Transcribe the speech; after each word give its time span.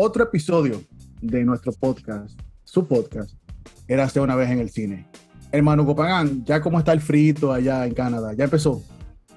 otro 0.00 0.22
episodio 0.22 0.80
de 1.20 1.44
nuestro 1.44 1.72
podcast, 1.72 2.40
su 2.64 2.86
podcast, 2.86 3.34
Érase 3.88 4.20
una 4.20 4.36
vez 4.36 4.48
en 4.50 4.60
el 4.60 4.70
cine. 4.70 5.08
Hermano 5.50 5.84
Copagán, 5.84 6.44
¿ya 6.44 6.60
cómo 6.60 6.78
está 6.78 6.92
el 6.92 7.00
frito 7.00 7.52
allá 7.52 7.84
en 7.84 7.94
Canadá? 7.94 8.32
¿Ya 8.34 8.44
empezó? 8.44 8.82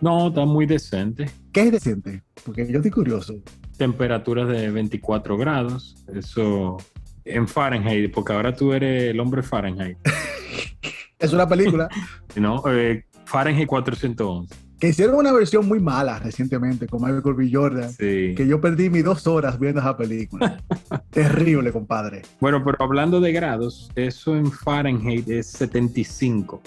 No, 0.01 0.27
está 0.27 0.45
muy 0.45 0.67
decente. 0.67 1.31
¿Qué 1.51 1.63
es 1.63 1.71
decente? 1.71 2.21
Porque 2.45 2.71
yo 2.71 2.77
estoy 2.77 2.91
curioso. 2.91 3.41
Temperaturas 3.77 4.49
de 4.49 4.69
24 4.69 5.35
grados, 5.35 5.95
eso 6.13 6.77
en 7.25 7.47
Fahrenheit, 7.47 8.13
porque 8.13 8.33
ahora 8.33 8.55
tú 8.55 8.73
eres 8.73 9.09
el 9.09 9.19
hombre 9.19 9.41
Fahrenheit. 9.41 9.97
es 11.19 11.33
una 11.33 11.47
película. 11.47 11.89
no, 12.35 12.61
eh, 12.67 13.05
Fahrenheit 13.25 13.67
411 13.67 14.70
que 14.81 14.87
hicieron 14.87 15.15
una 15.15 15.31
versión 15.31 15.67
muy 15.67 15.79
mala 15.79 16.17
recientemente 16.17 16.87
con 16.87 17.03
Michael 17.03 17.35
B. 17.35 17.51
Jordan, 17.53 17.91
sí. 17.91 18.33
que 18.35 18.47
yo 18.47 18.59
perdí 18.59 18.89
mis 18.89 19.03
dos 19.03 19.27
horas 19.27 19.59
viendo 19.59 19.79
esa 19.79 19.95
película. 19.95 20.59
Terrible, 21.11 21.71
compadre. 21.71 22.23
Bueno, 22.39 22.63
pero 22.65 22.77
hablando 22.79 23.21
de 23.21 23.31
grados, 23.31 23.91
eso 23.93 24.35
en 24.35 24.51
Fahrenheit 24.51 25.29
es 25.29 25.45
75. 25.51 26.59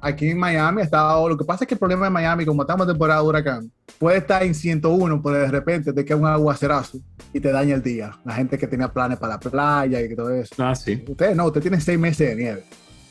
Aquí 0.00 0.28
en 0.28 0.38
Miami 0.38 0.82
está, 0.82 1.18
lo 1.28 1.36
que 1.36 1.44
pasa 1.44 1.64
es 1.64 1.68
que 1.68 1.74
el 1.74 1.80
problema 1.80 2.04
de 2.04 2.10
Miami, 2.10 2.46
como 2.46 2.62
estamos 2.62 2.86
en 2.86 2.92
temporada 2.92 3.20
de 3.20 3.26
huracán, 3.26 3.72
puede 3.98 4.18
estar 4.18 4.44
en 4.44 4.54
101, 4.54 5.20
pero 5.20 5.34
de 5.36 5.50
repente 5.50 5.92
te 5.92 6.04
queda 6.04 6.18
un 6.18 6.26
aguacerazo 6.26 7.00
y 7.32 7.40
te 7.40 7.50
daña 7.50 7.74
el 7.74 7.82
día. 7.82 8.16
La 8.24 8.34
gente 8.34 8.56
que 8.58 8.68
tenía 8.68 8.92
planes 8.92 9.18
para 9.18 9.34
la 9.34 9.40
playa 9.40 10.00
y 10.00 10.14
todo 10.14 10.30
eso. 10.30 10.54
Ah, 10.58 10.76
sí. 10.76 11.02
Ustedes 11.08 11.34
no, 11.34 11.46
usted 11.46 11.62
tiene 11.62 11.80
seis 11.80 11.98
meses 11.98 12.28
de 12.28 12.36
nieve. 12.36 12.64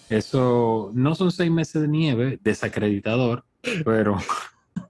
Eso 0.10 0.92
no 0.94 1.14
son 1.14 1.34
seis 1.34 1.52
meses 1.52 1.82
de 1.82 1.90
nieve, 1.90 2.40
desacreditador, 2.42 3.44
pero 3.84 4.18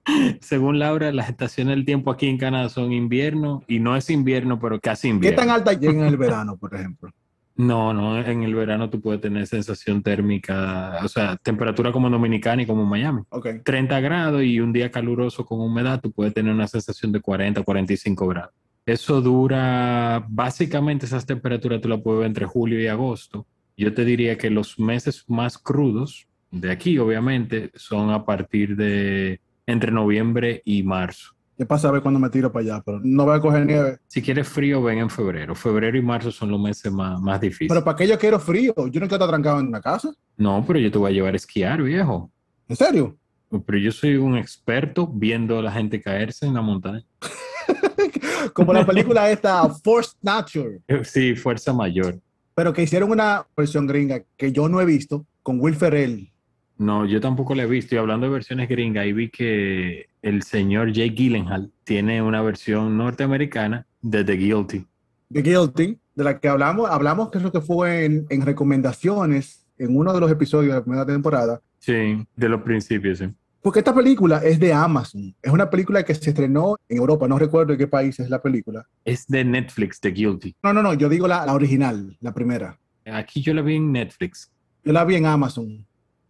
según 0.40 0.78
Laura, 0.78 1.12
las 1.12 1.28
estaciones 1.28 1.76
del 1.76 1.84
tiempo 1.84 2.10
aquí 2.10 2.28
en 2.28 2.38
Canadá 2.38 2.68
son 2.68 2.92
invierno 2.92 3.62
y 3.66 3.78
no 3.78 3.96
es 3.96 4.10
invierno, 4.10 4.58
pero 4.58 4.80
casi 4.80 5.08
invierno. 5.08 5.36
¿Qué 5.36 5.46
tan 5.46 5.54
alta 5.54 5.72
llega 5.72 6.00
en 6.00 6.06
el 6.06 6.16
verano, 6.16 6.56
por 6.56 6.74
ejemplo? 6.74 7.10
No, 7.56 7.94
no, 7.94 8.18
en 8.20 8.42
el 8.42 8.54
verano 8.54 8.90
tú 8.90 9.00
puedes 9.00 9.22
tener 9.22 9.46
sensación 9.46 10.02
térmica, 10.02 11.00
o 11.02 11.08
sea, 11.08 11.38
temperatura 11.38 11.90
como 11.90 12.10
Dominicana 12.10 12.62
y 12.62 12.66
como 12.66 12.84
Miami. 12.84 13.22
Okay. 13.30 13.60
30 13.60 13.98
grados 14.00 14.42
y 14.42 14.60
un 14.60 14.74
día 14.74 14.90
caluroso 14.90 15.46
con 15.46 15.60
humedad, 15.60 16.00
tú 16.02 16.12
puedes 16.12 16.34
tener 16.34 16.52
una 16.52 16.68
sensación 16.68 17.12
de 17.12 17.20
40, 17.20 17.62
45 17.62 18.28
grados. 18.28 18.52
Eso 18.84 19.22
dura, 19.22 20.24
básicamente 20.28 21.06
esas 21.06 21.24
temperaturas 21.24 21.80
tú 21.80 21.88
las 21.88 22.00
puedes 22.02 22.20
ver 22.20 22.26
entre 22.26 22.44
julio 22.44 22.78
y 22.78 22.88
agosto. 22.88 23.46
Yo 23.74 23.92
te 23.94 24.04
diría 24.04 24.36
que 24.36 24.50
los 24.50 24.78
meses 24.78 25.24
más 25.26 25.56
crudos 25.56 26.28
de 26.50 26.70
aquí, 26.70 26.98
obviamente, 26.98 27.70
son 27.74 28.10
a 28.10 28.24
partir 28.24 28.76
de 28.76 29.40
entre 29.66 29.90
noviembre 29.90 30.62
y 30.64 30.82
marzo. 30.82 31.36
¿Qué 31.56 31.64
pasa 31.64 31.88
a 31.88 31.90
ver 31.90 32.02
cuando 32.02 32.20
me 32.20 32.28
tiro 32.28 32.52
para 32.52 32.64
allá? 32.64 32.82
Pero 32.84 33.00
no 33.02 33.24
voy 33.24 33.36
a 33.36 33.40
coger 33.40 33.64
nieve. 33.64 33.98
Si 34.06 34.20
quieres 34.20 34.46
frío, 34.46 34.82
ven 34.82 34.98
en 34.98 35.08
febrero. 35.08 35.54
Febrero 35.54 35.96
y 35.96 36.02
marzo 36.02 36.30
son 36.30 36.50
los 36.50 36.60
meses 36.60 36.92
más, 36.92 37.18
más 37.20 37.40
difíciles. 37.40 37.70
Pero 37.70 37.82
¿para 37.82 37.96
qué 37.96 38.06
yo 38.06 38.18
quiero 38.18 38.38
frío? 38.38 38.74
Yo 38.76 38.82
no 38.84 38.90
quiero 38.90 39.14
estar 39.14 39.28
trancado 39.28 39.60
en 39.60 39.68
una 39.68 39.80
casa. 39.80 40.12
No, 40.36 40.62
pero 40.66 40.78
yo 40.78 40.90
te 40.90 40.98
voy 40.98 41.10
a 41.10 41.14
llevar 41.14 41.32
a 41.32 41.36
esquiar, 41.36 41.82
viejo. 41.82 42.30
¿En 42.68 42.76
serio? 42.76 43.16
Pero 43.64 43.78
yo 43.78 43.90
soy 43.90 44.16
un 44.16 44.36
experto 44.36 45.06
viendo 45.06 45.58
a 45.58 45.62
la 45.62 45.72
gente 45.72 46.02
caerse 46.02 46.44
en 46.46 46.54
la 46.54 46.60
montaña. 46.60 47.04
Como 48.52 48.74
la 48.74 48.84
película 48.84 49.30
esta, 49.30 49.66
Force 49.82 50.12
Nature. 50.20 50.80
Sí, 51.04 51.34
Fuerza 51.34 51.72
Mayor. 51.72 52.20
Pero 52.54 52.72
que 52.74 52.82
hicieron 52.82 53.10
una 53.10 53.46
versión 53.56 53.86
gringa 53.86 54.22
que 54.36 54.52
yo 54.52 54.68
no 54.68 54.80
he 54.80 54.84
visto 54.84 55.26
con 55.42 55.58
Will 55.60 55.74
Ferrell 55.74 56.30
no, 56.78 57.06
yo 57.06 57.20
tampoco 57.20 57.54
la 57.54 57.64
he 57.64 57.66
visto. 57.66 57.94
Y 57.94 57.98
hablando 57.98 58.26
de 58.26 58.32
versiones 58.32 58.68
gringas, 58.68 59.02
ahí 59.02 59.12
vi 59.12 59.30
que 59.30 60.06
el 60.22 60.42
señor 60.42 60.92
Jake 60.92 61.14
Gyllenhaal 61.14 61.72
tiene 61.84 62.22
una 62.22 62.42
versión 62.42 62.96
norteamericana 62.96 63.86
de 64.02 64.24
The 64.24 64.32
Guilty. 64.32 64.86
The 65.32 65.42
Guilty, 65.42 65.98
de 66.14 66.24
la 66.24 66.38
que 66.38 66.48
hablamos, 66.48 66.90
hablamos 66.90 67.30
que 67.30 67.38
es 67.38 67.44
lo 67.44 67.52
que 67.52 67.60
fue 67.60 68.04
en, 68.04 68.26
en 68.28 68.42
recomendaciones 68.42 69.66
en 69.78 69.96
uno 69.96 70.12
de 70.12 70.20
los 70.20 70.30
episodios 70.30 70.72
de 70.72 70.78
la 70.78 70.84
primera 70.84 71.06
temporada. 71.06 71.60
Sí, 71.78 72.26
de 72.34 72.48
los 72.48 72.62
principios, 72.62 73.18
sí. 73.18 73.28
Porque 73.62 73.80
esta 73.80 73.94
película 73.94 74.38
es 74.44 74.60
de 74.60 74.72
Amazon. 74.72 75.34
Es 75.42 75.52
una 75.52 75.68
película 75.68 76.04
que 76.04 76.14
se 76.14 76.30
estrenó 76.30 76.76
en 76.88 76.98
Europa. 76.98 77.26
No 77.26 77.36
recuerdo 77.36 77.72
en 77.72 77.78
qué 77.80 77.88
país 77.88 78.18
es 78.20 78.30
la 78.30 78.40
película. 78.40 78.86
Es 79.04 79.26
de 79.26 79.44
Netflix, 79.44 79.98
The 79.98 80.10
Guilty. 80.10 80.54
No, 80.62 80.72
no, 80.72 80.82
no. 80.84 80.94
Yo 80.94 81.08
digo 81.08 81.26
la, 81.26 81.44
la 81.44 81.52
original, 81.52 82.16
la 82.20 82.32
primera. 82.32 82.78
Aquí 83.06 83.42
yo 83.42 83.52
la 83.54 83.62
vi 83.62 83.74
en 83.74 83.90
Netflix. 83.90 84.52
Yo 84.84 84.92
la 84.92 85.04
vi 85.04 85.16
en 85.16 85.26
Amazon. 85.26 85.84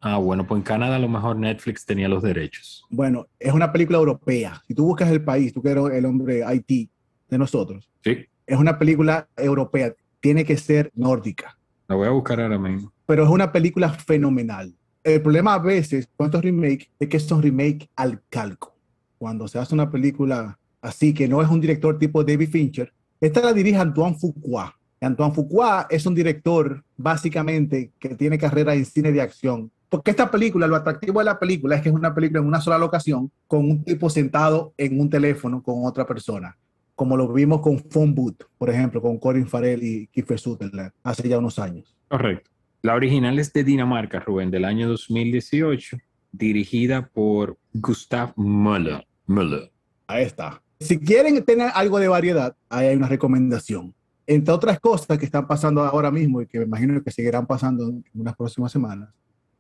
Ah, 0.08 0.18
bueno, 0.18 0.46
pues 0.46 0.60
en 0.60 0.62
Canadá 0.62 0.94
a 0.94 0.98
lo 1.00 1.08
mejor 1.08 1.36
Netflix 1.36 1.84
tenía 1.84 2.08
los 2.08 2.22
derechos. 2.22 2.86
Bueno, 2.90 3.26
es 3.40 3.52
una 3.52 3.72
película 3.72 3.98
europea. 3.98 4.62
Si 4.68 4.72
tú 4.72 4.84
buscas 4.84 5.10
el 5.10 5.24
país, 5.24 5.52
tú 5.52 5.60
que 5.60 5.70
eres 5.70 5.84
el 5.90 6.04
hombre 6.04 6.44
IT 6.54 6.88
de 7.28 7.38
nosotros. 7.38 7.90
Sí. 8.04 8.24
Es 8.46 8.56
una 8.56 8.78
película 8.78 9.28
europea. 9.36 9.92
Tiene 10.20 10.44
que 10.44 10.56
ser 10.58 10.92
nórdica. 10.94 11.58
La 11.88 11.96
voy 11.96 12.06
a 12.06 12.10
buscar 12.10 12.40
ahora 12.40 12.56
mismo. 12.56 12.92
Pero 13.04 13.24
es 13.24 13.28
una 13.28 13.50
película 13.50 13.88
fenomenal. 13.88 14.72
El 15.02 15.22
problema 15.22 15.54
a 15.54 15.58
veces 15.58 16.08
con 16.16 16.26
estos 16.26 16.44
remakes 16.44 16.88
es 17.00 17.08
que 17.08 17.18
son 17.18 17.42
remakes 17.42 17.88
al 17.96 18.22
calco. 18.28 18.76
Cuando 19.18 19.48
se 19.48 19.58
hace 19.58 19.74
una 19.74 19.90
película 19.90 20.56
así, 20.82 21.12
que 21.14 21.26
no 21.26 21.42
es 21.42 21.48
un 21.48 21.60
director 21.60 21.98
tipo 21.98 22.22
David 22.22 22.50
Fincher, 22.50 22.92
esta 23.20 23.40
la 23.40 23.52
dirige 23.52 23.78
Antoine 23.78 24.16
Fuqua. 24.16 24.72
Antoine 25.00 25.34
Fuqua 25.34 25.88
es 25.90 26.06
un 26.06 26.14
director 26.14 26.84
básicamente 26.96 27.90
que 27.98 28.14
tiene 28.14 28.38
carrera 28.38 28.72
en 28.72 28.84
cine 28.84 29.10
de 29.10 29.20
acción 29.20 29.72
porque 29.88 30.10
esta 30.10 30.30
película, 30.30 30.66
lo 30.66 30.76
atractivo 30.76 31.20
de 31.20 31.26
la 31.26 31.38
película 31.38 31.76
es 31.76 31.82
que 31.82 31.88
es 31.88 31.94
una 31.94 32.14
película 32.14 32.40
en 32.40 32.46
una 32.46 32.60
sola 32.60 32.78
locación 32.78 33.30
con 33.46 33.70
un 33.70 33.84
tipo 33.84 34.10
sentado 34.10 34.74
en 34.76 35.00
un 35.00 35.08
teléfono 35.08 35.62
con 35.62 35.84
otra 35.84 36.06
persona, 36.06 36.56
como 36.94 37.16
lo 37.16 37.32
vimos 37.32 37.60
con 37.60 37.78
Phone 37.78 38.14
Boot, 38.14 38.44
por 38.58 38.70
ejemplo, 38.70 39.00
con 39.00 39.18
Corin 39.18 39.46
Farrell 39.46 39.82
y 39.82 40.06
Kiefer 40.08 40.38
Sutherland 40.38 40.92
hace 41.02 41.28
ya 41.28 41.38
unos 41.38 41.58
años. 41.58 41.94
Correcto. 42.08 42.50
La 42.82 42.94
original 42.94 43.38
es 43.38 43.52
de 43.52 43.64
Dinamarca, 43.64 44.20
Rubén, 44.20 44.50
del 44.50 44.64
año 44.64 44.88
2018, 44.88 45.98
dirigida 46.32 47.08
por 47.12 47.58
Gustav 47.72 48.32
Müller. 48.36 49.06
Müller. 49.26 49.72
Ahí 50.06 50.24
está. 50.24 50.62
Si 50.78 50.98
quieren 50.98 51.42
tener 51.44 51.70
algo 51.74 51.98
de 51.98 52.08
variedad, 52.08 52.54
ahí 52.68 52.88
hay 52.88 52.96
una 52.96 53.08
recomendación. 53.08 53.94
Entre 54.26 54.52
otras 54.52 54.78
cosas 54.80 55.18
que 55.18 55.24
están 55.24 55.46
pasando 55.46 55.82
ahora 55.82 56.10
mismo 56.10 56.42
y 56.42 56.46
que 56.46 56.58
me 56.58 56.64
imagino 56.64 57.02
que 57.02 57.10
seguirán 57.10 57.46
pasando 57.46 57.88
en 57.88 58.04
unas 58.14 58.36
próximas 58.36 58.72
semanas, 58.72 59.08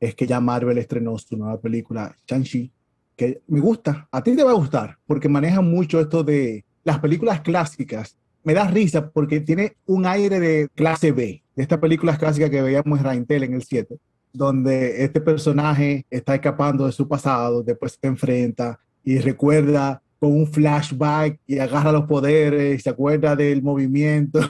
es 0.00 0.14
que 0.14 0.26
ya 0.26 0.40
Marvel 0.40 0.78
estrenó 0.78 1.16
su 1.18 1.36
nueva 1.36 1.60
película, 1.60 2.14
Shang-Chi, 2.26 2.70
que 3.16 3.40
me 3.46 3.60
gusta, 3.60 4.08
a 4.10 4.22
ti 4.22 4.36
te 4.36 4.44
va 4.44 4.50
a 4.50 4.54
gustar, 4.54 4.98
porque 5.06 5.28
maneja 5.28 5.60
mucho 5.60 6.00
esto 6.00 6.22
de 6.22 6.64
las 6.84 6.98
películas 6.98 7.40
clásicas. 7.40 8.16
Me 8.44 8.54
da 8.54 8.68
risa 8.68 9.10
porque 9.10 9.40
tiene 9.40 9.76
un 9.86 10.06
aire 10.06 10.38
de 10.38 10.68
clase 10.74 11.12
B, 11.12 11.42
de 11.56 11.62
estas 11.62 11.78
películas 11.78 12.18
clásicas 12.18 12.50
que 12.50 12.62
veíamos 12.62 12.98
en 12.98 13.04
Raintel 13.04 13.42
en 13.44 13.54
el 13.54 13.62
7, 13.62 13.96
donde 14.32 15.02
este 15.02 15.20
personaje 15.20 16.06
está 16.10 16.34
escapando 16.34 16.86
de 16.86 16.92
su 16.92 17.08
pasado, 17.08 17.62
después 17.62 17.98
se 18.00 18.06
enfrenta 18.06 18.78
y 19.02 19.18
recuerda 19.18 20.02
con 20.18 20.32
un 20.32 20.46
flashback 20.46 21.40
y 21.46 21.58
agarra 21.58 21.92
los 21.92 22.04
poderes 22.04 22.78
y 22.78 22.82
se 22.82 22.90
acuerda 22.90 23.34
del 23.36 23.62
movimiento. 23.62 24.40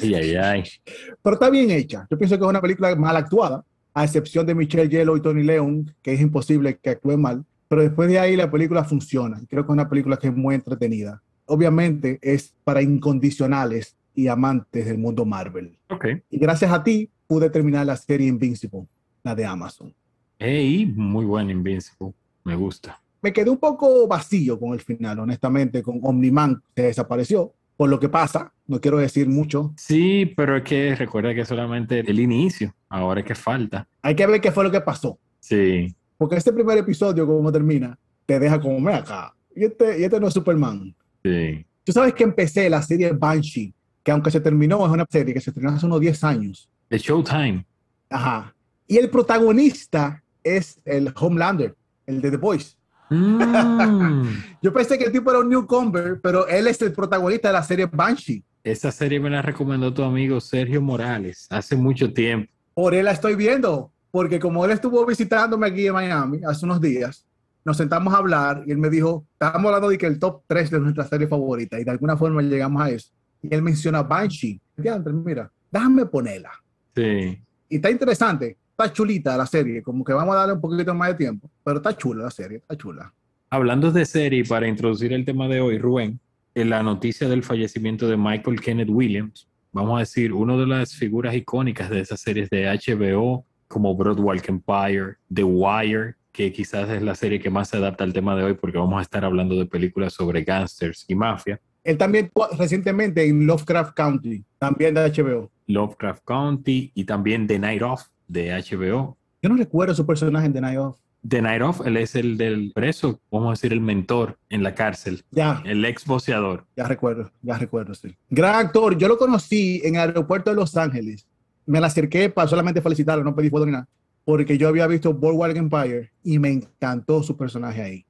Ay, 0.00 0.14
ay, 0.14 0.34
ay. 0.36 0.64
Pero 1.22 1.34
está 1.34 1.50
bien 1.50 1.70
hecha. 1.70 2.06
Yo 2.10 2.16
pienso 2.16 2.38
que 2.38 2.44
es 2.44 2.48
una 2.48 2.60
película 2.60 2.94
mal 2.96 3.16
actuada, 3.16 3.64
a 3.94 4.04
excepción 4.04 4.46
de 4.46 4.54
Michelle 4.54 4.88
Yellow 4.88 5.16
y 5.16 5.22
Tony 5.22 5.42
Leon, 5.42 5.94
que 6.02 6.12
es 6.12 6.20
imposible 6.20 6.78
que 6.78 6.90
actúen 6.90 7.20
mal. 7.20 7.44
Pero 7.68 7.82
después 7.82 8.08
de 8.08 8.18
ahí 8.18 8.36
la 8.36 8.50
película 8.50 8.84
funciona. 8.84 9.40
Creo 9.48 9.64
que 9.64 9.70
es 9.70 9.74
una 9.74 9.88
película 9.88 10.16
que 10.16 10.28
es 10.28 10.34
muy 10.34 10.54
entretenida. 10.54 11.22
Obviamente 11.46 12.18
es 12.22 12.54
para 12.64 12.82
incondicionales 12.82 13.96
y 14.14 14.26
amantes 14.26 14.86
del 14.86 14.98
mundo 14.98 15.24
Marvel. 15.24 15.78
Okay. 15.88 16.22
Y 16.30 16.38
gracias 16.38 16.72
a 16.72 16.82
ti 16.82 17.08
pude 17.26 17.48
terminar 17.48 17.86
la 17.86 17.96
serie 17.96 18.26
Invincible, 18.26 18.86
la 19.22 19.34
de 19.34 19.44
Amazon. 19.44 19.94
Hey, 20.38 20.92
muy 20.96 21.24
buena 21.24 21.52
Invincible. 21.52 22.12
Me 22.44 22.56
gusta. 22.56 23.00
Me 23.22 23.32
quedé 23.32 23.50
un 23.50 23.58
poco 23.58 24.08
vacío 24.08 24.58
con 24.58 24.72
el 24.72 24.80
final, 24.80 25.20
honestamente, 25.20 25.82
con 25.82 26.00
Omniman 26.02 26.62
se 26.74 26.82
desapareció 26.82 27.52
por 27.76 27.88
lo 27.88 28.00
que 28.00 28.08
pasa. 28.08 28.52
No 28.70 28.80
quiero 28.80 28.98
decir 28.98 29.28
mucho. 29.28 29.72
Sí, 29.76 30.32
pero 30.36 30.56
es 30.56 30.62
que 30.62 30.94
recuerda 30.94 31.34
que 31.34 31.44
solamente 31.44 32.00
el 32.00 32.20
inicio. 32.20 32.74
Ahora 32.88 33.20
es 33.20 33.26
que 33.26 33.34
falta. 33.34 33.88
Hay 34.00 34.14
que 34.14 34.26
ver 34.26 34.40
qué 34.40 34.52
fue 34.52 34.62
lo 34.62 34.70
que 34.70 34.80
pasó. 34.80 35.18
Sí. 35.40 35.94
Porque 36.16 36.36
este 36.36 36.52
primer 36.52 36.78
episodio, 36.78 37.26
como 37.26 37.50
termina, 37.50 37.98
te 38.26 38.38
deja 38.38 38.60
como, 38.60 38.88
acá. 38.88 39.34
Y 39.56 39.64
este, 39.64 40.00
y 40.00 40.04
este 40.04 40.20
no 40.20 40.28
es 40.28 40.34
Superman. 40.34 40.94
Sí. 41.24 41.66
Tú 41.82 41.92
sabes 41.92 42.14
que 42.14 42.22
empecé 42.22 42.70
la 42.70 42.80
serie 42.80 43.10
Banshee 43.12 43.74
que 44.02 44.10
aunque 44.10 44.30
se 44.30 44.40
terminó, 44.40 44.84
es 44.86 44.92
una 44.92 45.06
serie 45.08 45.34
que 45.34 45.40
se 45.40 45.52
terminó 45.52 45.74
hace 45.74 45.86
unos 45.86 46.00
10 46.00 46.24
años. 46.24 46.68
The 46.88 46.98
Showtime. 46.98 47.66
Ajá. 48.08 48.54
Y 48.86 48.96
el 48.96 49.10
protagonista 49.10 50.22
es 50.42 50.80
el 50.84 51.12
Homelander, 51.14 51.74
el 52.06 52.20
de 52.20 52.30
The 52.30 52.36
Boys. 52.36 52.76
Mm. 53.10 54.22
Yo 54.62 54.72
pensé 54.72 54.96
que 54.96 55.04
el 55.04 55.12
tipo 55.12 55.30
era 55.30 55.40
un 55.40 55.48
newcomer, 55.48 56.20
pero 56.22 56.46
él 56.46 56.66
es 56.66 56.80
el 56.82 56.92
protagonista 56.92 57.48
de 57.48 57.54
la 57.54 57.62
serie 57.62 57.86
Banshee. 57.86 58.42
Esa 58.62 58.92
serie 58.92 59.18
me 59.20 59.30
la 59.30 59.40
recomendó 59.42 59.92
tu 59.92 60.02
amigo 60.02 60.40
Sergio 60.40 60.82
Morales 60.82 61.46
hace 61.50 61.76
mucho 61.76 62.12
tiempo. 62.12 62.52
Por 62.74 62.94
él 62.94 63.06
la 63.06 63.12
estoy 63.12 63.34
viendo, 63.34 63.90
porque 64.10 64.38
como 64.38 64.64
él 64.64 64.70
estuvo 64.72 65.04
visitándome 65.06 65.66
aquí 65.66 65.86
en 65.86 65.94
Miami 65.94 66.40
hace 66.46 66.66
unos 66.66 66.80
días, 66.80 67.26
nos 67.64 67.76
sentamos 67.76 68.12
a 68.12 68.18
hablar 68.18 68.62
y 68.66 68.70
él 68.70 68.78
me 68.78 68.90
dijo, 68.90 69.26
estábamos 69.32 69.66
hablando 69.66 69.88
de 69.88 69.98
que 69.98 70.06
el 70.06 70.18
top 70.18 70.42
3 70.46 70.70
de 70.70 70.80
nuestra 70.80 71.04
serie 71.04 71.26
favorita 71.26 71.78
y 71.80 71.84
de 71.84 71.90
alguna 71.90 72.16
forma 72.16 72.42
llegamos 72.42 72.82
a 72.82 72.90
eso. 72.90 73.10
Y 73.42 73.54
él 73.54 73.62
menciona 73.62 74.02
Banshee. 74.02 74.60
Mira, 74.76 75.50
déjame 75.70 76.06
ponerla. 76.06 76.50
Sí. 76.94 77.42
Y 77.68 77.76
está 77.76 77.90
interesante, 77.90 78.56
está 78.70 78.92
chulita 78.92 79.36
la 79.36 79.46
serie, 79.46 79.82
como 79.82 80.04
que 80.04 80.12
vamos 80.12 80.34
a 80.34 80.38
darle 80.38 80.54
un 80.54 80.60
poquito 80.60 80.94
más 80.94 81.08
de 81.08 81.14
tiempo, 81.14 81.50
pero 81.64 81.78
está 81.78 81.96
chula 81.96 82.24
la 82.24 82.30
serie, 82.30 82.58
está 82.58 82.76
chula. 82.76 83.12
Hablando 83.48 83.90
de 83.90 84.04
serie, 84.04 84.44
para 84.44 84.68
introducir 84.68 85.12
el 85.12 85.24
tema 85.24 85.48
de 85.48 85.60
hoy, 85.60 85.78
Rubén, 85.78 86.20
la 86.54 86.82
noticia 86.82 87.28
del 87.28 87.42
fallecimiento 87.42 88.08
de 88.08 88.16
Michael 88.16 88.60
Kenneth 88.60 88.90
Williams, 88.90 89.48
vamos 89.72 89.96
a 89.96 90.00
decir, 90.00 90.32
una 90.32 90.56
de 90.56 90.66
las 90.66 90.94
figuras 90.94 91.34
icónicas 91.34 91.90
de 91.90 92.00
esas 92.00 92.20
series 92.20 92.50
de 92.50 92.66
HBO, 92.66 93.44
como 93.68 93.94
Broadwalk 93.94 94.48
Empire, 94.48 95.16
The 95.32 95.44
Wire, 95.44 96.16
que 96.32 96.52
quizás 96.52 96.88
es 96.90 97.02
la 97.02 97.14
serie 97.14 97.40
que 97.40 97.50
más 97.50 97.68
se 97.68 97.76
adapta 97.76 98.04
al 98.04 98.12
tema 98.12 98.36
de 98.36 98.44
hoy 98.44 98.54
porque 98.54 98.78
vamos 98.78 98.98
a 98.98 99.02
estar 99.02 99.24
hablando 99.24 99.56
de 99.56 99.66
películas 99.66 100.12
sobre 100.12 100.42
gangsters 100.42 101.04
y 101.08 101.14
mafia. 101.14 101.60
Él 101.82 101.96
también 101.96 102.30
recientemente 102.58 103.26
en 103.26 103.46
Lovecraft 103.46 103.94
County, 103.94 104.44
también 104.58 104.94
de 104.94 105.10
HBO. 105.10 105.50
Lovecraft 105.66 106.24
County 106.24 106.92
y 106.94 107.04
también 107.04 107.46
The 107.46 107.58
Night 107.58 107.82
Off 107.82 108.08
de 108.28 108.50
HBO. 108.50 109.16
Yo 109.42 109.48
no 109.48 109.56
recuerdo 109.56 109.94
su 109.94 110.06
personaje 110.06 110.46
en 110.46 110.52
The 110.52 110.60
Night 110.60 110.78
Of. 110.78 110.98
The 111.28 111.42
Night 111.42 111.60
Off, 111.62 111.80
él 111.86 111.96
es 111.98 112.14
el 112.14 112.36
del 112.38 112.72
preso, 112.74 113.20
vamos 113.30 113.48
a 113.48 113.50
decir 113.50 113.72
el 113.72 113.80
mentor 113.80 114.38
en 114.48 114.62
la 114.62 114.74
cárcel, 114.74 115.22
Ya, 115.30 115.62
el 115.66 115.84
ex 115.84 116.06
boceador. 116.06 116.64
ya 116.76 116.84
recuerdo, 116.88 117.30
ya 117.42 117.58
recuerdo, 117.58 117.94
sí. 117.94 118.16
Gran 118.30 118.54
actor, 118.54 118.96
yo 118.96 119.06
lo 119.06 119.18
conocí 119.18 119.82
en 119.84 119.96
el 119.96 120.00
aeropuerto 120.00 120.50
de 120.50 120.56
Los 120.56 120.76
Ángeles. 120.76 121.26
Me 121.66 121.78
la 121.80 121.88
acerqué 121.88 122.30
para 122.30 122.48
solamente 122.48 122.80
felicitarlo, 122.80 123.22
no 123.22 123.34
pedí 123.34 123.50
foto 123.50 123.66
ni 123.66 123.72
nada, 123.72 123.86
porque 124.24 124.56
yo 124.56 124.68
había 124.68 124.86
visto 124.86 125.12
Boardwalk 125.12 125.56
Empire 125.56 126.10
y 126.24 126.38
me 126.38 126.50
encantó 126.50 127.22
su 127.22 127.36
personaje 127.36 127.82
ahí. 127.82 128.06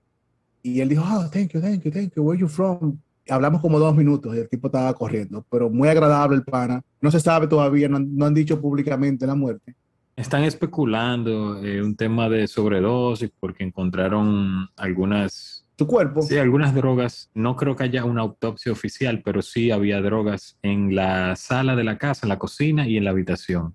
Y 0.63 0.81
él 0.81 0.89
dijo, 0.89 1.03
oh, 1.05 1.29
thank 1.31 1.53
you, 1.53 1.61
thank 1.61 1.83
you, 1.83 1.91
thank 1.91 2.15
you, 2.15 2.23
where 2.23 2.41
you 2.41 2.47
from? 2.47 2.97
Hablamos 3.29 3.61
como 3.61 3.79
dos 3.79 3.95
minutos 3.97 4.35
y 4.37 4.39
el 4.39 4.49
tipo 4.49 4.69
estaba 4.69 4.93
corriendo, 4.95 5.45
pero 5.51 5.69
muy 5.69 5.89
agradable 5.89 6.37
el 6.37 6.45
pana. 6.45 6.81
No 7.01 7.11
se 7.11 7.19
sabe 7.21 7.47
todavía, 7.49 7.89
no, 7.89 7.99
no 7.99 8.27
han 8.27 8.35
dicho 8.35 8.61
públicamente 8.61 9.27
la 9.27 9.35
muerte. 9.35 9.75
Están 10.17 10.45
especulando 10.45 11.63
eh, 11.65 11.83
un 11.83 11.97
tema 11.97 12.29
de 12.29 12.47
sobredosis 12.47 13.31
porque 13.41 13.65
encontraron 13.65 14.69
algunas, 14.77 15.67
Su 15.79 15.87
cuerpo, 15.87 16.23
sí, 16.23 16.37
algunas 16.37 16.75
drogas. 16.75 17.31
No 17.35 17.57
creo 17.57 17.75
que 17.75 17.85
haya 17.85 18.05
una 18.05 18.21
autopsia 18.21 18.73
oficial, 18.73 19.23
pero 19.25 19.41
sí 19.41 19.71
había 19.71 20.03
drogas 20.03 20.59
en 20.63 20.95
la 20.95 21.37
sala 21.37 21.75
de 21.77 21.85
la 21.85 21.97
casa, 21.97 22.27
en 22.27 22.29
la 22.29 22.39
cocina 22.39 22.87
y 22.87 22.97
en 22.97 23.05
la 23.05 23.11
habitación. 23.11 23.75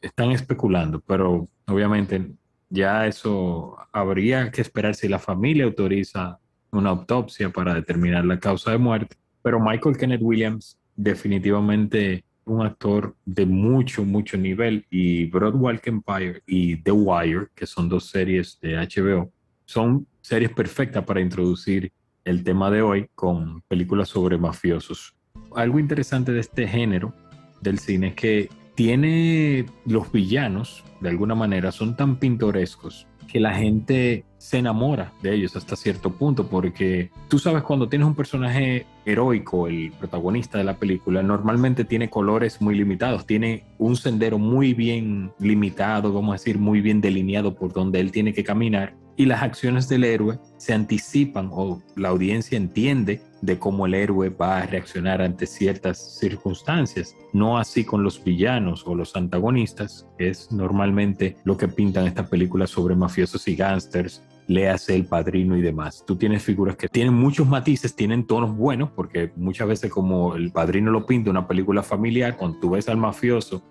Están 0.00 0.30
especulando, 0.30 1.00
pero 1.00 1.48
obviamente 1.66 2.32
ya 2.70 3.06
eso 3.06 3.76
habría 3.92 4.50
que 4.50 4.62
esperar 4.62 4.94
si 4.94 5.08
la 5.08 5.18
familia 5.18 5.64
autoriza 5.64 6.38
una 6.70 6.90
autopsia 6.90 7.50
para 7.50 7.74
determinar 7.74 8.24
la 8.24 8.40
causa 8.40 8.70
de 8.70 8.78
muerte. 8.78 9.16
Pero 9.42 9.60
Michael 9.60 9.98
Kenneth 9.98 10.22
Williams 10.22 10.78
definitivamente 10.96 12.24
un 12.44 12.66
actor 12.66 13.14
de 13.24 13.46
mucho, 13.46 14.04
mucho 14.04 14.36
nivel 14.36 14.86
y 14.90 15.26
Broadwalk 15.26 15.86
Empire 15.86 16.42
y 16.46 16.76
The 16.76 16.92
Wire, 16.92 17.48
que 17.54 17.66
son 17.66 17.88
dos 17.88 18.06
series 18.06 18.58
de 18.60 18.76
HBO, 18.76 19.32
son 19.64 20.06
series 20.20 20.52
perfectas 20.52 21.04
para 21.04 21.20
introducir 21.20 21.92
el 22.24 22.44
tema 22.44 22.70
de 22.70 22.82
hoy 22.82 23.08
con 23.14 23.62
películas 23.62 24.08
sobre 24.08 24.38
mafiosos. 24.38 25.14
Algo 25.54 25.78
interesante 25.78 26.32
de 26.32 26.40
este 26.40 26.66
género 26.66 27.12
del 27.60 27.78
cine 27.78 28.08
es 28.08 28.14
que 28.14 28.48
tiene 28.74 29.66
los 29.86 30.10
villanos, 30.10 30.84
de 31.00 31.08
alguna 31.08 31.34
manera, 31.34 31.72
son 31.72 31.96
tan 31.96 32.16
pintorescos 32.16 33.06
que 33.28 33.40
la 33.40 33.54
gente 33.54 34.24
se 34.38 34.58
enamora 34.58 35.12
de 35.22 35.34
ellos 35.34 35.56
hasta 35.56 35.76
cierto 35.76 36.10
punto, 36.10 36.48
porque 36.48 37.10
tú 37.28 37.38
sabes 37.38 37.62
cuando 37.62 37.88
tienes 37.88 38.06
un 38.06 38.14
personaje 38.14 38.86
heroico, 39.04 39.66
el 39.66 39.92
protagonista 39.92 40.58
de 40.58 40.64
la 40.64 40.76
película, 40.76 41.22
normalmente 41.22 41.84
tiene 41.84 42.10
colores 42.10 42.60
muy 42.60 42.74
limitados, 42.74 43.26
tiene 43.26 43.64
un 43.78 43.96
sendero 43.96 44.38
muy 44.38 44.74
bien 44.74 45.32
limitado, 45.38 46.12
vamos 46.12 46.30
a 46.30 46.38
decir, 46.38 46.58
muy 46.58 46.80
bien 46.80 47.00
delineado 47.00 47.54
por 47.54 47.72
donde 47.72 48.00
él 48.00 48.12
tiene 48.12 48.32
que 48.32 48.44
caminar, 48.44 48.94
y 49.16 49.26
las 49.26 49.42
acciones 49.42 49.88
del 49.88 50.04
héroe 50.04 50.38
se 50.56 50.72
anticipan 50.72 51.50
o 51.52 51.82
la 51.96 52.08
audiencia 52.08 52.56
entiende 52.56 53.20
de 53.42 53.58
cómo 53.58 53.86
el 53.86 53.94
héroe 53.94 54.30
va 54.30 54.58
a 54.58 54.66
reaccionar 54.66 55.20
ante 55.20 55.46
ciertas 55.46 56.18
circunstancias. 56.18 57.14
No 57.32 57.58
así 57.58 57.84
con 57.84 58.02
los 58.02 58.22
villanos 58.22 58.84
o 58.86 58.94
los 58.94 59.14
antagonistas, 59.14 60.06
que 60.16 60.28
es 60.28 60.50
normalmente 60.50 61.36
lo 61.44 61.56
que 61.56 61.68
pintan 61.68 62.06
estas 62.06 62.28
películas 62.28 62.70
sobre 62.70 62.94
mafiosos 62.94 63.46
y 63.48 63.56
gángsters, 63.56 64.22
léase 64.46 64.94
el 64.94 65.06
padrino 65.06 65.56
y 65.56 65.62
demás. 65.62 66.04
Tú 66.06 66.16
tienes 66.16 66.42
figuras 66.42 66.76
que 66.76 66.88
tienen 66.88 67.14
muchos 67.14 67.46
matices, 67.46 67.94
tienen 67.94 68.26
tonos 68.26 68.56
buenos, 68.56 68.90
porque 68.90 69.32
muchas 69.36 69.68
veces 69.68 69.90
como 69.90 70.34
el 70.34 70.52
padrino 70.52 70.90
lo 70.90 71.06
pinta 71.06 71.30
una 71.30 71.46
película 71.46 71.82
familiar, 71.82 72.36
cuando 72.36 72.58
tú 72.58 72.70
ves 72.70 72.88
al 72.88 72.96
mafioso 72.96 73.62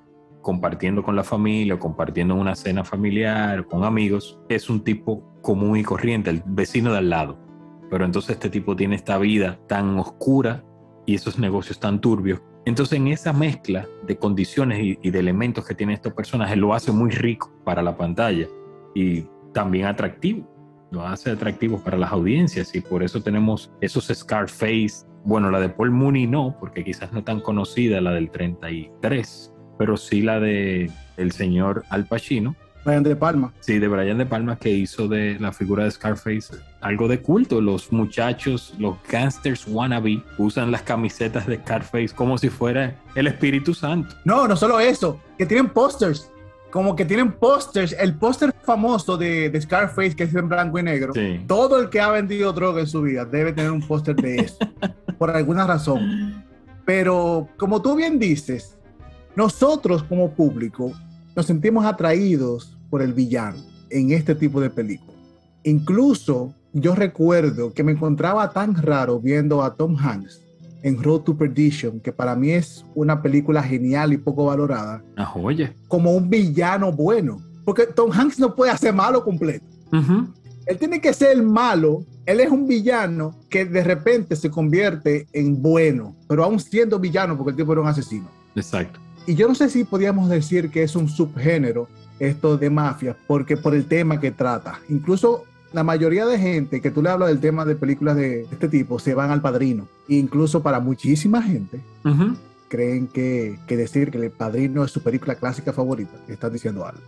compartiendo 0.42 1.04
con 1.04 1.16
la 1.16 1.24
familia, 1.24 1.78
compartiendo 1.78 2.36
una 2.36 2.56
cena 2.56 2.84
familiar, 2.84 3.68
con 3.68 3.84
amigos, 3.84 4.40
es 4.50 4.70
un 4.70 4.84
tipo 4.84 5.24
común 5.42 5.78
y 5.78 5.84
corriente, 5.84 6.30
el 6.30 6.44
vecino 6.46 6.92
de 6.92 6.98
al 6.98 7.10
lado. 7.10 7.38
Pero 7.90 8.06
entonces 8.06 8.32
este 8.32 8.50
tipo 8.50 8.76
tiene 8.76 8.96
esta 8.96 9.18
vida 9.18 9.60
tan 9.68 9.98
oscura 10.00 10.64
y 11.06 11.16
esos 11.16 11.38
negocios 11.38 11.80
tan 11.80 12.02
turbios. 12.02 12.42
Entonces 12.66 12.98
en 12.98 13.08
esa 13.08 13.34
mezcla 13.34 13.88
de 14.06 14.18
condiciones 14.18 14.80
y, 14.80 15.00
y 15.02 15.12
de 15.12 15.20
elementos 15.20 15.66
que 15.66 15.76
tienen 15.76 15.96
estos 15.96 16.14
personajes 16.14 16.58
lo 16.58 16.74
hace 16.74 16.92
muy 16.92 17.12
rico 17.12 17.52
para 17.64 17.82
la 17.82 17.98
pantalla 17.98 18.48
y 18.94 19.26
también 19.54 19.86
atractivo. 19.86 20.48
Lo 20.92 21.08
hace 21.08 21.32
atractivo 21.32 21.82
para 21.82 21.98
las 21.98 22.12
audiencias 22.12 22.76
y 22.76 22.82
por 22.82 23.02
eso 23.02 23.22
tenemos 23.22 23.72
esos 23.82 24.12
Scarface. 24.14 25.06
Bueno, 25.24 25.50
la 25.50 25.60
de 25.60 25.70
Paul 25.70 25.92
Mooney 25.92 26.28
no, 26.28 26.58
porque 26.60 26.84
quizás 26.84 27.14
no 27.14 27.24
tan 27.24 27.40
conocida 27.40 28.02
la 28.02 28.12
del 28.12 28.30
33, 28.30 29.54
pero 29.78 29.98
sí 29.98 30.22
la 30.22 30.40
de 30.40 30.92
el 31.18 31.32
señor 31.32 31.84
Al 31.90 32.06
Pacino, 32.06 32.56
Brian 32.84 33.04
De 33.04 33.16
Palma. 33.16 33.54
Sí, 33.60 33.80
de 33.80 33.88
Brian 33.88 34.18
De 34.18 34.26
Palma 34.26 34.58
que 34.58 34.70
hizo 34.70 35.08
de 35.08 35.38
la 35.40 35.52
figura 35.52 35.84
de 35.84 35.92
Scarface 35.92 36.56
algo 36.82 37.08
de 37.08 37.22
culto. 37.22 37.62
Los 37.62 37.92
muchachos, 37.92 38.74
los 38.80 38.96
gangsters 39.08 39.68
wannabe, 39.68 40.24
usan 40.38 40.72
las 40.72 40.82
camisetas 40.82 41.46
de 41.46 41.58
Scarface 41.58 42.10
como 42.10 42.38
si 42.38 42.50
fuera 42.50 42.96
el 43.16 43.28
Espíritu 43.28 43.74
Santo. 43.74 44.16
No, 44.26 44.48
no 44.48 44.56
solo 44.56 44.80
eso, 44.80 45.22
que 45.38 45.46
tienen 45.46 45.70
pósters. 45.70 46.31
Como 46.72 46.96
que 46.96 47.06
tienen 47.06 47.34
pósters. 47.34 47.96
El 48.00 48.16
póster 48.16 48.54
famoso 48.64 49.18
de, 49.18 49.50
de 49.50 49.62
Scarface, 49.62 50.16
que 50.16 50.24
es 50.24 50.34
en 50.34 50.50
blanco 50.50 50.80
y 50.80 50.84
negro. 50.84 51.14
Sí. 51.14 51.44
Todo 51.48 51.80
el 51.80 51.90
que 51.90 52.00
ha 52.00 52.10
vendido 52.10 52.54
droga 52.54 52.82
en 52.82 52.88
su 52.88 53.02
vida 53.02 53.26
debe 53.26 53.54
tener 53.54 53.72
un 53.72 53.86
póster 53.86 54.16
de 54.16 54.38
eso. 54.38 54.58
por 55.18 55.30
alguna 55.30 55.68
razón. 55.68 56.44
Pero 56.86 57.48
como 57.58 57.82
tú 57.82 57.96
bien 57.96 58.18
dices, 58.18 58.76
nosotros 59.36 60.04
como 60.04 60.32
público 60.32 60.94
nos 61.36 61.46
sentimos 61.46 61.86
atraídos 61.86 62.78
por 62.90 63.02
el 63.02 63.14
villano 63.14 63.60
en 63.90 64.12
este 64.12 64.36
tipo 64.36 64.60
de 64.60 64.70
películas. 64.70 65.16
Incluso 65.64 66.56
yo 66.74 66.96
recuerdo 66.96 67.74
que 67.74 67.84
me 67.84 67.92
encontraba 67.92 68.50
tan 68.52 68.76
raro 68.76 69.20
viendo 69.20 69.62
a 69.62 69.76
Tom 69.76 69.96
Hanks 69.98 70.41
en 70.84 71.02
Road 71.02 71.22
to 71.22 71.38
Perdition, 71.38 72.00
que 72.00 72.12
para 72.12 72.36
mí 72.36 72.52
es 72.52 72.84
una 72.96 73.22
película 73.22 73.62
genial 73.64 74.14
y 74.14 74.18
poco 74.18 74.46
valorada, 74.46 75.04
Una 75.16 75.26
joya. 75.26 75.74
como 75.88 76.12
un 76.16 76.30
villano 76.30 76.92
bueno. 76.92 77.40
Porque 77.64 77.86
Tom 77.86 78.12
Hanks 78.12 78.40
no 78.40 78.56
puede 78.56 78.72
hacer 78.72 78.94
malo 78.94 79.24
completo. 79.24 79.64
Ujú. 79.94 80.28
Él 80.66 80.78
tiene 80.80 81.00
que 81.00 81.14
ser 81.14 81.32
el 81.32 81.44
malo. 81.44 82.04
Él 82.26 82.40
es 82.40 82.50
un 82.50 82.68
villano 82.68 83.36
que 83.50 83.66
de 83.66 83.84
repente 83.84 84.36
se 84.36 84.50
convierte 84.50 85.28
en 85.34 85.62
bueno, 85.62 86.16
pero 86.28 86.44
aún 86.44 86.60
siendo 86.60 87.00
villano 87.00 87.38
porque 87.38 87.52
el 87.52 87.58
tipo 87.58 87.72
era 87.74 87.82
un 87.82 87.88
asesino. 87.88 88.28
Exacto. 88.56 89.00
Y 89.28 89.36
yo 89.36 89.48
no 89.48 89.54
sé 89.56 89.70
si 89.70 89.84
podríamos 89.84 90.30
decir 90.30 90.72
que 90.72 90.82
es 90.82 90.96
un 90.96 91.08
subgénero 91.08 91.88
esto 92.20 92.58
de 92.58 92.70
mafia, 92.72 93.16
porque 93.28 93.58
por 93.58 93.76
el 93.76 93.86
tema 93.86 94.20
que 94.20 94.32
trata. 94.32 94.80
Incluso 94.90 95.44
la 95.74 95.84
mayoría 95.84 96.26
de 96.26 96.38
gente 96.38 96.82
que 96.82 96.92
tú 96.92 97.02
le 97.02 97.10
hablas 97.10 97.30
del 97.30 97.40
tema 97.40 97.66
de 97.66 97.76
películas 97.76 98.16
de 98.16 98.42
este 98.52 98.68
tipo 98.68 99.00
se 99.00 99.14
van 99.14 99.32
al 99.32 99.42
padrino. 99.42 99.88
Incluso 100.08 100.62
para 100.62 100.80
muchísima 100.80 101.42
gente 101.42 101.80
creen 102.68 103.08
que, 103.08 103.60
que 103.68 103.78
decir 103.78 104.12
que 104.12 104.18
el 104.18 104.32
padrino 104.32 104.84
es 104.84 104.92
su 104.92 105.02
película 105.02 105.36
clásica 105.36 105.74
favorita, 105.74 106.18
están 106.28 106.54
diciendo 106.54 106.86
algo. 106.86 107.02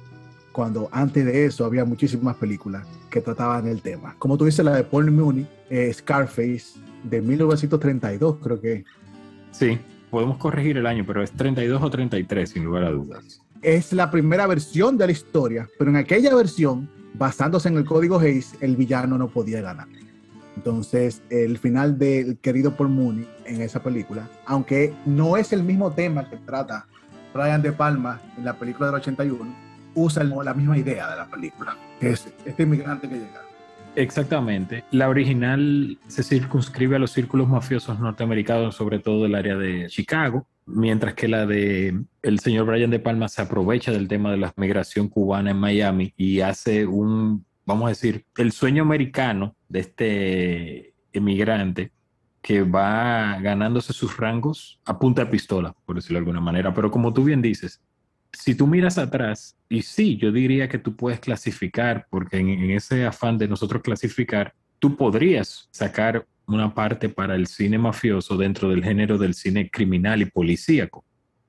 Cuando 0.52 0.88
antes 0.92 1.26
de 1.26 1.46
eso 1.46 1.66
había 1.66 1.84
muchísimas 1.84 2.36
películas 2.36 2.86
que 3.10 3.22
trataban 3.22 3.68
el 3.68 3.82
tema. 3.82 4.16
Como 4.20 4.38
tú 4.38 4.46
dices, 4.46 4.64
la 4.64 4.76
de 4.76 4.84
Paul 4.84 5.10
Mooney, 5.10 5.48
eh, 5.70 5.92
Scarface, 5.94 6.80
de 7.04 7.22
1932, 7.22 8.38
creo 8.42 8.62
que. 8.62 8.84
Sí. 9.52 9.80
podemos 10.10 10.38
corregir 10.38 10.78
el 10.78 10.86
año, 10.86 11.04
pero 11.08 11.24
es 11.24 11.32
32 11.32 11.82
o 11.82 11.90
33, 11.90 12.50
sin 12.50 12.64
lugar 12.64 12.84
a 12.84 12.92
dudas. 12.92 13.42
Es 13.62 13.94
la 13.94 14.12
primera 14.12 14.46
versión 14.46 14.98
de 14.98 15.08
la 15.08 15.12
historia, 15.12 15.68
pero 15.80 15.90
en 15.90 15.98
aquella 15.98 16.36
versión, 16.36 16.90
basándose 17.14 17.70
en 17.70 17.78
el 17.78 17.86
código 17.86 18.20
Hayes, 18.20 18.56
el 18.62 18.76
villano 18.76 19.18
no 19.18 19.28
podía 19.28 19.62
ganar. 19.62 19.88
Entonces, 20.56 21.24
el 21.30 21.58
final 21.58 21.98
del 21.98 22.38
querido 22.38 22.76
por 22.76 22.88
Mooney 22.88 23.28
en 23.46 23.62
esa 23.62 23.82
película, 23.82 24.30
aunque 24.46 24.94
no 25.06 25.38
es 25.38 25.52
el 25.52 25.64
mismo 25.64 25.92
tema 25.92 26.30
que 26.30 26.38
trata 26.38 26.86
Brian 27.34 27.62
De 27.62 27.72
Palma 27.72 28.22
en 28.38 28.46
la 28.46 28.54
película 28.54 28.88
del 28.88 28.96
81, 28.96 29.56
usa 29.96 30.24
la 30.24 30.54
misma 30.54 30.78
idea 30.78 31.10
de 31.10 31.18
la 31.18 31.26
película, 31.26 31.76
que 32.00 32.12
es 32.12 32.32
este 32.46 32.64
inmigrante 32.64 33.10
que 33.10 33.16
llega. 33.16 33.42
Exactamente. 33.96 34.84
La 34.92 35.10
original 35.10 36.00
se 36.08 36.24
circunscribe 36.24 36.96
a 36.96 37.00
los 37.00 37.12
círculos 37.12 37.48
mafiosos 37.48 38.00
norteamericanos, 38.00 38.76
sobre 38.76 39.00
todo 39.00 39.24
del 39.24 39.36
área 39.36 39.56
de 39.56 39.88
Chicago, 39.88 40.48
mientras 40.66 41.14
que 41.14 41.28
la 41.28 41.46
de 41.46 42.04
el 42.22 42.40
señor 42.40 42.66
Brian 42.66 42.92
De 42.92 43.00
Palma 43.00 43.28
se 43.28 43.42
aprovecha 43.42 43.92
del 43.92 44.08
tema 44.08 44.32
de 44.32 44.38
la 44.38 44.54
migración 44.56 45.10
cubana 45.10 45.52
en 45.52 45.58
Miami 45.58 46.14
y 46.18 46.42
hace 46.42 46.86
un, 46.86 47.46
vamos 47.66 47.86
a 47.86 47.90
decir, 47.90 48.26
el 48.38 48.52
sueño 48.52 48.84
americano 48.84 49.56
de 49.70 49.80
este 49.80 50.94
emigrante 51.12 51.92
que 52.42 52.62
va 52.62 53.40
ganándose 53.40 53.94
sus 53.94 54.18
rangos 54.18 54.80
a 54.86 55.00
punta 55.00 55.24
de 55.24 55.32
pistola, 55.32 55.74
por 55.86 55.96
decirlo 55.96 56.16
de 56.16 56.20
alguna 56.20 56.42
manera. 56.42 56.74
Pero 56.74 56.92
como 56.92 57.14
tú 57.14 57.24
bien 57.24 57.42
dices, 57.42 57.82
si 58.34 58.56
tú 58.56 58.68
miras 58.68 58.98
atrás, 58.98 59.56
y 59.70 59.82
sí, 59.84 60.18
yo 60.18 60.32
diría 60.32 60.68
que 60.68 60.80
tú 60.80 60.96
puedes 60.96 61.20
clasificar, 61.20 62.08
porque 62.10 62.38
en, 62.38 62.72
ese 62.72 63.06
afán 63.06 63.38
de 63.38 63.48
nosotros 63.48 63.82
clasificar, 63.82 64.54
tú 64.80 64.98
podrías 64.98 65.70
sacar 65.72 66.28
una 66.54 66.74
parte 66.74 67.10
para 67.10 67.36
el 67.36 67.48
cine 67.48 67.78
mafioso 67.78 68.38
dentro 68.38 68.70
del 68.70 68.84
género 68.84 69.18
del 69.18 69.34
cine 69.34 69.70
criminal 69.70 70.22
y 70.22 70.26
policíaco. 70.26 71.04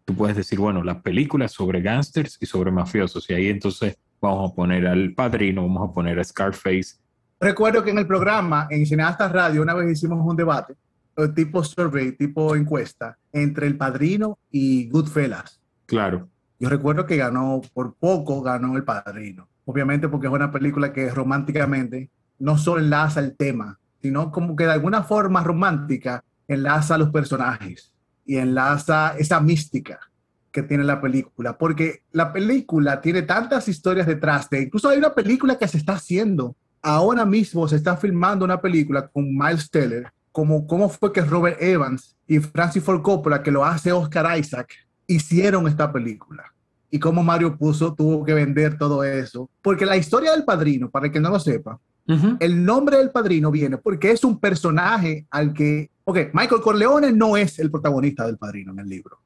Tú 0.05 0.15
puedes 0.15 0.37
decir, 0.37 0.59
bueno, 0.59 0.83
las 0.83 1.03
películas 1.03 1.53
sobre 1.53 1.81
gángsters 1.81 2.37
y 2.41 2.47
sobre 2.47 2.71
mafiosos, 2.71 3.29
y 3.31 3.35
ahí 3.35 3.49
entonces 3.49 3.97
vamos 4.21 4.53
a 4.53 4.55
poner 4.55 4.87
al 4.87 5.15
padrino, 5.15 5.63
vamos 5.63 5.91
a 5.91 5.93
poner 5.93 6.19
a 6.19 6.25
Scarface. 6.25 6.97
Recuerdo 7.41 7.83
que 7.83 7.91
en 7.91 7.99
el 7.99 8.07
programa, 8.07 8.67
en 8.71 8.87
Cineastas 8.87 9.33
Radio, 9.33 9.63
una 9.63 9.75
vez 9.75 9.91
hicimos 9.91 10.19
un 10.25 10.37
debate, 10.37 10.75
eh, 11.17 11.29
tipo 11.35 11.63
survey, 11.63 12.13
tipo 12.13 12.57
encuesta, 12.57 13.17
entre 13.33 13.67
el 13.67 13.77
padrino 13.77 14.39
y 14.51 14.89
Goodfellas. 14.89 15.61
Claro. 15.87 16.29
Yo 16.59 16.69
recuerdo 16.69 17.07
que 17.07 17.17
ganó, 17.17 17.61
por 17.73 17.95
poco 17.95 18.41
ganó 18.41 18.77
El 18.77 18.85
Padrino. 18.85 19.49
Obviamente 19.65 20.09
porque 20.09 20.29
es 20.29 20.33
una 20.33 20.51
película 20.51 20.93
que 20.93 21.11
románticamente 21.11 22.11
no 22.39 22.59
solo 22.59 22.81
enlaza 22.81 23.21
el 23.21 23.37
tema, 23.37 23.79
sino 24.05 24.31
como 24.31 24.55
que 24.55 24.65
de 24.65 24.73
alguna 24.73 25.03
forma 25.03 25.43
romántica 25.43 26.23
enlaza 26.47 26.97
a 26.97 26.99
los 26.99 27.09
personajes 27.09 27.91
y 28.27 28.37
enlaza 28.37 29.15
esa 29.19 29.41
mística 29.41 29.99
que 30.53 30.63
tiene 30.63 30.85
la 30.85 31.01
película, 31.01 31.57
porque 31.57 32.03
la 32.13 32.31
película 32.31 33.01
tiene 33.01 33.23
tantas 33.23 33.67
historias 33.67 34.07
detrás 34.07 34.51
de, 34.51 34.65
incluso 34.65 34.91
hay 34.91 34.99
una 34.99 35.15
película 35.15 35.57
que 35.57 35.67
se 35.67 35.79
está 35.79 35.95
haciendo, 35.95 36.55
ahora 36.83 37.25
mismo 37.25 37.67
se 37.67 37.77
está 37.77 37.97
filmando 37.97 38.45
una 38.45 38.61
película 38.61 39.09
con 39.09 39.25
Miles 39.35 39.71
Teller, 39.71 40.13
como 40.31 40.67
cómo 40.67 40.91
fue 40.91 41.11
que 41.11 41.23
Robert 41.23 41.57
Evans 41.63 42.15
y 42.29 42.41
Francis 42.41 42.85
Ford 42.85 43.01
Coppola, 43.01 43.43
que 43.43 43.51
lo 43.51 43.65
hace 43.65 43.91
Oscar 43.91 44.39
Isaac, 44.39 44.69
hicieron 45.07 45.67
esta 45.67 45.91
película 45.91 46.45
y 46.91 46.99
cómo 46.99 47.23
Mario 47.23 47.57
Puzo 47.57 47.95
tuvo 47.95 48.23
que 48.23 48.35
vender 48.35 48.77
todo 48.77 49.03
eso. 49.03 49.49
Porque 49.63 49.87
la 49.87 49.97
historia 49.97 50.33
del 50.33 50.45
padrino, 50.45 50.91
para 50.91 51.07
el 51.07 51.13
que 51.13 51.21
no 51.21 51.31
lo 51.31 51.41
sepa, 51.41 51.81
el 52.07 52.65
nombre 52.65 52.99
del 52.99 53.11
padrino 53.11 53.51
viene 53.51 53.79
porque 53.79 54.11
es 54.11 54.25
un 54.25 54.39
personaje 54.39 55.27
al 55.31 55.55
que, 55.55 55.91
ok, 56.05 56.19
Michael 56.33 56.61
Corleone 56.61 57.13
no 57.13 57.37
es 57.37 57.59
el 57.59 57.71
protagonista 57.71 58.27
del 58.27 58.37
padrino 58.37 58.73
en 58.73 58.81
el 58.81 58.89
libro. 58.89 59.21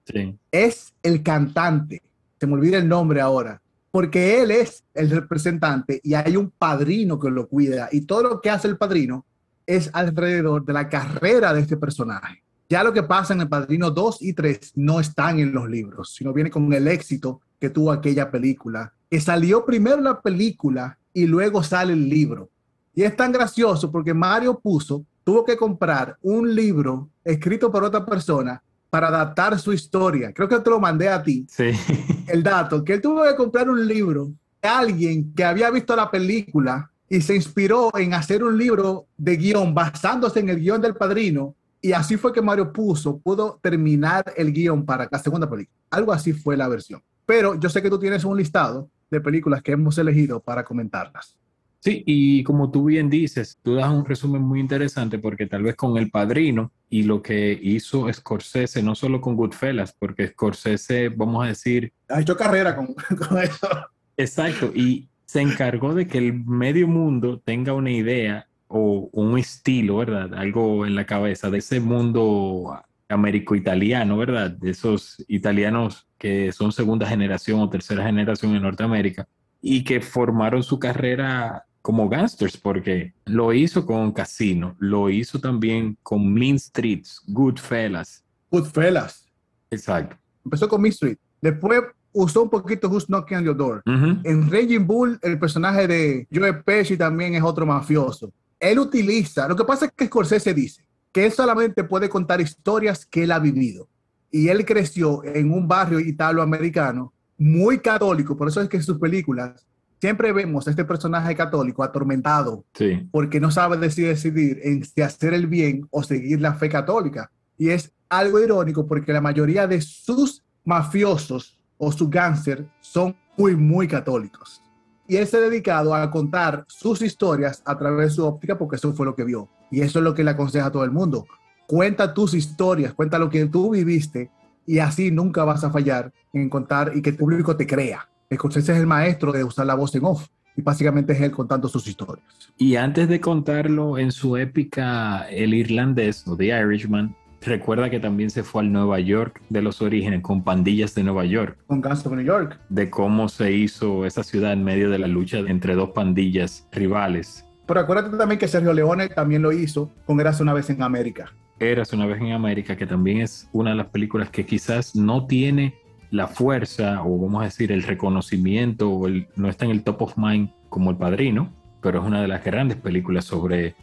Es 0.51 0.95
el 1.03 1.23
cantante. 1.23 2.03
Se 2.39 2.47
me 2.47 2.55
olvida 2.55 2.79
el 2.79 2.89
nombre 2.89 3.21
ahora. 3.21 3.61
Porque 3.91 4.43
él 4.43 4.51
es 4.51 4.85
el 4.95 5.11
representante 5.11 6.01
y 6.05 6.15
hay 6.15 6.37
un 6.37 6.51
padrino 6.51 7.19
que 7.19 7.31
lo 7.31 7.49
cuida 7.49 7.89
y 7.91 8.03
todo 8.03 8.23
lo 8.23 8.41
que 8.41 8.51
hace 8.51 8.69
el 8.69 8.77
padrino 8.77 9.25
es 9.67 9.91
alrededor 9.93 10.65
de 10.65 10.73
la 10.73 10.89
carrera 10.89 11.53
de 11.53 11.61
este 11.61 11.77
personaje. 11.77 12.43
Ya 12.71 12.85
lo 12.85 12.93
que 12.93 13.03
pasa 13.03 13.33
en 13.33 13.41
El 13.41 13.49
Padrino 13.49 13.91
2 13.91 14.21
y 14.21 14.35
3 14.35 14.73
no 14.77 15.01
están 15.01 15.39
en 15.39 15.53
los 15.53 15.71
libros, 15.71 16.15
sino 16.15 16.35
viene 16.35 16.51
con 16.51 16.71
el 16.73 16.87
éxito 16.87 17.41
que 17.59 17.71
tuvo 17.71 17.91
aquella 17.91 18.31
película, 18.31 18.93
que 19.11 19.21
salió 19.21 19.65
primero 19.65 20.01
la 20.03 20.21
película 20.21 20.99
y 21.15 21.27
luego 21.27 21.63
sale 21.63 21.95
el 21.95 22.09
libro. 22.09 22.51
Y 22.95 23.03
es 23.03 23.17
tan 23.17 23.33
gracioso 23.33 23.91
porque 23.91 24.15
Mario 24.15 24.59
puso, 24.59 25.05
tuvo 25.25 25.45
que 25.45 25.57
comprar 25.57 26.17
un 26.23 26.55
libro 26.55 27.09
escrito 27.25 27.71
por 27.71 27.85
otra 27.85 28.05
persona 28.05 28.63
para 28.91 29.09
adaptar 29.09 29.59
su 29.59 29.73
historia. 29.73 30.33
Creo 30.33 30.49
que 30.49 30.59
te 30.59 30.71
lo 30.71 30.81
mandé 30.81 31.09
a 31.09 31.23
ti. 31.23 31.47
Sí. 31.49 31.71
El 32.27 32.43
dato, 32.43 32.85
que 32.85 32.95
él 32.95 33.01
tuvo 33.01 33.23
que 33.25 33.37
comprar 33.37 33.69
un 33.69 33.87
libro 33.87 34.31
de 34.61 34.69
alguien 34.69 35.33
que 35.35 35.45
había 35.45 35.71
visto 35.71 35.95
la 35.95 36.11
película 36.11 36.91
y 37.09 37.21
se 37.21 37.35
inspiró 37.35 37.91
en 37.97 38.15
hacer 38.15 38.43
un 38.43 38.59
libro 38.59 39.07
de 39.17 39.37
guion 39.37 39.75
basándose 39.75 40.41
en 40.41 40.49
el 40.49 40.61
guion 40.61 40.81
del 40.81 40.95
padrino 40.95 41.55
y 41.81 41.93
así 41.93 42.17
fue 42.17 42.33
que 42.33 42.43
Mario 42.43 42.73
puso, 42.73 43.19
pudo 43.19 43.59
terminar 43.63 44.25
el 44.37 44.53
guion 44.53 44.85
para 44.85 45.09
la 45.11 45.19
segunda 45.19 45.49
película. 45.49 45.77
Algo 45.91 46.13
así 46.13 46.33
fue 46.33 46.57
la 46.57 46.69
versión. 46.69 47.03
Pero 47.25 47.55
yo 47.55 47.69
sé 47.69 47.83
que 47.83 47.91
tú 47.91 47.99
tienes 47.99 48.25
un 48.25 48.37
listado 48.37 48.91
de 49.11 49.21
películas 49.21 49.63
que 49.63 49.73
hemos 49.73 49.97
elegido 49.99 50.41
para 50.41 50.65
comentarlas. 50.65 51.37
Sí, 51.81 52.03
y 52.07 52.43
como 52.43 52.71
tú 52.71 52.87
bien 52.87 53.09
dices, 53.09 53.59
tú 53.63 53.75
das 53.75 53.91
un 53.91 54.05
resumen 54.05 54.43
muy 54.43 54.59
interesante 54.59 55.19
porque 55.19 55.47
tal 55.47 55.63
vez 55.63 55.77
con 55.77 55.97
El 55.97 56.11
Padrino 56.11 56.73
y 56.91 57.05
lo 57.05 57.23
que 57.23 57.59
hizo 57.63 58.13
Scorsese, 58.13 58.83
no 58.83 58.97
solo 58.97 59.21
con 59.21 59.37
Goodfellas, 59.37 59.95
porque 59.97 60.29
Scorsese, 60.29 61.09
vamos 61.09 61.45
a 61.45 61.49
decir... 61.49 61.93
Ha 62.09 62.21
hecho 62.21 62.37
carrera 62.37 62.75
con, 62.75 62.95
con 63.29 63.39
eso. 63.39 63.69
Exacto, 64.17 64.73
y 64.75 65.09
se 65.25 65.41
encargó 65.41 65.95
de 65.95 66.09
que 66.09 66.19
el 66.19 66.33
medio 66.33 66.89
mundo 66.89 67.39
tenga 67.39 67.75
una 67.75 67.91
idea 67.91 68.49
o 68.67 69.09
un 69.13 69.39
estilo, 69.39 69.99
¿verdad? 69.99 70.35
Algo 70.35 70.85
en 70.85 70.95
la 70.95 71.07
cabeza 71.07 71.51
de 71.51 71.59
ese 71.59 71.81
mundo 71.81 72.83
américo-italiano, 73.09 74.17
¿verdad? 74.17 74.51
De 74.51 74.71
esos 74.71 75.25
italianos 75.29 76.09
que 76.19 76.51
son 76.53 76.73
segunda 76.73 77.07
generación 77.07 77.61
o 77.61 77.71
tercera 77.71 78.05
generación 78.05 78.55
en 78.55 78.63
Norteamérica 78.63 79.29
y 79.61 79.85
que 79.85 80.01
formaron 80.01 80.63
su 80.63 80.79
carrera 80.79 81.67
como 81.89 82.07
gangsters, 82.07 82.55
porque 82.59 83.15
lo 83.25 83.55
hizo 83.55 83.87
con 83.87 84.13
Casino, 84.13 84.77
lo 84.79 85.09
hizo 85.09 85.41
también 85.41 85.97
con 86.03 86.31
Mean 86.35 86.59
Streets, 86.59 87.23
Goodfellas. 87.27 88.23
Goodfellas. 88.51 89.27
Exacto. 89.71 90.15
Empezó 90.45 90.69
con 90.69 90.83
Mean 90.83 90.93
Street. 90.93 91.17
Después 91.41 91.81
usó 92.13 92.43
un 92.43 92.51
poquito 92.51 92.91
Who's 92.91 93.07
Knocking 93.07 93.39
on 93.39 93.45
Your 93.45 93.57
Door. 93.57 93.83
En 93.87 94.51
Raging 94.51 94.87
Bull, 94.87 95.19
el 95.23 95.39
personaje 95.39 95.89
de 95.89 96.29
Joe 96.31 96.53
Pesci 96.53 96.99
también 96.99 97.35
es 97.35 97.43
otro 97.43 97.65
mafioso 97.65 98.31
él 98.61 98.79
utiliza, 98.79 99.49
lo 99.49 99.57
que 99.57 99.65
pasa 99.65 99.87
es 99.87 99.93
que 99.93 100.07
Scorsese 100.07 100.53
dice 100.55 100.85
que 101.13 101.27
él 101.27 101.33
solamente 101.33 101.85
puede 101.85 102.09
contar 102.09 102.41
historias 102.41 103.07
que 103.07 103.25
él 103.25 103.33
ha 103.33 103.39
vivido. 103.39 103.89
Y 104.31 104.49
él 104.49 104.67
creció 104.67 105.25
en 105.25 105.53
un 105.53 105.67
barrio 105.67 106.01
italoamericano 106.01 107.15
muy 107.39 107.79
católico, 107.79 108.37
por 108.37 108.49
eso 108.49 108.61
es 108.61 108.69
que 108.69 108.83
sus 108.83 108.99
películas 108.99 109.67
siempre 110.01 110.33
vemos 110.33 110.67
a 110.67 110.71
este 110.71 110.85
personaje 110.85 111.35
católico 111.35 111.83
atormentado, 111.83 112.65
porque 113.11 113.41
no 113.41 113.51
sabe 113.51 113.77
decidir, 113.77 114.09
decidir 114.11 114.61
en 114.63 114.85
si 114.85 115.03
hacer 115.03 115.35
el 115.35 115.47
bien 115.47 115.87
o 115.91 116.03
seguir 116.03 116.41
la 116.41 116.55
fe 116.55 116.69
católica. 116.69 117.31
Y 117.57 117.71
es 117.71 117.93
algo 118.09 118.41
irónico 118.41 118.87
porque 118.87 119.13
la 119.13 119.21
mayoría 119.21 119.67
de 119.67 119.81
sus 119.81 120.45
mafiosos 120.65 121.59
o 121.77 121.93
sus 121.93 122.11
gángster 122.11 122.67
son 122.81 123.17
muy, 123.37 123.57
muy 123.57 123.87
católicos 123.87 124.63
y 125.09 125.17
él 125.17 125.27
se 125.27 125.39
ha 125.39 125.41
dedicado 125.41 125.95
a 125.95 126.09
contar 126.11 126.65
sus 126.69 127.01
historias 127.01 127.63
a 127.65 127.77
través 127.79 128.11
de 128.11 128.15
su 128.15 128.27
óptica 128.27 128.59
porque 128.59 128.77
eso 128.77 128.93
fue 128.93 129.07
lo 129.07 129.17
que 129.17 129.25
vio. 129.25 129.49
Y 129.71 129.81
eso 129.81 129.99
es 129.99 130.05
lo 130.05 130.15
que 130.15 130.23
le 130.23 130.31
aconseja 130.31 130.67
a 130.67 130.71
todo 130.71 130.85
el 130.85 130.91
mundo. 130.91 131.27
Cuenta 131.67 132.13
tus 132.13 132.35
historias, 132.35 132.93
cuenta 132.93 133.19
lo 133.19 133.31
que 133.31 133.47
tú 133.47 133.71
viviste 133.71 134.31
y 134.67 134.79
así 134.81 135.11
nunca 135.11 135.45
vas 135.45 135.65
a 135.65 135.71
fallar 135.71 136.13
en 136.35 136.51
contar 136.51 136.93
y 136.95 137.01
que 137.01 137.11
el 137.11 137.17
público 137.17 137.57
te 137.57 137.67
crea. 137.67 138.07
Scorsese 138.35 138.73
es 138.73 138.79
el 138.79 138.87
maestro 138.87 139.33
de 139.33 139.43
usar 139.43 139.67
la 139.67 139.75
voz 139.75 139.95
en 139.95 140.05
off 140.05 140.29
y 140.55 140.61
básicamente 140.61 141.15
es 141.15 141.21
él 141.21 141.31
contando 141.31 141.69
sus 141.69 141.87
historias. 141.87 142.27
Y 142.59 142.77
antes 142.77 143.09
de 143.09 143.21
contarlo 143.21 143.97
en 143.97 144.13
su 144.13 144.37
épica 144.37 145.27
El 145.31 145.55
Irlandés 145.55 146.27
o 146.27 146.37
The 146.37 146.47
Irishman, 146.47 147.17
Recuerda 147.41 147.89
que 147.89 148.01
también 148.01 148.31
se 148.31 148.43
fue 148.43 148.63
al 148.63 148.73
Nueva 148.73 148.99
York 148.99 149.41
de 149.49 149.63
los 149.63 149.81
orígenes 149.81 150.23
con 150.23 150.43
pandillas 150.43 150.93
de 150.97 151.05
Nueva 151.05 151.25
York. 151.25 151.57
Con 151.69 151.81
Gangs 151.81 152.05
of 152.05 152.13
New 152.13 152.25
York. 152.25 152.59
De 152.69 152.91
cómo 152.91 153.29
se 153.29 153.53
hizo 153.53 154.05
esa 154.05 154.25
ciudad 154.25 154.53
en 154.53 154.65
medio 154.65 154.91
de 154.91 154.99
la 154.99 155.07
lucha 155.07 155.39
entre 155.39 155.77
dos 155.77 155.91
pandillas 155.91 156.67
rivales. 156.73 157.47
Pero 157.65 157.79
acuérdate 157.79 158.17
también 158.17 158.41
que 158.41 158.49
Sergio 158.49 158.73
Leone 158.73 159.09
también 159.09 159.43
lo 159.43 159.53
hizo 159.53 159.95
con 160.05 160.19
Eras 160.19 160.41
una 160.41 160.53
vez 160.53 160.69
en 160.71 160.83
América. 160.83 161.33
Eras 161.61 161.93
una 161.93 162.07
vez 162.07 162.21
en 162.21 162.33
América, 162.33 162.77
que 162.77 162.87
también 162.87 163.21
es 163.21 163.49
una 163.53 163.71
de 163.71 163.77
las 163.77 163.87
películas 163.87 164.31
que 164.31 164.45
quizás 164.45 164.97
no 164.97 165.27
tiene 165.29 165.77
la 166.11 166.27
fuerza 166.27 167.03
o 167.03 167.19
vamos 167.19 167.43
a 167.43 167.45
decir 167.45 167.73
el 167.73 167.83
reconocimiento 167.83 169.01
no 169.37 169.49
está 169.49 169.65
en 169.65 169.71
el 169.71 169.83
top 169.83 170.03
of 170.03 170.17
mind 170.17 170.51
como 170.69 170.91
El 170.91 170.97
Padrino, 170.97 171.53
pero 171.83 172.01
es 172.01 172.07
una 172.07 172.23
de 172.23 172.29
las 172.29 172.45
grandes 172.45 172.79
películas 172.79 173.25
sobre 173.25 173.75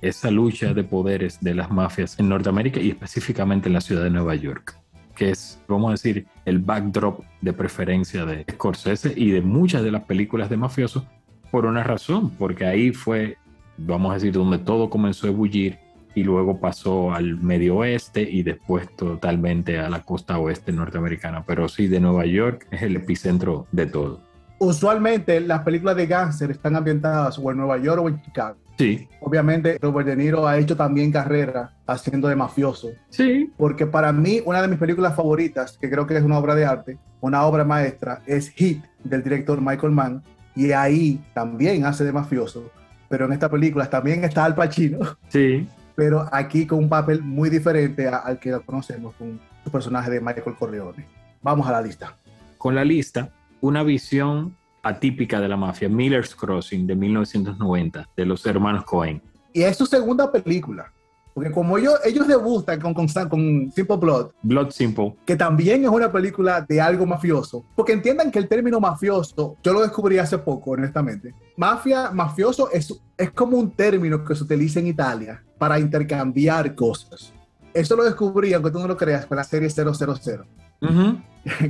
esa 0.00 0.30
lucha 0.30 0.74
de 0.74 0.84
poderes 0.84 1.40
de 1.40 1.54
las 1.54 1.70
mafias 1.70 2.18
en 2.18 2.28
Norteamérica 2.28 2.80
y 2.80 2.90
específicamente 2.90 3.68
en 3.68 3.74
la 3.74 3.80
ciudad 3.80 4.04
de 4.04 4.10
Nueva 4.10 4.34
York. 4.34 4.76
que 5.14 5.30
es, 5.30 5.62
vamos 5.68 5.88
a 5.88 5.92
decir, 5.92 6.26
el 6.44 6.58
backdrop 6.58 7.22
de 7.40 7.52
preferencia 7.52 8.24
de 8.26 8.44
Scorsese 8.50 9.14
y 9.16 9.30
de 9.30 9.42
muchas 9.42 9.84
de 9.84 9.92
las 9.92 10.02
películas 10.02 10.50
de 10.50 10.56
mafiosos, 10.56 11.04
por 11.52 11.66
una 11.66 11.84
razón, 11.84 12.30
porque 12.30 12.66
ahí 12.66 12.90
fue, 12.90 13.38
vamos 13.76 14.10
a 14.10 14.14
decir, 14.14 14.32
donde 14.32 14.58
todo 14.58 14.90
comenzó 14.90 15.28
a 15.28 15.30
ebullir 15.30 15.78
y 16.14 16.22
luego 16.22 16.60
pasó 16.60 17.12
al 17.12 17.36
medio 17.36 17.76
oeste 17.76 18.22
y 18.22 18.42
después 18.42 18.88
totalmente 18.96 19.78
a 19.78 19.88
la 19.88 20.02
costa 20.02 20.38
oeste 20.38 20.72
norteamericana. 20.72 21.44
Pero 21.46 21.68
sí, 21.68 21.88
de 21.88 22.00
Nueva 22.00 22.26
York 22.26 22.66
es 22.70 22.82
el 22.82 22.96
epicentro 22.96 23.66
de 23.72 23.86
todo. 23.86 24.20
Usualmente 24.58 25.40
las 25.40 25.62
películas 25.62 25.96
de 25.96 26.06
gánster 26.06 26.50
están 26.50 26.76
ambientadas 26.76 27.38
o 27.38 27.50
en 27.50 27.56
Nueva 27.56 27.78
York 27.78 28.02
o 28.02 28.08
en 28.08 28.22
Chicago. 28.22 28.56
Sí. 28.78 29.08
Obviamente 29.20 29.78
Robert 29.80 30.08
De 30.08 30.16
Niro 30.16 30.46
ha 30.46 30.58
hecho 30.58 30.76
también 30.76 31.12
carrera 31.12 31.72
haciendo 31.86 32.28
de 32.28 32.36
mafioso. 32.36 32.90
Sí. 33.08 33.52
Porque 33.56 33.86
para 33.86 34.12
mí 34.12 34.40
una 34.44 34.62
de 34.62 34.68
mis 34.68 34.78
películas 34.78 35.14
favoritas, 35.14 35.78
que 35.80 35.90
creo 35.90 36.06
que 36.06 36.16
es 36.16 36.22
una 36.22 36.38
obra 36.38 36.54
de 36.54 36.64
arte, 36.64 36.98
una 37.20 37.44
obra 37.44 37.64
maestra, 37.64 38.22
es 38.26 38.50
Hit 38.50 38.82
del 39.02 39.22
director 39.22 39.60
Michael 39.60 39.92
Mann. 39.92 40.22
Y 40.56 40.70
ahí 40.72 41.20
también 41.34 41.84
hace 41.84 42.04
de 42.04 42.12
mafioso. 42.12 42.70
Pero 43.08 43.26
en 43.26 43.32
esta 43.32 43.48
película 43.48 43.88
también 43.90 44.24
está 44.24 44.44
Al 44.44 44.54
Pacino. 44.54 44.98
Sí. 45.28 45.68
Pero 45.94 46.28
aquí 46.32 46.66
con 46.66 46.78
un 46.78 46.88
papel 46.88 47.22
muy 47.22 47.50
diferente 47.50 48.08
al 48.08 48.38
que 48.38 48.58
conocemos 48.64 49.14
con 49.14 49.40
su 49.62 49.70
personaje 49.70 50.10
de 50.10 50.20
Michael 50.20 50.56
Corleone. 50.58 51.06
Vamos 51.42 51.66
a 51.66 51.72
la 51.72 51.82
lista. 51.82 52.16
Con 52.58 52.74
la 52.74 52.84
lista, 52.84 53.30
una 53.60 53.82
visión 53.82 54.56
atípica 54.82 55.40
de 55.40 55.48
la 55.48 55.56
mafia, 55.56 55.88
Miller's 55.88 56.34
Crossing 56.34 56.86
de 56.86 56.94
1990, 56.94 58.08
de 58.16 58.24
los 58.24 58.44
hermanos 58.46 58.84
Cohen. 58.84 59.22
Y 59.52 59.62
es 59.62 59.76
su 59.76 59.86
segunda 59.86 60.30
película. 60.30 60.92
Porque 61.34 61.50
como 61.50 61.76
ellos, 61.76 61.94
ellos 62.04 62.28
debutan 62.28 62.80
con, 62.80 62.94
con, 62.94 63.08
con, 63.08 63.72
Simple 63.72 63.96
Blood. 63.96 64.30
Blood 64.42 64.70
Simple. 64.70 65.16
Que 65.26 65.34
también 65.34 65.82
es 65.82 65.90
una 65.90 66.10
película 66.12 66.60
de 66.66 66.80
algo 66.80 67.04
mafioso. 67.06 67.64
Porque 67.74 67.92
entiendan 67.92 68.30
que 68.30 68.38
el 68.38 68.46
término 68.46 68.78
mafioso, 68.78 69.56
yo 69.62 69.72
lo 69.72 69.80
descubrí 69.82 70.18
hace 70.18 70.38
poco, 70.38 70.70
honestamente. 70.70 71.34
Mafia, 71.56 72.12
mafioso 72.12 72.70
es, 72.70 72.94
es 73.18 73.30
como 73.32 73.56
un 73.58 73.72
término 73.72 74.24
que 74.24 74.36
se 74.36 74.44
utiliza 74.44 74.78
en 74.78 74.86
Italia 74.86 75.42
para 75.58 75.80
intercambiar 75.80 76.72
cosas. 76.76 77.32
Eso 77.72 77.96
lo 77.96 78.04
descubrí, 78.04 78.52
aunque 78.54 78.70
tú 78.70 78.78
no 78.78 78.86
lo 78.86 78.96
creas, 78.96 79.26
con 79.26 79.36
la 79.36 79.44
serie 79.44 79.68
000. 79.68 79.90
Uh 79.90 80.86
-huh. 80.86 81.22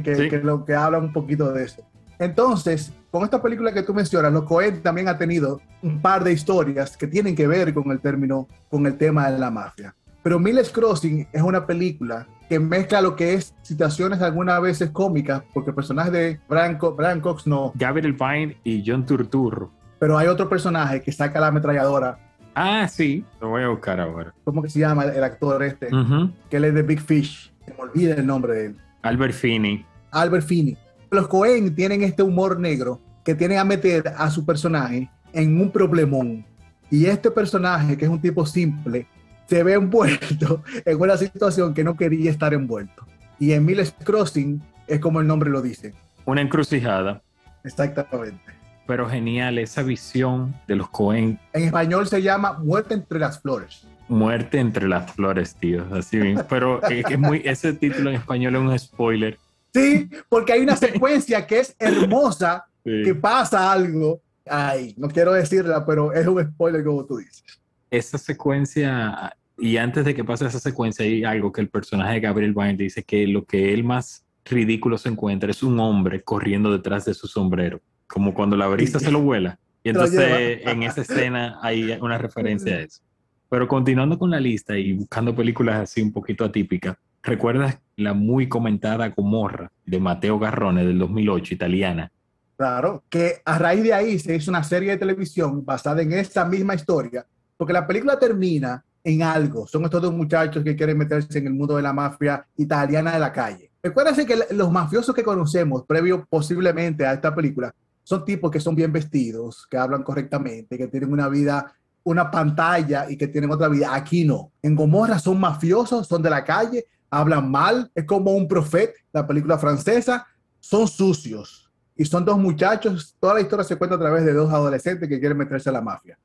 que, 0.03 0.15
Sí. 0.15 0.29
que 0.29 0.39
lo 0.39 0.65
que 0.67 0.75
habla 0.75 0.99
un 0.99 1.13
poquito 1.13 1.51
de 1.53 1.65
eso. 1.65 1.83
Entonces, 2.19 2.93
con 3.15 3.23
esta 3.23 3.41
película 3.41 3.73
que 3.73 3.85
tú 3.85 3.95
mencionas, 3.95 4.33
los 4.33 4.43
Cohen 4.43 4.83
también 4.83 5.07
ha 5.07 5.17
tenido 5.17 5.61
un 5.83 6.03
par 6.03 6.25
de 6.25 6.33
historias 6.33 6.97
que 6.97 7.07
tienen 7.07 7.37
que 7.37 7.47
ver 7.47 7.73
con 7.73 7.93
el 7.93 8.01
término, 8.01 8.49
con 8.69 8.87
el 8.87 8.97
tema 8.97 9.31
de 9.31 9.39
la 9.39 9.53
mafia. 9.53 9.95
Pero 10.25 10.41
Miller's 10.41 10.71
Crossing 10.71 11.29
es 11.33 11.41
una 11.41 11.65
película 11.65 12.27
que 12.49 12.59
mezcla 12.59 13.01
lo 13.01 13.15
que 13.15 13.35
es 13.35 13.55
situaciones 13.63 14.21
algunas 14.21 14.61
veces 14.61 14.91
cómicas, 14.91 15.45
porque 15.55 15.71
el 15.71 15.77
personaje 15.77 16.11
de 16.11 16.41
Brian, 16.49 16.77
Co- 16.77 16.97
Brian 16.97 17.21
Cox 17.21 17.47
no, 17.47 17.71
Gabriel 17.77 18.15
Vine 18.15 18.57
y 18.65 18.83
John 18.85 19.07
Turturro. 19.07 19.71
pero 20.01 20.19
hay 20.19 20.27
otro 20.27 20.49
personaje 20.49 21.01
que 21.01 21.13
saca 21.13 21.39
la 21.39 21.47
ametralladora. 21.47 22.19
Ah, 22.57 22.89
sí. 22.89 23.25
Lo 23.41 23.51
voy 23.51 23.63
a 23.63 23.69
buscar 23.69 24.01
ahora. 24.01 24.35
¿Cómo 24.43 24.61
que 24.61 24.71
se 24.71 24.81
llama 24.81 25.05
el 25.05 25.23
actor 25.23 25.63
este? 25.63 25.87
Ujú. 25.95 26.33
Que 26.51 26.57
él 26.57 26.65
es 26.65 26.75
de 26.75 26.83
Big 26.83 27.01
Fish. 27.01 27.53
Se 27.65 27.73
me 27.75 27.79
olvida 27.81 28.15
el 28.17 28.27
nombre 28.27 28.55
de 28.55 28.67
él. 28.67 28.77
Albert 29.03 29.35
Finney. 29.35 29.87
Albert 30.11 30.45
Finney. 30.47 30.77
Los 31.11 31.29
Cohen 31.29 31.73
tienen 31.77 32.03
este 32.03 32.25
humor 32.25 32.59
negro 32.59 33.01
que 33.25 33.35
tienen 33.35 33.59
a 33.59 33.65
meter 33.65 34.13
a 34.17 34.31
su 34.31 34.45
personaje 34.45 35.11
en 35.33 35.61
un 35.61 35.71
problemón. 35.71 36.45
Y 36.91 37.07
este 37.07 37.31
personaje, 37.31 37.97
que 37.97 38.05
es 38.05 38.11
un 38.11 38.21
tipo 38.21 38.47
simple, 38.47 39.07
se 39.47 39.63
ve 39.63 39.75
envuelto 39.75 40.63
en 40.85 41.01
una 41.01 41.17
situación 41.17 41.75
que 41.75 41.85
no 41.85 41.97
quería 41.97 42.31
estar 42.31 42.55
envuelto. 42.55 43.07
Y 43.39 43.53
en 43.53 43.65
Miller's 43.65 43.95
Crossing 44.05 44.63
es 44.87 45.01
como 45.01 45.21
el 45.21 45.27
nombre 45.27 45.51
lo 45.51 45.61
dice. 45.61 45.95
Una 46.25 46.41
encrucijada. 46.41 47.23
Exactamente. 47.65 48.41
Pero 48.87 49.09
genial 49.09 49.59
esa 49.59 49.83
visión 49.83 50.55
de 50.69 50.77
los 50.77 50.91
Cohen. 50.91 51.39
En 51.53 51.65
español 51.65 52.07
se 52.07 52.23
llama 52.23 52.59
Muerte 52.59 52.95
entre 52.95 53.19
las 53.19 53.41
flores. 53.41 53.87
Muerte 54.09 54.59
entre 54.59 54.87
las 54.87 55.11
flores, 55.13 55.57
tío. 55.57 55.87
Así 55.93 56.19
mismo. 56.19 56.45
Pero 56.49 56.83
es 56.83 57.05
que 57.07 57.15
es 57.15 57.19
muy, 57.19 57.41
ese 57.45 57.73
título 57.73 58.11
en 58.11 58.17
español 58.17 58.57
es 58.57 58.61
un 58.61 58.79
spoiler. 58.79 59.39
Sí, 59.73 60.09
porque 60.29 60.53
hay 60.53 60.61
una 60.61 60.77
secuencia 60.77 61.47
que 61.47 61.61
es 61.61 61.75
hermosa, 61.79 62.67
Sí. 62.85 63.03
que 63.05 63.15
pasa 63.15 63.73
algo. 63.73 64.21
Ay, 64.47 64.95
no 64.99 65.09
quiero 65.09 65.33
decirla, 65.33 65.87
pero 65.87 66.13
es 66.13 66.27
un 66.27 66.45
spoiler 66.45 66.85
como 66.85 67.05
tú 67.07 67.17
dices. 67.17 67.43
esa 67.91 68.19
secuencia, 68.19 69.37
y 69.59 69.77
antes 69.77 70.05
de 70.05 70.15
que 70.15 70.25
pase 70.25 70.47
esa 70.47 70.61
secuencia, 70.61 71.05
hay 71.05 71.25
algo 71.25 71.53
que 71.53 71.61
el 71.61 71.69
personaje 71.69 72.15
de 72.15 72.21
Gabriel 72.21 72.53
Byrne 72.53 72.77
dice 72.77 73.05
que 73.05 73.27
lo 73.27 73.45
que 73.45 73.73
él 73.73 73.85
más 73.85 74.25
ridículo 74.45 74.99
se 74.99 75.09
encuentra 75.09 75.51
es 75.51 75.63
un 75.63 75.79
hombre 75.81 76.23
corriendo 76.23 76.71
detrás 76.71 77.05
de 77.05 77.15
su 77.15 77.27
sombrero, 77.27 77.81
como 78.07 78.35
cuando 78.35 78.57
la 78.57 78.67
brisa 78.67 78.99
se 78.99 79.11
lo 79.11 79.21
vuela. 79.21 79.59
Y 79.83 79.91
entonces 79.91 80.61
en 80.65 80.83
esa 80.83 81.03
escena 81.03 81.59
hay 81.63 81.93
una 82.01 82.19
referencia 82.19 82.77
a 82.77 82.81
eso. 82.81 83.03
Pero 83.49 83.69
continuando 83.69 84.19
con 84.19 84.31
la 84.31 84.41
lista 84.41 84.77
y 84.77 84.93
buscando 84.93 85.35
películas 85.35 85.81
así 85.81 86.03
un 86.03 86.13
poquito 86.13 86.45
atípicas, 86.45 86.97
¿recuerdas 87.23 87.79
la 87.97 88.13
muy 88.13 88.49
comentada 88.49 89.09
Gomorra 89.11 89.71
de 89.87 90.01
Matteo 90.01 90.39
Garrone 90.39 90.85
del 90.85 90.99
2008, 90.99 91.55
italiana? 91.55 92.11
Claro, 92.57 93.03
que 93.09 93.43
a 93.45 93.59
raíz 93.59 93.83
de 93.83 93.93
ahí 93.93 94.19
se 94.19 94.37
hizo 94.37 94.51
una 94.51 94.63
serie 94.63 94.93
de 94.93 94.97
televisión 94.97 95.65
basada 95.65 96.03
en 96.03 96.13
esta 96.13 96.45
misma 96.45 96.75
historia, 96.75 97.27
porque 97.57 97.73
la 97.73 97.87
película 97.87 98.19
termina 98.19 98.85
en 99.03 99.23
algo. 99.23 99.67
Son 99.67 99.85
estos 99.85 100.01
dos 100.01 100.15
muchachos 100.15 100.63
que 100.63 100.77
quieren 100.77 100.97
meterse 100.97 101.39
en 101.39 101.49
el 101.49 101.55
mundo 101.55 101.77
de 101.77 101.83
la 101.83 101.93
mafia 101.93 102.47
italiana 102.57 103.13
de 103.13 103.19
la 103.19 103.33
calle. 103.33 103.71
Recuérdense 103.83 104.25
que 104.25 104.39
los 104.53 104.71
mafiosos 104.71 105.15
que 105.15 105.23
conocemos, 105.23 105.85
previo 105.85 106.27
posiblemente 106.31 107.05
a 107.05 107.13
esta 107.13 107.35
película, 107.35 107.75
son 108.03 108.25
tipos 108.25 108.51
que 108.51 108.61
son 108.61 108.75
bien 108.75 108.93
vestidos, 108.93 109.67
que 109.69 109.77
hablan 109.77 110.03
correctamente, 110.03 110.79
que 110.79 110.87
tienen 110.89 111.13
una 111.13 111.29
vida, 111.29 111.75
una 112.05 112.31
pantalla 112.31 113.11
y 113.11 113.17
que 113.17 113.29
tienen 113.29 113.51
otra 113.51 113.69
vida. 113.69 113.95
Aquí 113.95 114.25
no. 114.25 114.53
En 114.63 114.77
Gomorra 114.77 115.19
son 115.19 115.41
mafiosos, 115.41 116.07
son 116.07 116.23
de 116.23 116.31
la 116.31 116.45
calle, 116.45 116.87
hablan 117.11 117.51
mal, 117.51 117.91
es 117.95 118.05
como 118.05 118.33
un 118.33 118.47
profeta, 118.47 118.95
la 119.13 119.27
película 119.27 119.59
francesa, 119.59 120.27
son 120.61 120.87
sucios. 120.89 121.64
Y 121.97 122.05
son 122.05 122.25
dos 122.25 122.39
muchachos, 122.39 123.15
toda 123.21 123.35
la 123.35 123.41
historia 123.41 123.65
se 123.65 123.77
cuenta 123.77 123.97
a 123.97 123.99
través 123.99 124.25
de 124.25 124.33
dos 124.33 124.53
adolescentes 124.53 125.09
que 125.09 125.21
quieren 125.21 125.39
meterse 125.39 125.69
a 125.69 125.73
la 125.73 125.81
mafia. 125.81 126.19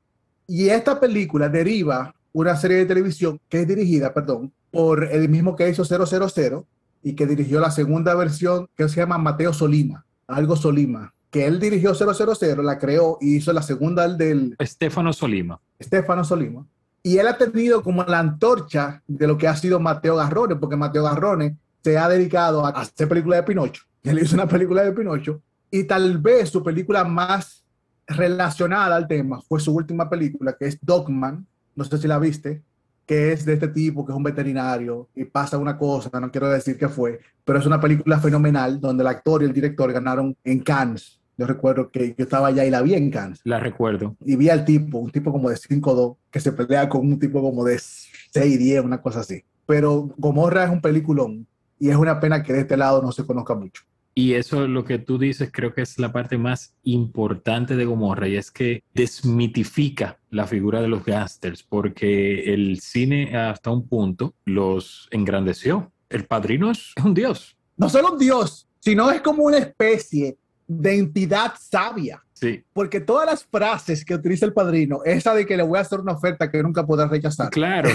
Y 0.46 0.68
esta 0.68 0.98
película 0.98 1.48
deriva 1.48 2.12
una 2.32 2.56
serie 2.56 2.78
de 2.78 2.86
televisión 2.86 3.40
que 3.48 3.60
es 3.60 3.68
dirigida, 3.68 4.12
perdón, 4.12 4.52
por 4.70 5.04
el 5.04 5.28
mismo 5.28 5.54
que 5.54 5.68
hizo 5.68 5.84
000 5.84 6.66
y 7.02 7.14
que 7.14 7.26
dirigió 7.26 7.60
la 7.60 7.70
segunda 7.70 8.14
versión 8.14 8.68
que 8.76 8.88
se 8.88 8.96
llama 8.96 9.18
Mateo 9.18 9.52
Solima, 9.52 10.04
algo 10.26 10.56
Solima, 10.56 11.12
que 11.30 11.46
él 11.46 11.60
dirigió 11.60 11.94
000, 11.94 12.64
la 12.64 12.78
creó 12.78 13.18
y 13.20 13.36
hizo 13.36 13.52
la 13.52 13.62
segunda 13.62 14.08
del 14.08 14.56
Stefano 14.60 15.12
Solima. 15.12 15.60
Estefano 15.78 16.24
Solima. 16.24 16.66
Y 17.02 17.16
él 17.18 17.28
ha 17.28 17.38
tenido 17.38 17.82
como 17.82 18.04
la 18.04 18.18
antorcha 18.18 19.02
de 19.06 19.26
lo 19.26 19.38
que 19.38 19.48
ha 19.48 19.56
sido 19.56 19.80
Mateo 19.80 20.16
Garrone, 20.16 20.56
porque 20.56 20.76
Mateo 20.76 21.04
Garrone 21.04 21.56
se 21.82 21.96
ha 21.96 22.08
dedicado 22.08 22.66
a 22.66 22.70
hacer 22.70 23.08
películas 23.08 23.38
de 23.38 23.42
Pinocho. 23.44 23.84
Él 24.02 24.18
hizo 24.18 24.34
una 24.34 24.46
película 24.46 24.82
de 24.82 24.92
Pinocho 24.92 25.40
y 25.70 25.84
tal 25.84 26.18
vez 26.18 26.48
su 26.50 26.62
película 26.62 27.04
más 27.04 27.64
relacionada 28.06 28.96
al 28.96 29.06
tema 29.06 29.40
fue 29.42 29.60
su 29.60 29.72
última 29.72 30.08
película, 30.10 30.56
que 30.58 30.66
es 30.66 30.78
Dogman, 30.82 31.46
no 31.76 31.84
sé 31.84 31.98
si 31.98 32.08
la 32.08 32.18
viste, 32.18 32.62
que 33.06 33.32
es 33.32 33.44
de 33.44 33.54
este 33.54 33.68
tipo, 33.68 34.04
que 34.04 34.12
es 34.12 34.16
un 34.16 34.22
veterinario 34.22 35.08
y 35.14 35.24
pasa 35.24 35.58
una 35.58 35.76
cosa, 35.76 36.10
no 36.20 36.30
quiero 36.30 36.48
decir 36.48 36.76
qué 36.78 36.88
fue, 36.88 37.20
pero 37.44 37.58
es 37.58 37.66
una 37.66 37.80
película 37.80 38.18
fenomenal 38.20 38.80
donde 38.80 39.02
el 39.02 39.08
actor 39.08 39.42
y 39.42 39.46
el 39.46 39.52
director 39.52 39.92
ganaron 39.92 40.36
en 40.44 40.60
Cannes. 40.60 41.20
Yo 41.36 41.46
recuerdo 41.46 41.90
que 41.90 42.14
yo 42.16 42.24
estaba 42.24 42.48
allá 42.48 42.64
y 42.66 42.70
la 42.70 42.82
vi 42.82 42.94
en 42.94 43.10
Cannes 43.10 43.40
La 43.44 43.58
recuerdo. 43.58 44.14
y 44.20 44.36
vi 44.36 44.50
al 44.50 44.64
tipo, 44.64 44.98
un 44.98 45.10
tipo 45.10 45.32
como 45.32 45.48
de 45.48 45.56
5'2, 45.56 46.16
que 46.30 46.38
se 46.38 46.52
pelea 46.52 46.88
con 46.88 47.00
un 47.00 47.18
tipo 47.18 47.40
como 47.40 47.64
de 47.64 47.76
6'10, 47.76 48.84
una 48.84 49.00
cosa 49.00 49.20
así. 49.20 49.42
Pero 49.66 50.12
Gomorra 50.18 50.64
es 50.64 50.70
un 50.70 50.80
peliculón 50.80 51.46
y 51.78 51.88
es 51.88 51.96
una 51.96 52.20
pena 52.20 52.42
que 52.42 52.52
de 52.52 52.60
este 52.60 52.76
lado 52.76 53.00
no 53.00 53.10
se 53.10 53.24
conozca 53.24 53.54
mucho. 53.54 53.82
Y 54.14 54.34
eso 54.34 54.66
lo 54.66 54.84
que 54.84 54.98
tú 54.98 55.18
dices 55.18 55.50
creo 55.52 55.72
que 55.72 55.82
es 55.82 55.98
la 55.98 56.12
parte 56.12 56.36
más 56.36 56.74
importante 56.82 57.76
de 57.76 57.84
Gomorra 57.84 58.28
y 58.28 58.36
es 58.36 58.50
que 58.50 58.82
desmitifica 58.92 60.18
la 60.30 60.46
figura 60.46 60.82
de 60.82 60.88
los 60.88 61.04
gángsters 61.04 61.62
porque 61.62 62.52
el 62.52 62.80
cine 62.80 63.36
hasta 63.36 63.70
un 63.70 63.86
punto 63.86 64.34
los 64.44 65.08
engrandeció. 65.10 65.92
El 66.08 66.26
padrino 66.26 66.70
es, 66.70 66.92
un 67.04 67.14
dios. 67.14 67.56
No 67.76 67.88
solo 67.88 68.12
un 68.12 68.18
dios, 68.18 68.68
sino 68.80 69.10
es 69.10 69.20
como 69.20 69.44
una 69.44 69.58
especie 69.58 70.36
de 70.66 70.98
entidad 70.98 71.54
sabia. 71.58 72.22
Sí, 72.40 72.64
Porque 72.72 73.00
todas 73.00 73.26
las 73.26 73.44
frases 73.44 74.02
que 74.02 74.14
utiliza 74.14 74.46
el 74.46 74.54
padrino, 74.54 75.00
esa 75.04 75.34
de 75.34 75.44
que 75.44 75.58
le 75.58 75.62
voy 75.62 75.76
a 75.76 75.82
hacer 75.82 76.00
una 76.00 76.12
oferta 76.12 76.50
que 76.50 76.62
nunca 76.62 76.86
podrá 76.86 77.06
rechazar, 77.06 77.50
claro. 77.50 77.90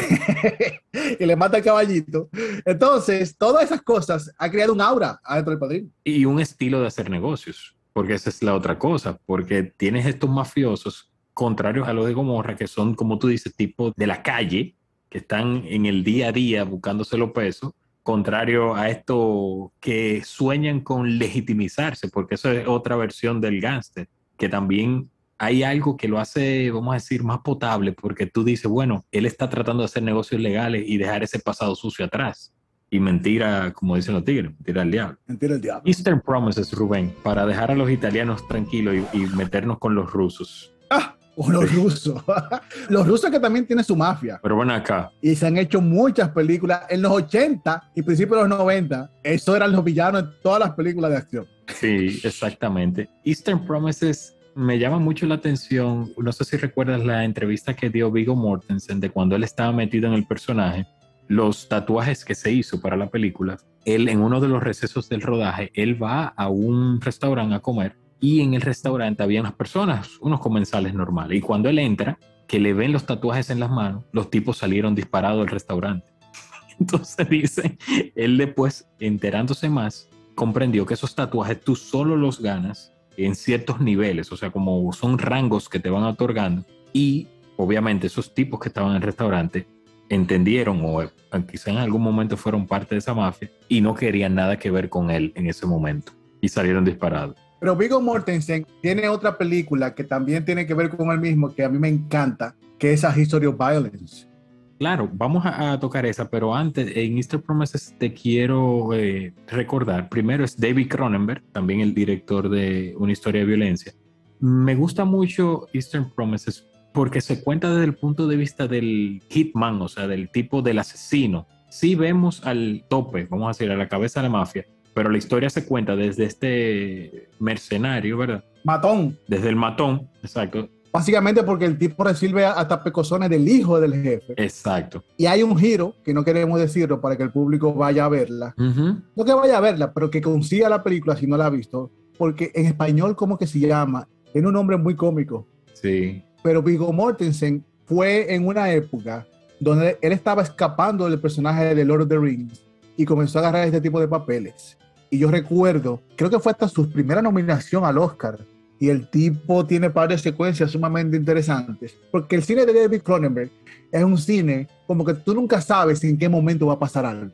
y 1.19 1.25
le 1.25 1.35
mata 1.35 1.57
el 1.57 1.63
caballito. 1.63 2.29
Entonces, 2.63 3.35
todas 3.39 3.63
esas 3.63 3.81
cosas 3.81 4.31
ha 4.37 4.51
creado 4.51 4.73
un 4.73 4.81
aura 4.81 5.19
adentro 5.23 5.49
del 5.49 5.59
padrino. 5.59 5.89
Y 6.03 6.25
un 6.25 6.39
estilo 6.39 6.79
de 6.79 6.85
hacer 6.85 7.09
negocios, 7.09 7.75
porque 7.91 8.13
esa 8.13 8.29
es 8.29 8.43
la 8.43 8.53
otra 8.53 8.77
cosa, 8.77 9.17
porque 9.25 9.63
tienes 9.63 10.05
estos 10.05 10.29
mafiosos 10.29 11.11
contrarios 11.33 11.87
a 11.87 11.93
los 11.93 12.05
de 12.05 12.13
Gomorra, 12.13 12.55
que 12.55 12.67
son, 12.67 12.93
como 12.93 13.17
tú 13.17 13.29
dices, 13.29 13.55
tipo 13.55 13.93
de 13.97 14.05
la 14.05 14.21
calle, 14.21 14.75
que 15.09 15.17
están 15.17 15.63
en 15.65 15.87
el 15.87 16.03
día 16.03 16.27
a 16.27 16.31
día 16.31 16.63
buscándose 16.65 17.17
los 17.17 17.31
pesos, 17.31 17.71
contrario 18.03 18.75
a 18.75 18.91
esto 18.91 19.73
que 19.79 20.21
sueñan 20.23 20.81
con 20.81 21.17
legitimizarse, 21.17 22.09
porque 22.09 22.35
eso 22.35 22.51
es 22.51 22.67
otra 22.67 22.95
versión 22.95 23.41
del 23.41 23.59
gángster, 23.59 24.07
que 24.37 24.49
también 24.49 25.09
hay 25.37 25.63
algo 25.63 25.97
que 25.97 26.07
lo 26.07 26.19
hace, 26.19 26.71
vamos 26.71 26.91
a 26.91 26.95
decir, 26.95 27.23
más 27.23 27.39
potable, 27.39 27.91
porque 27.93 28.25
tú 28.25 28.43
dices, 28.43 28.69
bueno, 28.69 29.05
él 29.11 29.25
está 29.25 29.49
tratando 29.49 29.83
de 29.83 29.85
hacer 29.85 30.03
negocios 30.03 30.41
legales 30.41 30.83
y 30.85 30.97
dejar 30.97 31.23
ese 31.23 31.39
pasado 31.39 31.75
sucio 31.75 32.05
atrás. 32.05 32.53
Y 32.89 32.99
mentira, 32.99 33.73
como 33.73 33.95
dicen 33.95 34.13
los 34.13 34.23
tigres, 34.23 34.51
mentira 34.51 34.83
al 34.83 34.91
diablo. 34.91 35.17
Mentira 35.25 35.55
el 35.55 35.61
diablo. 35.61 35.83
Eastern 35.85 36.21
Promises, 36.21 36.71
Rubén, 36.71 37.13
para 37.23 37.45
dejar 37.45 37.71
a 37.71 37.75
los 37.75 37.89
italianos 37.89 38.47
tranquilos 38.47 38.95
y, 39.13 39.17
y 39.17 39.25
meternos 39.27 39.79
con 39.79 39.95
los 39.95 40.11
rusos. 40.11 40.73
Ah, 40.89 41.15
o 41.35 41.51
los 41.51 41.73
rusos. 41.73 42.23
los 42.89 43.07
rusos 43.07 43.29
que 43.29 43.39
también 43.39 43.65
tienen 43.65 43.83
su 43.83 43.95
mafia. 43.95 44.39
Pero 44.41 44.55
bueno, 44.55 44.73
acá, 44.73 45.11
Y 45.21 45.35
se 45.35 45.47
han 45.47 45.57
hecho 45.57 45.81
muchas 45.81 46.29
películas 46.29 46.83
en 46.89 47.01
los 47.01 47.11
80 47.11 47.91
y 47.95 48.01
principios 48.01 48.43
de 48.43 48.49
los 48.49 48.59
90. 48.59 49.11
Eso 49.23 49.55
eran 49.55 49.71
los 49.71 49.83
villanos 49.83 50.23
en 50.23 50.29
todas 50.41 50.59
las 50.59 50.71
películas 50.71 51.11
de 51.11 51.17
acción. 51.17 51.54
Sí, 51.67 52.19
exactamente. 52.23 53.09
Eastern 53.23 53.65
Promises 53.65 54.35
me 54.55 54.79
llama 54.79 54.99
mucho 54.99 55.25
la 55.25 55.35
atención. 55.35 56.11
No 56.17 56.31
sé 56.31 56.45
si 56.45 56.57
recuerdas 56.57 57.05
la 57.05 57.25
entrevista 57.25 57.75
que 57.75 57.89
dio 57.89 58.11
Vigo 58.11 58.35
Mortensen 58.35 58.99
de 58.99 59.09
cuando 59.09 59.35
él 59.35 59.43
estaba 59.43 59.71
metido 59.71 60.07
en 60.07 60.13
el 60.13 60.25
personaje, 60.25 60.87
los 61.27 61.67
tatuajes 61.67 62.23
que 62.23 62.35
se 62.35 62.51
hizo 62.51 62.79
para 62.79 62.95
la 62.95 63.09
película. 63.09 63.57
Él, 63.83 64.09
en 64.09 64.21
uno 64.21 64.39
de 64.39 64.47
los 64.47 64.63
recesos 64.63 65.09
del 65.09 65.21
rodaje, 65.21 65.71
él 65.73 66.01
va 66.01 66.27
a 66.27 66.49
un 66.49 67.01
restaurante 67.01 67.55
a 67.55 67.59
comer 67.59 67.95
y 68.19 68.41
en 68.41 68.53
el 68.53 68.61
restaurante 68.61 69.21
había 69.21 69.41
unas 69.41 69.53
personas, 69.53 70.17
unos 70.21 70.39
comensales 70.39 70.93
normales. 70.93 71.37
Y 71.37 71.41
cuando 71.41 71.69
él 71.69 71.79
entra, 71.79 72.17
que 72.47 72.59
le 72.59 72.73
ven 72.73 72.91
los 72.91 73.05
tatuajes 73.05 73.49
en 73.49 73.59
las 73.59 73.69
manos, 73.69 74.03
los 74.11 74.29
tipos 74.29 74.57
salieron 74.57 74.95
disparados 74.95 75.39
del 75.39 75.47
restaurante. 75.47 76.07
Entonces 76.79 77.29
dice, 77.29 77.77
él 78.15 78.37
después, 78.37 78.87
enterándose 78.99 79.69
más, 79.69 80.09
comprendió 80.35 80.85
que 80.85 80.93
esos 80.93 81.15
tatuajes 81.15 81.61
tú 81.61 81.75
solo 81.75 82.15
los 82.15 82.41
ganas 82.41 82.93
en 83.17 83.35
ciertos 83.35 83.79
niveles, 83.79 84.31
o 84.31 84.37
sea, 84.37 84.51
como 84.51 84.91
son 84.93 85.17
rangos 85.17 85.69
que 85.69 85.79
te 85.79 85.89
van 85.89 86.03
otorgando. 86.03 86.65
Y 86.93 87.27
obviamente 87.57 88.07
esos 88.07 88.33
tipos 88.33 88.59
que 88.59 88.67
estaban 88.67 88.91
en 88.91 88.97
el 88.97 89.01
restaurante 89.01 89.65
entendieron 90.09 90.81
o 90.83 91.01
eh, 91.01 91.09
quizá 91.49 91.71
en 91.71 91.77
algún 91.77 92.01
momento 92.01 92.37
fueron 92.37 92.67
parte 92.67 92.95
de 92.95 92.99
esa 92.99 93.13
mafia 93.13 93.49
y 93.67 93.81
no 93.81 93.95
querían 93.95 94.35
nada 94.35 94.59
que 94.59 94.69
ver 94.69 94.89
con 94.89 95.09
él 95.09 95.31
en 95.35 95.47
ese 95.47 95.65
momento 95.65 96.11
y 96.41 96.49
salieron 96.49 96.85
disparados. 96.85 97.35
Pero 97.59 97.75
Viggo 97.75 98.01
Mortensen 98.01 98.65
tiene 98.81 99.09
otra 99.09 99.37
película 99.37 99.95
que 99.95 100.03
también 100.03 100.45
tiene 100.45 100.67
que 100.67 100.73
ver 100.73 100.89
con 100.89 101.09
él 101.09 101.19
mismo, 101.19 101.53
que 101.53 101.63
a 101.63 101.69
mí 101.69 101.79
me 101.79 101.87
encanta, 101.87 102.55
que 102.77 102.93
es 102.93 103.03
A 103.03 103.17
History 103.17 103.47
of 103.47 103.57
Violence. 103.57 104.27
Claro, 104.77 105.09
vamos 105.13 105.45
a, 105.45 105.71
a 105.71 105.79
tocar 105.79 106.05
esa, 106.05 106.29
pero 106.29 106.53
antes, 106.53 106.95
en 106.97 107.15
Easter 107.15 107.41
Promises 107.41 107.95
te 107.97 108.13
quiero 108.13 108.93
eh, 108.93 109.33
recordar, 109.47 110.09
primero 110.09 110.43
es 110.43 110.57
David 110.57 110.89
Cronenberg, 110.89 111.43
también 111.53 111.79
el 111.79 111.93
director 111.93 112.49
de 112.49 112.93
Una 112.97 113.13
historia 113.13 113.41
de 113.41 113.47
violencia. 113.47 113.93
Me 114.39 114.75
gusta 114.75 115.05
mucho 115.05 115.67
Eastern 115.71 116.11
Promises 116.13 116.67
porque 116.93 117.21
se 117.21 117.43
cuenta 117.43 117.69
desde 117.71 117.85
el 117.85 117.95
punto 117.95 118.27
de 118.27 118.37
vista 118.37 118.67
del 118.67 119.21
hitman, 119.29 119.81
o 119.81 119.87
sea, 119.87 120.07
del 120.07 120.29
tipo 120.29 120.61
del 120.61 120.79
asesino. 120.79 121.47
Sí 121.69 121.95
vemos 121.95 122.45
al 122.45 122.85
tope, 122.89 123.27
vamos 123.29 123.45
a 123.45 123.49
decir, 123.49 123.71
a 123.71 123.75
la 123.75 123.87
cabeza 123.87 124.21
de 124.21 124.27
la 124.27 124.37
mafia, 124.37 124.65
pero 124.93 125.09
la 125.09 125.17
historia 125.17 125.49
se 125.49 125.65
cuenta 125.65 125.95
desde 125.95 126.25
este 126.25 127.29
mercenario, 127.39 128.17
¿verdad? 128.17 128.43
Matón, 128.63 129.17
Desde 129.27 129.49
el 129.49 129.55
matón, 129.55 130.09
exacto, 130.23 130.69
básicamente 130.95 131.43
porque 131.43 131.65
el 131.65 131.77
tipo 131.77 132.03
recibe 132.03 132.45
hasta 132.45 132.83
pecosones 132.83 133.29
del 133.29 133.47
hijo 133.47 133.79
del 133.79 133.93
jefe. 133.93 134.33
exacto. 134.37 135.03
Y 135.17 135.25
hay 135.25 135.43
un 135.43 135.57
giro, 135.57 135.95
que 136.03 136.13
no 136.13 136.23
queremos 136.23 136.59
decirlo 136.59 137.01
para 137.01 137.15
que 137.17 137.23
el 137.23 137.31
público 137.31 137.73
vaya 137.73 138.05
a 138.05 138.09
verla. 138.09 138.55
Ujú. 138.57 139.01
No 139.15 139.25
que 139.25 139.33
vaya 139.33 139.57
a 139.57 139.61
verla, 139.61 139.93
pero 139.93 140.09
que 140.09 140.21
consiga 140.21 140.69
la 140.69 140.83
película 140.83 141.15
si 141.15 141.27
no 141.27 141.37
la 141.37 141.47
ha 141.47 141.49
visto. 141.49 141.91
Porque 142.17 142.51
en 142.55 142.65
español, 142.65 143.15
¿cómo 143.15 143.37
que 143.37 143.45
se 143.45 143.59
llama? 143.59 144.07
Tiene 144.31 144.47
un 144.47 144.53
nombre 144.53 144.77
muy 144.77 144.95
cómico. 144.95 145.47
Sí, 145.73 146.23
Pero 146.41 146.63
Viggo 146.63 146.91
Mortensen 146.93 147.65
fue 147.85 148.33
en 148.33 148.47
una 148.47 148.71
época 148.71 149.27
donde 149.59 149.97
él 150.01 150.13
estaba 150.13 150.41
escapando 150.41 151.09
del 151.09 151.19
personaje 151.19 151.75
de 151.75 151.85
Lord 151.85 152.03
of 152.03 152.07
the 152.09 152.17
Rings 152.17 152.63
y 152.97 153.05
comenzó 153.05 153.39
a 153.39 153.41
agarrar 153.41 153.65
este 153.65 153.81
tipo 153.81 153.99
de 153.99 154.07
papeles. 154.07 154.77
Y 155.09 155.17
yo 155.19 155.29
recuerdo, 155.29 156.01
creo 156.15 156.29
que 156.29 156.39
fue 156.39 156.51
hasta 156.51 156.67
su 156.67 156.89
primera 156.89 157.21
nominación 157.21 157.83
al 157.83 157.97
Oscar. 157.97 158.39
Y 158.85 158.89
el 158.89 159.07
tipo 159.07 159.65
tiene 159.65 159.87
varias 159.89 160.21
secuencias 160.21 160.69
sumamente 160.69 161.17
interesantes. 161.17 161.97
Porque 162.11 162.35
el 162.35 162.43
cine 162.43 162.67
de 162.67 162.73
David 162.81 163.01
Cronenberg 163.01 163.49
es 163.91 164.03
un 164.03 164.15
cine 164.15 164.67
como 164.85 165.03
que 165.03 165.15
tú 165.15 165.33
nunca 165.33 165.59
sabes 165.59 166.03
en 166.03 166.19
qué 166.19 166.29
momento 166.29 166.67
va 166.67 166.73
a 166.73 166.79
pasar 166.79 167.03
algo. 167.03 167.31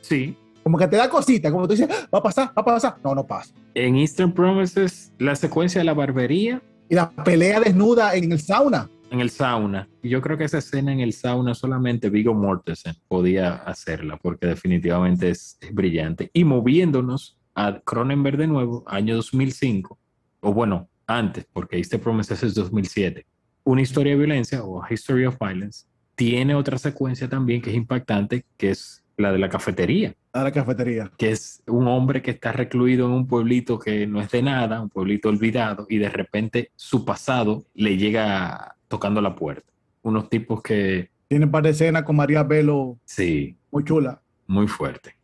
sí, 0.00 0.34
Como 0.62 0.78
que 0.78 0.88
te 0.88 0.96
da 0.96 1.10
cosita, 1.10 1.50
como 1.50 1.68
tú 1.68 1.74
dices, 1.74 1.90
"Ah, 1.90 2.08
va 2.14 2.20
a 2.20 2.22
pasar, 2.22 2.46
va 2.56 2.62
a 2.62 2.64
pasar. 2.64 2.96
No, 3.04 3.14
no 3.14 3.26
pasa. 3.26 3.52
En 3.74 3.96
Eastern 3.96 4.32
Promises, 4.32 5.12
la 5.18 5.36
secuencia 5.36 5.78
de 5.78 5.84
la 5.84 5.92
barbería 5.92 6.62
Y 6.88 6.94
la 6.94 7.10
pelea 7.10 7.60
desnuda 7.60 8.14
en 8.14 8.32
el 8.32 8.40
sauna. 8.40 8.88
en 9.10 9.20
el 9.20 9.28
sauna. 9.28 9.86
Yo 10.02 10.22
creo 10.22 10.38
que 10.38 10.44
esa 10.44 10.56
escena 10.58 10.90
en 10.90 11.00
el 11.00 11.12
sauna 11.12 11.52
solamente 11.54 12.08
Vigo 12.08 12.32
Mortensen 12.32 12.94
podía 13.08 13.56
hacerla 13.56 14.16
porque 14.22 14.46
definitivamente 14.46 15.28
es, 15.28 15.58
es 15.60 15.74
brillante. 15.74 16.30
Y 16.32 16.44
moviéndonos 16.44 17.36
a 17.54 17.80
Cronenberg 17.80 18.38
de 18.38 18.46
nuevo, 18.46 18.84
año 18.86 19.14
2005, 19.16 19.98
o 20.40 20.52
bueno, 20.54 20.88
antes, 21.06 21.46
porque 21.52 21.76
Eastern 21.76 22.02
Promises 22.02 22.42
es 22.42 22.54
2007, 22.54 23.26
una 23.64 23.82
historia 23.82 24.12
de 24.12 24.18
violencia 24.18 24.62
o 24.62 24.82
History 24.88 25.26
of 25.26 25.36
Violence 25.40 25.86
tiene 26.14 26.54
otra 26.54 26.78
secuencia 26.78 27.28
también 27.28 27.60
que 27.60 27.70
es 27.70 27.76
impactante, 27.76 28.44
que 28.56 28.70
es 28.70 29.02
la 29.16 29.32
de 29.32 29.38
la 29.38 29.48
cafetería 29.48 30.14
A 30.32 30.42
la 30.42 30.52
cafetería. 30.52 31.10
que 31.16 31.30
es 31.30 31.62
un 31.66 31.86
hombre 31.88 32.20
que 32.22 32.32
está 32.32 32.52
recluido 32.52 33.06
en 33.06 33.12
un 33.12 33.26
pueblito 33.26 33.78
que 33.78 34.06
no 34.06 34.20
es 34.20 34.30
de 34.30 34.42
nada, 34.42 34.80
un 34.80 34.90
pueblito 34.90 35.28
olvidado, 35.28 35.86
y 35.88 35.98
de 35.98 36.08
repente 36.08 36.70
su 36.76 37.04
pasado 37.04 37.64
le 37.74 37.96
llega 37.96 38.76
tocando 38.88 39.20
la 39.20 39.34
puerta. 39.34 39.70
Unos 40.02 40.28
tipos 40.28 40.62
que, 40.62 41.10
Tiene 41.28 41.46
un 41.46 41.50
par 41.50 41.62
de 41.64 41.70
escenas 41.70 42.02
con 42.02 42.16
María 42.16 42.42
Velo 42.42 42.98
sí, 43.04 43.56
muy 43.70 43.84
chula, 43.84 44.20
muy 44.46 44.68
fuerte. 44.68 45.16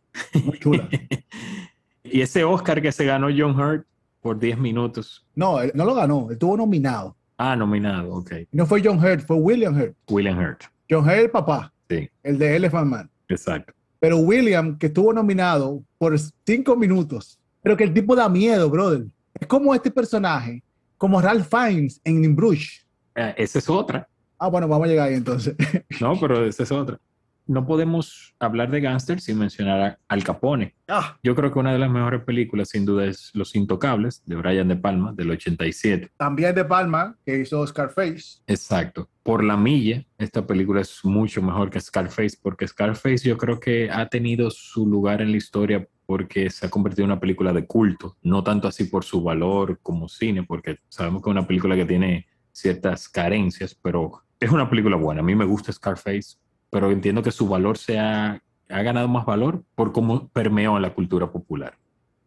muy 0.43 0.57
chula. 0.57 0.89
y 2.03 2.21
ese 2.21 2.43
Oscar 2.43 2.81
que 2.81 2.91
se 2.91 3.05
ganó 3.05 3.27
John 3.35 3.57
Hurt 3.59 3.85
por 4.21 4.39
10 4.39 4.57
minutos. 4.59 5.25
No, 5.35 5.59
él 5.61 5.71
no 5.75 5.85
lo 5.85 5.95
ganó, 5.95 6.27
él 6.27 6.33
estuvo 6.33 6.55
nominado. 6.55 7.15
Ah, 7.37 7.55
nominado, 7.55 8.13
ok. 8.13 8.31
No 8.51 8.65
fue 8.65 8.81
John 8.83 8.99
Hurt, 9.03 9.25
fue 9.25 9.35
William 9.37 9.75
Hurt. 9.75 9.95
William 10.09 10.37
Hurt. 10.37 10.63
John 10.89 11.03
Hurt, 11.03 11.17
el 11.17 11.31
papá, 11.31 11.73
Sí, 11.89 12.09
el 12.23 12.37
de 12.37 12.55
Elephant 12.55 12.87
Man. 12.87 13.09
exacto. 13.27 13.73
Pero 13.99 14.17
William, 14.17 14.77
que 14.77 14.87
estuvo 14.87 15.13
nominado 15.13 15.83
por 15.97 16.17
cinco 16.45 16.75
minutos, 16.75 17.37
pero 17.61 17.75
que 17.77 17.83
el 17.83 17.93
tipo 17.93 18.15
da 18.15 18.27
miedo, 18.29 18.69
brother. 18.69 19.05
Es 19.39 19.47
como 19.47 19.75
este 19.75 19.91
personaje, 19.91 20.63
como 20.97 21.21
Ralph 21.21 21.47
Fiennes 21.49 21.99
en 22.03 22.23
In 22.23 22.35
Bruges. 22.35 22.85
Eh, 23.15 23.33
esa 23.37 23.59
es 23.59 23.69
otra. 23.69 24.07
Ah, 24.39 24.47
bueno, 24.47 24.67
vamos 24.67 24.85
a 24.85 24.89
llegar 24.89 25.07
ahí 25.09 25.15
entonces. 25.15 25.55
No, 25.99 26.19
pero 26.19 26.45
esa 26.45 26.63
es 26.63 26.71
otra. 26.71 26.99
No 27.47 27.65
podemos 27.65 28.33
hablar 28.39 28.69
de 28.71 28.81
gángster 28.81 29.19
sin 29.19 29.37
mencionar 29.39 29.81
a 29.81 29.99
Al 30.07 30.23
Capone. 30.23 30.75
Ah, 30.87 31.17
Yo 31.23 31.35
creo 31.35 31.51
que 31.51 31.59
una 31.59 31.73
de 31.73 31.79
las 31.79 31.89
mejores 31.89 32.23
películas, 32.23 32.69
sin 32.69 32.85
duda, 32.85 33.05
es 33.05 33.31
Los 33.33 33.55
Intocables, 33.55 34.23
de 34.25 34.35
Brian 34.35 34.67
De 34.67 34.75
Palma, 34.75 35.13
del 35.13 35.31
87. 35.31 36.11
también 36.17 36.55
de 36.55 36.65
Palma, 36.65 37.17
que 37.25 37.39
hizo 37.39 37.65
Scarface. 37.65 38.41
Exacto. 38.47 39.09
Por 39.23 39.43
la 39.43 39.57
milla, 39.57 40.05
esta 40.17 40.45
película 40.45 40.81
es 40.81 41.03
mucho 41.03 41.41
mejor 41.41 41.69
que 41.69 41.79
Scarface, 41.79 42.37
porque 42.41 42.67
Scarface 42.67 43.27
yo 43.27 43.37
creo 43.37 43.59
que 43.59 43.89
ha 43.91 44.07
tenido 44.07 44.49
su 44.49 44.85
lugar 44.87 45.21
en 45.21 45.31
la 45.31 45.37
historia 45.37 45.87
porque 46.05 46.49
se 46.49 46.65
ha 46.65 46.69
convertido 46.69 47.05
en 47.05 47.11
una 47.11 47.19
película 47.21 47.53
de 47.53 47.65
culto, 47.65 48.17
no 48.21 48.43
tanto 48.43 48.67
así 48.67 48.85
por 48.85 49.03
su 49.05 49.23
valor 49.23 49.79
como 49.81 50.09
cine, 50.09 50.43
porque 50.43 50.77
sabemos 50.89 51.21
que 51.21 51.29
es 51.29 51.31
una 51.31 51.47
película 51.47 51.75
que 51.75 51.85
tiene 51.85 52.27
ciertas 52.51 53.07
carencias, 53.07 53.73
pero 53.81 54.21
es 54.37 54.51
una 54.51 54.69
película 54.69 54.97
buena. 54.97 55.21
A 55.21 55.23
mí 55.23 55.35
me 55.35 55.45
gusta 55.45 55.71
Scarface, 55.71 56.35
pero 56.71 56.89
entiendo 56.89 57.21
que 57.21 57.31
su 57.31 57.47
valor 57.47 57.77
se 57.77 57.99
ha, 57.99 58.41
ha 58.69 58.81
ganado 58.81 59.07
más 59.07 59.25
valor 59.25 59.63
por 59.75 59.91
cómo 59.91 60.29
permeó 60.29 60.77
en 60.77 60.81
la 60.81 60.95
cultura 60.95 61.31
popular. 61.31 61.77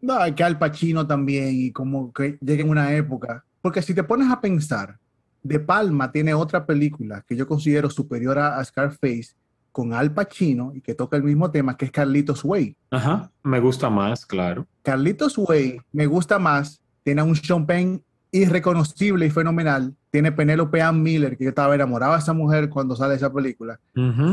No, 0.00 0.18
que 0.36 0.44
Al 0.44 0.58
Pacino 0.58 1.06
también, 1.06 1.48
y 1.50 1.72
como 1.72 2.12
que 2.12 2.38
llega 2.40 2.62
en 2.62 2.68
una 2.68 2.92
época. 2.92 3.44
Porque 3.62 3.82
si 3.82 3.94
te 3.94 4.04
pones 4.04 4.30
a 4.30 4.40
pensar, 4.40 4.98
De 5.42 5.58
Palma 5.58 6.12
tiene 6.12 6.34
otra 6.34 6.64
película 6.64 7.24
que 7.26 7.34
yo 7.34 7.48
considero 7.48 7.88
superior 7.88 8.38
a, 8.38 8.58
a 8.58 8.64
Scarface 8.64 9.34
con 9.72 9.92
Al 9.94 10.12
Pacino 10.12 10.72
y 10.74 10.82
que 10.82 10.94
toca 10.94 11.16
el 11.16 11.24
mismo 11.24 11.50
tema, 11.50 11.76
que 11.76 11.86
es 11.86 11.90
Carlitos 11.90 12.44
Way. 12.44 12.76
Ajá, 12.90 13.32
me 13.42 13.58
gusta 13.60 13.88
más, 13.88 14.24
claro. 14.24 14.66
Carlitos 14.82 15.38
Way 15.38 15.80
me 15.90 16.06
gusta 16.06 16.38
más, 16.38 16.80
tiene 17.02 17.22
a 17.22 17.24
un 17.24 17.34
Sean 17.34 17.66
Penn 17.66 18.02
irreconocible 18.34 19.26
y 19.26 19.30
fenomenal, 19.30 19.94
tiene 20.10 20.32
Penélope 20.32 20.82
Ann 20.82 21.02
Miller, 21.02 21.36
que 21.36 21.44
yo 21.44 21.50
estaba 21.50 21.74
enamorado 21.74 22.14
de 22.14 22.18
esa 22.18 22.32
mujer 22.32 22.68
cuando 22.68 22.96
sale 22.96 23.14
esa 23.14 23.32
película. 23.32 23.78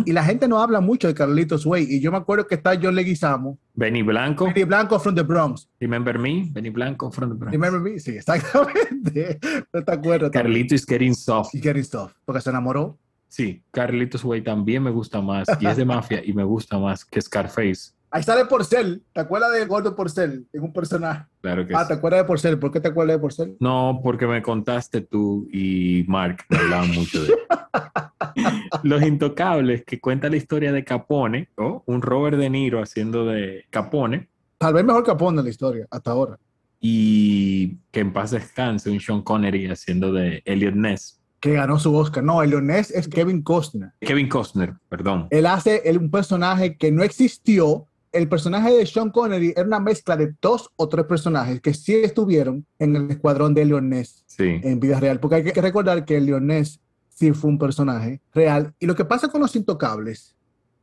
Y 0.06 0.12
la 0.12 0.24
gente 0.24 0.48
no 0.48 0.60
habla 0.60 0.82
mucho 0.82 1.08
de 1.08 1.14
Carlitos 1.14 1.66
Way, 1.66 1.88
y 1.88 2.02
yo 2.02 2.12
me 2.12 2.18
acuerdo 2.18 2.48
que 2.48 2.56
está 2.56 2.78
John 2.82 2.96
Leguizamo, 2.96 3.60
Benny 3.76 4.02
Blanco, 4.02 4.46
Benny 4.46 4.64
Blanco 4.64 5.00
from 5.00 5.16
the 5.16 5.22
Bronx. 5.22 5.70
Remember 5.80 6.18
Me, 6.18 6.50
Benny 6.52 6.70
Blanco 6.70 7.12
from 7.12 7.30
the 7.30 7.36
Bronx. 7.36 7.52
Remember 7.52 7.80
me? 7.80 8.00
Sí, 8.00 8.12
exactamente. 8.12 9.40
No 9.74 9.84
te 9.84 9.92
acuerdas. 9.92 10.32
Carlito 10.32 10.76
is 10.76 10.86
getting 10.86 11.14
soft. 11.14 11.54
Y 11.54 11.62
Getting 11.62 11.84
Stuff, 11.84 12.14
porque 12.26 12.42
se 12.42 12.50
enamoró. 12.50 12.98
Sí, 13.28 13.64
Carlitos 13.72 14.26
Way 14.26 14.42
también 14.42 14.84
me 14.84 14.92
gusta 14.92 15.22
más 15.22 15.48
y 15.60 15.66
es 15.66 15.78
de 15.78 15.86
mafia 15.86 16.22
y 16.24 16.34
me 16.34 16.44
gusta 16.44 16.78
más 16.78 17.06
que 17.06 17.22
Scarface. 17.22 17.92
Ahí 18.14 18.24
sale 18.24 18.46
Porcel. 18.46 19.04
¿Te 19.14 19.22
acuerdas 19.22 19.54
de 19.54 19.66
Gordo 19.66 19.96
Porcel? 19.96 20.46
Es 20.52 20.62
un 20.62 20.74
personaje. 20.74 21.26
Claro 21.42 21.66
que 21.66 21.74
Ah, 21.74 21.84
sí. 21.84 21.88
¿te 21.88 21.94
acuerdas 21.94 22.20
de 22.22 22.26
Porcel? 22.26 22.60
¿Por 22.60 22.72
qué 22.72 22.82
te 22.82 22.90
acuerdas 22.90 23.16
de 23.16 23.20
Porcel? 23.22 23.56
No, 23.62 24.02
porque 24.04 24.28
me 24.28 24.42
contaste 24.42 25.00
tú 25.02 25.48
y 25.52 26.04
Mark 26.08 26.44
me 26.50 26.58
hablaban 26.58 26.92
mucho 26.92 27.24
de 27.24 27.30
él. 27.30 27.36
Los 28.84 29.02
Intocables, 29.04 29.84
que 29.86 30.00
cuenta 30.00 30.30
la 30.30 30.38
historia 30.38 30.72
de 30.72 30.84
Capone, 30.84 31.50
o 31.58 31.84
un 31.86 32.02
Robert 32.02 32.38
De 32.38 32.50
Niro 32.50 32.82
haciendo 32.82 33.26
de 33.26 33.66
Capone, 33.70 34.30
Tal 34.58 34.74
vez 34.76 34.84
mejor 34.86 35.04
Capone 35.04 35.40
en 35.40 35.46
la 35.46 35.50
historia, 35.50 35.88
hasta 35.90 36.12
ahora. 36.12 36.38
y 36.80 37.78
que 37.92 38.00
en 38.02 38.12
paz 38.14 38.32
descanse 38.32 38.90
un 38.90 39.00
Sean 39.00 39.22
Connery 39.22 39.68
haciendo 39.68 40.12
de 40.14 40.42
Elliot 40.46 40.76
Ness. 40.76 41.20
Que 41.40 41.54
ganó 41.54 41.80
su 41.80 41.96
Oscar. 41.96 42.24
No, 42.24 42.44
el 42.44 42.52
leonés 42.52 42.92
es 42.92 43.08
Kevin 43.08 43.42
Costner. 43.42 43.92
Kevin 44.02 44.30
Costner, 44.30 44.76
perdón. 44.90 45.28
Él 45.32 45.48
hace 45.48 45.82
un 46.00 46.12
personaje 46.12 46.78
que 46.78 46.92
no 46.92 47.02
existió. 47.04 47.88
El 48.12 48.28
personaje 48.28 48.72
de 48.72 48.86
Sean 48.86 49.10
Connery 49.10 49.54
era 49.56 49.66
una 49.66 49.80
mezcla 49.80 50.18
de 50.18 50.34
dos 50.42 50.70
o 50.76 50.90
tres 50.90 51.06
personajes 51.06 51.62
que 51.62 51.74
sí 51.74 51.96
estuvieron 51.96 52.66
en 52.78 52.96
el 52.96 53.12
escuadrón 53.12 53.54
de 53.54 53.64
Leonés 53.66 54.24
Sí, 54.28 54.60
en 54.64 54.80
vida 54.80 55.00
real. 55.00 55.20
Porque 55.20 55.36
hay 55.38 55.44
que 55.44 55.62
recordar 55.62 56.04
que 56.04 56.20
Leonés 56.20 56.82
sí 57.10 57.32
fue 57.32 57.50
un 57.50 57.58
personaje 57.58 58.20
real. 58.34 58.74
Y 58.80 58.86
lo 58.86 58.96
que 58.96 59.06
pasa 59.06 59.30
con 59.30 59.42
los 59.42 59.56
intocables, 59.56 60.36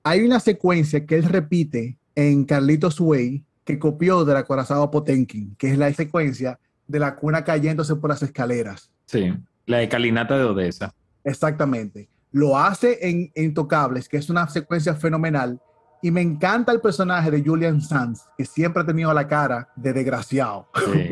hay 0.04 0.22
una 0.22 0.40
secuencia 0.40 1.04
que 1.04 1.16
él 1.16 1.24
repite 1.24 1.98
en 2.14 2.44
Carlitos 2.44 2.98
Way 3.00 3.44
que 3.64 3.78
copió 3.78 4.24
del 4.24 4.38
acorazado 4.38 4.90
Potenkin, 4.90 5.54
que 5.58 5.70
es 5.70 5.76
la 5.76 5.92
secuencia 5.92 6.58
de 6.86 6.98
la 6.98 7.16
cuna 7.16 7.44
cayéndose 7.44 7.94
por 7.96 8.10
las 8.10 8.22
escaleras. 8.22 8.90
sí. 9.06 9.34
La 9.66 9.76
de 9.76 9.88
Calinata 9.90 10.38
de 10.38 10.44
Odessa. 10.44 10.94
Exactamente. 11.24 12.08
Lo 12.32 12.56
hace 12.56 13.06
en 13.06 13.30
Intocables, 13.34 14.08
que 14.08 14.16
es 14.16 14.30
una 14.30 14.48
secuencia 14.48 14.94
fenomenal. 14.94 15.60
Y 16.02 16.10
me 16.10 16.20
encanta 16.20 16.72
el 16.72 16.80
personaje 16.80 17.30
de 17.30 17.42
Julian 17.42 17.80
Sands, 17.80 18.24
que 18.36 18.44
siempre 18.44 18.82
ha 18.82 18.86
tenido 18.86 19.12
la 19.12 19.26
cara 19.26 19.68
de 19.74 19.92
desgraciado. 19.92 20.68
Sí. 20.74 21.10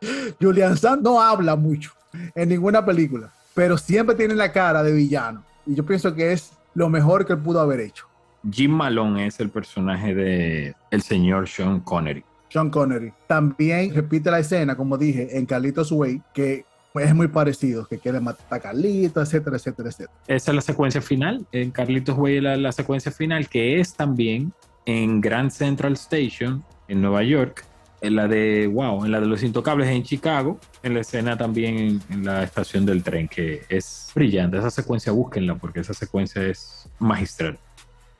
Julian 0.40 0.76
Sands 0.76 1.02
no 1.02 1.20
habla 1.20 1.56
mucho 1.56 1.92
en 2.34 2.48
ninguna 2.48 2.84
película, 2.84 3.32
pero 3.54 3.76
siempre 3.76 4.14
tiene 4.14 4.34
la 4.34 4.52
cara 4.52 4.82
de 4.82 4.92
villano. 4.92 5.44
Y 5.66 5.74
yo 5.74 5.84
pienso 5.84 6.14
que 6.14 6.32
es 6.32 6.52
lo 6.74 6.88
mejor 6.88 7.26
que 7.26 7.32
él 7.32 7.38
pudo 7.40 7.60
haber 7.60 7.80
hecho. 7.80 8.06
Jim 8.50 8.72
Malone 8.72 9.26
es 9.26 9.40
el 9.40 9.50
personaje 9.50 10.14
de 10.14 10.74
el 10.90 11.02
señor 11.02 11.48
Sean 11.48 11.80
Connery. 11.80 12.24
Sean 12.50 12.70
Connery. 12.70 13.12
También 13.26 13.94
repite 13.94 14.30
la 14.30 14.38
escena, 14.38 14.76
como 14.76 14.98
dije, 14.98 15.36
en 15.36 15.46
Carlitos 15.46 15.90
Way, 15.90 16.22
que 16.32 16.66
es 16.94 17.14
muy 17.14 17.28
parecido, 17.28 17.86
que 17.86 17.98
quiere 17.98 18.20
matar 18.20 18.46
a 18.50 18.60
Carlitos, 18.60 19.28
etcétera, 19.28 19.56
etcétera, 19.56 19.88
etcétera. 19.88 20.12
Esa 20.26 20.50
es 20.50 20.54
la 20.54 20.60
secuencia 20.60 21.02
final. 21.02 21.44
En 21.52 21.70
Carlitos 21.70 22.16
Way 22.16 22.40
la, 22.40 22.56
la 22.56 22.72
secuencia 22.72 23.10
final, 23.10 23.48
que 23.48 23.80
es 23.80 23.94
también 23.94 24.52
en 24.86 25.20
Grand 25.20 25.50
Central 25.50 25.94
Station, 25.94 26.64
en 26.88 27.00
Nueva 27.00 27.22
York. 27.22 27.64
En 28.00 28.16
la 28.16 28.28
de, 28.28 28.66
wow, 28.66 29.06
en 29.06 29.12
la 29.12 29.18
de 29.18 29.26
los 29.26 29.42
intocables 29.42 29.88
en 29.88 30.02
Chicago. 30.02 30.60
En 30.82 30.92
la 30.94 31.00
escena 31.00 31.38
también 31.38 31.78
en, 31.78 32.02
en 32.10 32.24
la 32.24 32.42
estación 32.42 32.84
del 32.84 33.02
tren, 33.02 33.28
que 33.28 33.62
es 33.68 34.10
brillante. 34.14 34.58
Esa 34.58 34.70
secuencia, 34.70 35.10
búsquenla, 35.10 35.54
porque 35.54 35.80
esa 35.80 35.94
secuencia 35.94 36.42
es 36.42 36.86
magistral. 36.98 37.58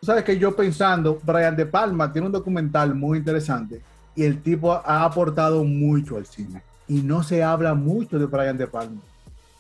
Sabes 0.00 0.24
que 0.24 0.38
yo 0.38 0.56
pensando, 0.56 1.20
Brian 1.22 1.54
De 1.54 1.66
Palma 1.66 2.12
tiene 2.12 2.26
un 2.26 2.32
documental 2.32 2.94
muy 2.94 3.18
interesante 3.18 3.80
y 4.16 4.24
el 4.24 4.42
tipo 4.42 4.72
ha 4.72 5.04
aportado 5.04 5.64
mucho 5.64 6.16
al 6.16 6.26
cine. 6.26 6.62
Y 6.88 7.02
no 7.02 7.22
se 7.22 7.42
habla 7.42 7.74
mucho 7.74 8.18
de 8.18 8.26
Brian 8.26 8.58
De 8.58 8.66
Palma. 8.66 9.00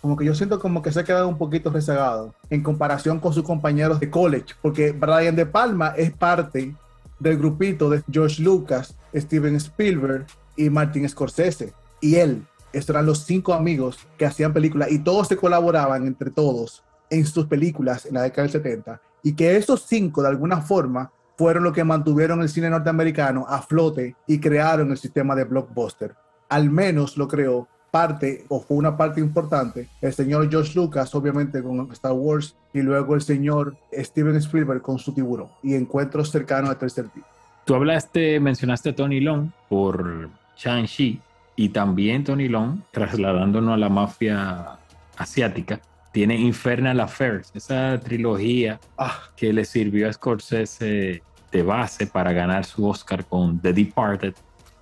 Como 0.00 0.16
que 0.16 0.24
yo 0.24 0.34
siento 0.34 0.60
como 0.60 0.82
que 0.82 0.92
se 0.92 1.00
ha 1.00 1.04
quedado 1.04 1.28
un 1.28 1.38
poquito 1.38 1.70
rezagado 1.70 2.34
en 2.50 2.62
comparación 2.62 3.18
con 3.18 3.32
sus 3.32 3.42
compañeros 3.42 4.00
de 4.00 4.10
college, 4.10 4.54
porque 4.60 4.92
Brian 4.92 5.34
De 5.34 5.46
Palma 5.46 5.94
es 5.96 6.12
parte 6.12 6.74
del 7.18 7.38
grupito 7.38 7.88
de 7.88 8.02
George 8.10 8.42
Lucas, 8.42 8.94
Steven 9.14 9.56
Spielberg 9.56 10.26
y 10.56 10.68
Martin 10.68 11.08
Scorsese. 11.08 11.72
Y 12.00 12.16
él, 12.16 12.46
estos 12.72 12.94
eran 12.94 13.06
los 13.06 13.24
cinco 13.24 13.54
amigos 13.54 13.98
que 14.18 14.26
hacían 14.26 14.52
películas 14.52 14.90
y 14.90 14.98
todos 14.98 15.28
se 15.28 15.36
colaboraban 15.36 16.06
entre 16.06 16.30
todos 16.30 16.82
en 17.08 17.24
sus 17.24 17.46
películas 17.46 18.06
en 18.06 18.14
la 18.14 18.22
década 18.22 18.42
del 18.42 18.52
70 18.52 19.00
y 19.22 19.32
que 19.34 19.56
esos 19.56 19.86
cinco 19.86 20.22
de 20.22 20.28
alguna 20.28 20.60
forma 20.60 21.10
fueron 21.36 21.64
los 21.64 21.72
que 21.72 21.82
mantuvieron 21.82 22.42
el 22.42 22.48
cine 22.48 22.70
norteamericano 22.70 23.46
a 23.48 23.62
flote 23.62 24.14
y 24.26 24.38
crearon 24.38 24.90
el 24.90 24.98
sistema 24.98 25.34
de 25.34 25.44
blockbuster. 25.44 26.14
Al 26.48 26.70
menos 26.70 27.16
lo 27.16 27.28
creó 27.28 27.68
parte 27.90 28.44
o 28.48 28.60
fue 28.60 28.76
una 28.76 28.96
parte 28.96 29.20
importante 29.20 29.88
el 30.00 30.12
señor 30.12 30.50
George 30.50 30.72
Lucas 30.74 31.14
obviamente 31.14 31.62
con 31.62 31.92
Star 31.92 32.10
Wars 32.12 32.56
y 32.72 32.80
luego 32.82 33.14
el 33.14 33.22
señor 33.22 33.76
Steven 33.92 34.34
Spielberg 34.34 34.82
con 34.82 34.98
su 34.98 35.14
tiburón 35.14 35.46
y 35.62 35.74
encuentros 35.74 36.28
cercanos 36.32 36.70
al 36.70 36.76
tercer 36.76 37.08
tipo. 37.10 37.24
Tú 37.64 37.76
hablaste, 37.76 38.40
mencionaste 38.40 38.90
a 38.90 38.96
Tony 38.96 39.20
Long 39.20 39.48
por 39.68 40.28
Shang-Chi 40.56 41.20
y 41.54 41.68
también 41.68 42.24
Tony 42.24 42.48
Long, 42.48 42.80
trasladándonos 42.90 43.74
a 43.74 43.76
la 43.76 43.88
mafia 43.88 44.76
asiática, 45.16 45.80
tiene 46.10 46.36
Infernal 46.36 46.98
Affairs, 46.98 47.52
esa 47.54 47.98
trilogía 48.00 48.80
Ah, 48.98 49.20
que 49.36 49.52
le 49.52 49.64
sirvió 49.64 50.08
a 50.08 50.12
Scorsese 50.12 51.22
de 51.52 51.62
base 51.62 52.08
para 52.08 52.32
ganar 52.32 52.64
su 52.64 52.84
Oscar 52.88 53.24
con 53.24 53.60
The 53.60 53.72
Departed. 53.72 54.34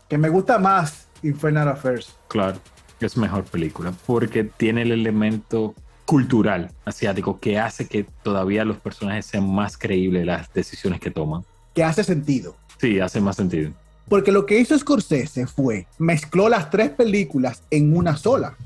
que 0.09 0.17
me 0.17 0.31
gusta 0.31 0.59
más 0.59 1.09
Infernal 1.23 1.69
Affairs. 1.69 2.15
Claro, 2.29 2.59
es 3.01 3.17
mejor 3.17 3.45
película 3.45 3.93
porque 4.07 4.45
tiene 4.45 4.83
el 4.83 4.93
elemento 4.93 5.75
cultural 6.05 6.71
asiático 6.85 7.39
que 7.41 7.59
hace 7.59 7.87
que 7.87 8.05
todavía 8.23 8.65
los 8.65 8.79
personajes 8.79 9.27
sean 9.27 9.49
más 9.49 9.77
creíbles 9.79 10.27
las 10.27 10.53
decisiones 10.53 11.01
que 11.01 11.11
toman. 11.11 11.45
que 11.75 11.83
hace 11.85 12.05
sentido. 12.05 12.55
Sí, 12.79 13.01
hace 13.01 13.21
más 13.21 13.37
sentido. 13.37 13.71
Porque 14.09 14.33
lo 14.33 14.45
que 14.45 14.59
hizo 14.59 14.79
Scorsese 14.79 15.47
fue 15.47 15.87
mezcló 15.99 16.49
las 16.49 16.69
tres 16.69 16.91
películas 16.91 17.63
en 17.71 17.97
una 17.97 18.17
sola. 18.17 18.57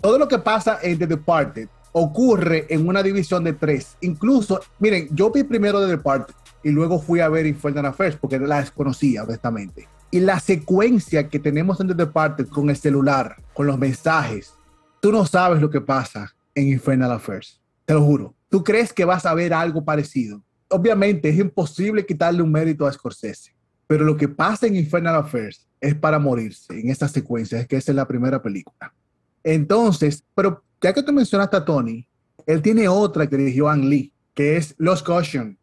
todo 0.00 0.18
lo 0.18 0.28
que 0.28 0.38
pasa 0.38 0.78
en 0.82 0.98
The 0.98 1.06
Departed 1.06 1.68
ocurre 1.92 2.66
en 2.70 2.88
una 2.88 3.02
división 3.02 3.44
de 3.44 3.52
tres. 3.52 3.96
Incluso, 4.00 4.60
miren, 4.78 5.08
yo 5.10 5.30
vi 5.30 5.42
primero 5.42 5.80
The 5.80 5.88
Departed 5.88 6.34
y 6.62 6.70
luego 6.70 7.00
fui 7.00 7.20
a 7.20 7.28
ver 7.28 7.46
Infernal 7.46 7.86
Affairs 7.86 8.16
porque 8.16 8.38
la 8.38 8.60
desconocía, 8.60 9.24
honestamente. 9.24 9.88
Y 10.10 10.20
la 10.20 10.40
secuencia 10.40 11.28
que 11.28 11.38
tenemos 11.38 11.80
en 11.80 11.88
The 11.88 11.94
Departed 11.94 12.48
con 12.48 12.70
el 12.70 12.76
celular, 12.76 13.36
con 13.54 13.66
los 13.66 13.78
mensajes, 13.78 14.54
tú 15.00 15.12
no 15.12 15.26
sabes 15.26 15.60
lo 15.60 15.70
que 15.70 15.80
pasa 15.80 16.34
en 16.54 16.68
Infernal 16.68 17.12
Affairs. 17.12 17.60
Te 17.84 17.94
lo 17.94 18.02
juro. 18.02 18.34
Tú 18.48 18.62
crees 18.62 18.92
que 18.92 19.04
vas 19.04 19.26
a 19.26 19.34
ver 19.34 19.52
algo 19.52 19.84
parecido. 19.84 20.42
Obviamente 20.68 21.28
es 21.28 21.38
imposible 21.38 22.06
quitarle 22.06 22.42
un 22.42 22.50
mérito 22.50 22.86
a 22.86 22.92
Scorsese, 22.92 23.54
pero 23.86 24.04
lo 24.04 24.16
que 24.16 24.28
pasa 24.28 24.66
en 24.66 24.76
Infernal 24.76 25.16
Affairs 25.16 25.66
es 25.80 25.94
para 25.94 26.18
morirse 26.18 26.78
en 26.78 26.90
esta 26.90 27.08
secuencia, 27.08 27.60
es 27.60 27.66
que 27.66 27.76
esa 27.76 27.92
es 27.92 27.96
la 27.96 28.08
primera 28.08 28.42
película. 28.42 28.92
Entonces, 29.44 30.24
pero 30.34 30.62
ya 30.80 30.92
que 30.92 31.02
tú 31.02 31.12
mencionaste 31.12 31.56
a 31.56 31.64
Tony, 31.64 32.06
él 32.46 32.62
tiene 32.62 32.88
otra 32.88 33.28
que 33.28 33.36
dirigió 33.36 33.68
Ang 33.68 33.84
Lee, 33.84 34.12
que 34.34 34.56
es 34.56 34.74
Lost 34.78 35.06
Caution. 35.06 35.58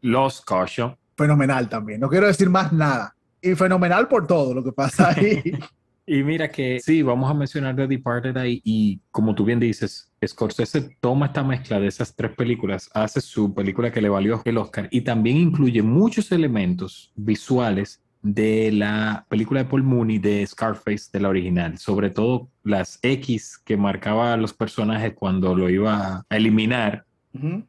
Lost 0.00 0.44
Caution. 0.44 0.96
Fenomenal 1.16 1.68
también. 1.68 2.00
No 2.00 2.08
quiero 2.08 2.26
decir 2.26 2.50
más 2.50 2.72
nada. 2.72 3.14
Y 3.44 3.54
fenomenal 3.54 4.08
por 4.08 4.26
todo 4.26 4.54
lo 4.54 4.64
que 4.64 4.72
pasa 4.72 5.10
ahí. 5.10 5.42
Y 6.06 6.22
mira 6.22 6.50
que 6.50 6.80
sí, 6.80 7.00
vamos 7.00 7.30
a 7.30 7.34
mencionar 7.34 7.76
The 7.76 7.86
Departed 7.86 8.36
ahí 8.36 8.60
y 8.62 9.00
como 9.10 9.34
tú 9.34 9.46
bien 9.46 9.58
dices, 9.58 10.12
Scorsese 10.22 10.98
toma 11.00 11.26
esta 11.26 11.42
mezcla 11.42 11.80
de 11.80 11.86
esas 11.86 12.14
tres 12.14 12.32
películas, 12.32 12.90
hace 12.92 13.22
su 13.22 13.54
película 13.54 13.90
que 13.90 14.02
le 14.02 14.10
valió 14.10 14.42
el 14.44 14.58
Oscar 14.58 14.86
y 14.90 15.00
también 15.00 15.38
incluye 15.38 15.80
muchos 15.80 16.30
elementos 16.30 17.10
visuales 17.16 18.02
de 18.20 18.70
la 18.72 19.24
película 19.30 19.62
de 19.62 19.70
Paul 19.70 19.82
Mooney 19.82 20.18
de 20.18 20.46
Scarface 20.46 21.08
de 21.10 21.20
la 21.20 21.30
original, 21.30 21.78
sobre 21.78 22.10
todo 22.10 22.50
las 22.62 22.98
X 23.00 23.58
que 23.64 23.78
marcaba 23.78 24.34
a 24.34 24.36
los 24.36 24.52
personajes 24.52 25.14
cuando 25.14 25.54
lo 25.54 25.70
iba 25.70 26.26
a 26.28 26.36
eliminar 26.36 27.06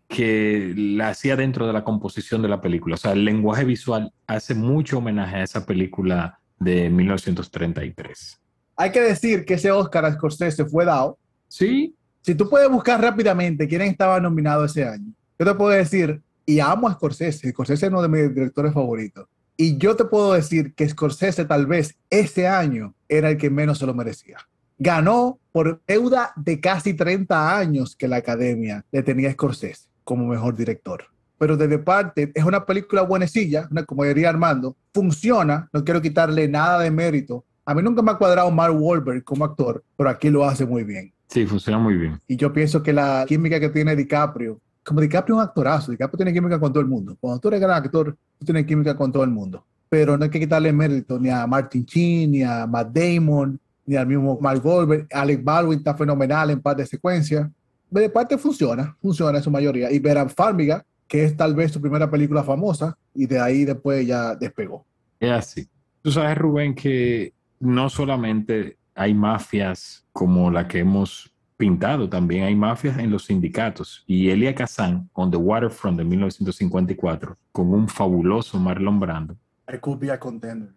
Que 0.08 0.74
la 0.76 1.10
hacía 1.10 1.36
dentro 1.36 1.66
de 1.66 1.74
la 1.74 1.84
composición 1.84 2.42
de 2.42 2.48
la 2.48 2.62
película. 2.62 2.96
O 2.96 2.98
sea, 2.98 3.14
el 3.14 3.26
lenguaje 3.26 3.64
visual 3.64 4.12
hace 4.28 4.54
mucho 4.54 5.00
homenaje 5.00 5.38
a 5.38 5.44
esa 5.44 5.66
película 5.66 6.40
de 6.60 6.90
1933. 6.90 8.40
Hay 8.78 8.92
que 8.92 9.02
decir 9.02 9.46
que 9.46 9.56
ese 9.56 9.72
Oscar 9.72 10.06
a 10.06 10.14
Scorsese 10.14 10.66
fue 10.66 10.86
dado. 10.86 11.18
Sí, 11.48 11.96
Si 12.22 12.36
tú 12.36 12.50
puedes 12.50 12.70
buscar 12.70 13.00
rápidamente 13.02 13.68
quién 13.68 13.82
estaba 13.84 14.20
nominado 14.20 14.66
ese 14.66 14.84
año, 14.84 15.14
yo 15.38 15.46
te 15.46 15.54
puedo 15.54 15.70
decir, 15.72 16.22
y 16.46 16.60
amo 16.60 16.88
a 16.88 16.94
Scorsese, 16.94 17.52
Scorsese 17.52 17.86
es 17.86 17.92
uno 17.92 18.02
de 18.02 18.10
mis 18.10 18.34
directores 18.34 18.74
favoritos. 18.74 19.28
Y 19.58 19.78
yo 19.78 19.96
te 19.96 20.06
puedo 20.06 20.34
decir 20.34 20.74
que 20.74 20.90
Scorsese 20.90 21.46
tal 21.46 21.66
vez 21.66 21.96
ese 22.10 22.48
año 22.48 22.94
era 23.08 23.30
el 23.30 23.38
que 23.38 23.50
menos 23.50 23.80
se 23.80 23.86
lo 23.86 23.94
merecía. 23.94 24.38
Ganó 24.78 25.40
por 25.52 25.82
deuda 25.88 26.34
de 26.36 26.60
casi 26.60 26.94
30 26.94 27.58
años 27.58 27.96
que 27.96 28.08
la 28.08 28.18
academia 28.18 28.86
le 28.92 29.04
tenía 29.04 29.30
a 29.30 29.34
Scorsese 29.34 29.88
como 30.04 30.28
mejor 30.28 30.56
director. 30.56 31.06
Pero 31.38 31.58
de 31.58 31.80
parte 31.80 32.32
es 32.34 32.44
una 32.44 32.66
película 32.66 33.02
buenecilla, 33.02 33.68
una, 33.70 33.84
como 33.84 34.04
diría 34.06 34.30
Armando, 34.30 34.76
funciona, 34.94 35.70
no 35.74 35.84
quiero 35.84 36.02
quitarle 36.02 36.48
nada 36.48 36.80
de 36.80 36.92
mérito. 36.92 37.44
A 37.66 37.74
mí 37.74 37.82
nunca 37.82 38.02
me 38.02 38.12
ha 38.12 38.16
cuadrado 38.16 38.50
Mark 38.52 38.76
Wahlberg 38.80 39.24
como 39.24 39.44
actor, 39.44 39.84
pero 39.98 40.10
aquí 40.10 40.30
lo 40.30 40.46
hace 40.46 40.66
muy 40.66 40.84
bien. 40.84 41.12
sí, 41.28 41.46
funciona 41.46 41.80
muy 41.80 41.96
bien. 41.96 42.20
Y 42.28 42.38
yo 42.38 42.54
pienso 42.54 42.82
que 42.84 42.94
la 42.94 43.26
química 43.28 43.60
que 43.60 43.70
tiene 43.70 43.96
DiCaprio, 43.96 44.60
como 44.84 45.02
DiCaprio 45.02 45.36
es 45.36 45.42
un 45.42 45.48
actorazo, 45.48 45.92
DiCaprio 45.92 46.18
tiene 46.18 46.34
química 46.34 46.60
con 46.60 46.72
todo 46.72 46.82
el 46.82 46.88
mundo. 46.88 47.18
Cuando 47.20 47.40
tú 47.40 47.48
eres 47.50 47.60
gran 47.60 47.84
actor, 47.84 48.16
tú 48.38 48.46
tienes 48.46 48.66
química 48.66 48.96
con 48.96 49.12
todo 49.12 49.24
el 49.24 49.32
mundo. 49.32 49.66
pero 49.90 50.18
no 50.18 50.24
hay 50.26 50.30
que 50.30 50.40
quitarle 50.40 50.74
mérito 50.74 51.20
ni 51.20 51.30
a 51.30 51.46
Martin 51.48 51.86
Sheen, 51.86 52.32
ni 52.32 52.44
a 52.44 52.68
Matt 52.68 52.92
Damon, 52.92 53.60
ni 53.86 53.96
al 53.96 54.08
mismo 54.08 54.38
Mark 54.40 54.62
Goldberg. 54.62 55.08
Alec 55.12 55.44
Baldwin 55.44 55.80
está 55.80 55.96
fenomenal 55.96 56.50
en 56.50 56.62
par 56.62 56.76
de 56.76 56.86
secuencias. 56.86 57.50
De 57.90 58.10
parte 58.10 58.38
funciona, 58.38 58.96
funciona 59.02 59.38
en 59.38 59.44
su 59.44 59.52
mayoría. 59.52 59.92
Y 59.92 60.00
Vera 60.00 60.28
Farmiga, 60.28 60.84
que 61.08 61.24
es 61.24 61.38
tal 61.38 61.56
vez 61.56 61.72
su 61.72 61.80
primera 61.80 62.10
película 62.10 62.44
famosa, 62.44 62.98
y 63.14 63.26
de 63.26 63.40
ahí 63.40 63.64
después 63.64 64.06
ya 64.06 64.36
despegó. 64.36 64.86
Es 65.20 65.32
así. 65.32 65.70
Tú 66.02 66.12
sabes, 66.12 66.38
Rubén, 66.38 66.76
que 66.76 67.34
no 67.60 67.90
solamente 67.90 68.78
hay 68.96 69.14
mafias 69.14 70.06
como 70.12 70.52
la 70.52 70.68
que 70.68 70.80
hemos 70.80 71.32
pintado, 71.58 72.10
también 72.10 72.44
hay 72.44 72.56
mafias 72.56 72.98
en 72.98 73.12
los 73.12 73.26
sindicatos. 73.26 74.04
Y 74.08 74.30
Elia 74.30 74.54
Kazan, 74.54 75.10
on 75.14 75.32
the 75.32 75.38
Waterfront 75.38 75.98
de 75.98 76.04
1954, 76.04 77.38
con 77.52 77.74
un 77.74 77.88
fabuloso 77.88 78.60
Marlon 78.60 79.00
Brando. 79.00 79.38
I 79.72 79.78
could 79.80 80.00
be 80.00 80.12
a 80.12 80.20
contender. 80.20 80.70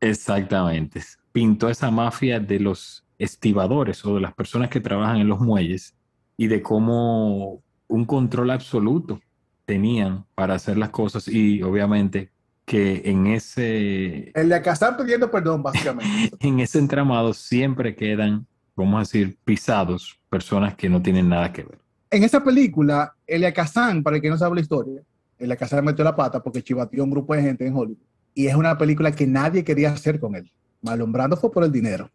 Exactamente. 0.00 1.00
Pintó 1.34 1.68
esa 1.68 1.90
mafia 1.90 2.38
de 2.38 2.60
los 2.60 3.04
estibadores 3.18 4.04
o 4.04 4.14
de 4.14 4.20
las 4.20 4.34
personas 4.34 4.70
que 4.70 4.80
trabajan 4.80 5.16
en 5.16 5.26
los 5.26 5.40
muelles 5.40 5.94
y 6.36 6.46
de 6.46 6.62
cómo 6.62 7.60
un 7.88 8.04
control 8.04 8.52
absoluto 8.52 9.20
tenían 9.64 10.24
para 10.36 10.54
hacer 10.54 10.78
las 10.78 10.90
cosas 10.90 11.26
y 11.26 11.60
obviamente 11.62 12.30
que 12.64 13.02
en 13.04 13.26
ese 13.26 14.30
El 14.34 14.48
de 14.48 14.62
Kazan 14.62 14.96
pidiendo 14.96 15.28
perdón, 15.28 15.62
básicamente. 15.62 16.30
en 16.40 16.60
ese 16.60 16.78
entramado 16.78 17.34
siempre 17.34 17.96
quedan, 17.96 18.46
vamos 18.76 18.96
a 18.96 19.00
decir, 19.00 19.36
pisados 19.44 20.16
personas 20.30 20.76
que 20.76 20.88
no 20.88 21.02
tienen 21.02 21.28
nada 21.28 21.52
que 21.52 21.64
ver. 21.64 21.78
en 22.10 22.22
esa 22.22 22.44
película, 22.44 23.12
Elia 23.26 23.52
Kazan, 23.52 24.04
para 24.04 24.16
el 24.16 24.22
que 24.22 24.30
no 24.30 24.38
sabe 24.38 24.54
la 24.54 24.60
historia, 24.60 25.02
Elia 25.36 25.56
Kazan 25.56 25.84
metió 25.84 26.04
la 26.04 26.14
pata 26.14 26.40
porque 26.40 26.62
chivatió 26.62 27.02
a 27.02 27.04
un 27.04 27.10
grupo 27.10 27.34
de 27.34 27.42
gente 27.42 27.66
en 27.66 27.74
Hollywood. 27.74 27.98
Y 28.36 28.46
es 28.46 28.54
una 28.54 28.78
película 28.78 29.12
que 29.12 29.26
nadie 29.26 29.62
quería 29.62 29.90
hacer 29.90 30.18
con 30.18 30.34
él. 30.34 30.50
Marlon 30.84 31.10
Brando 31.10 31.36
fue 31.36 31.50
por 31.50 31.64
el 31.64 31.72
dinero. 31.72 32.10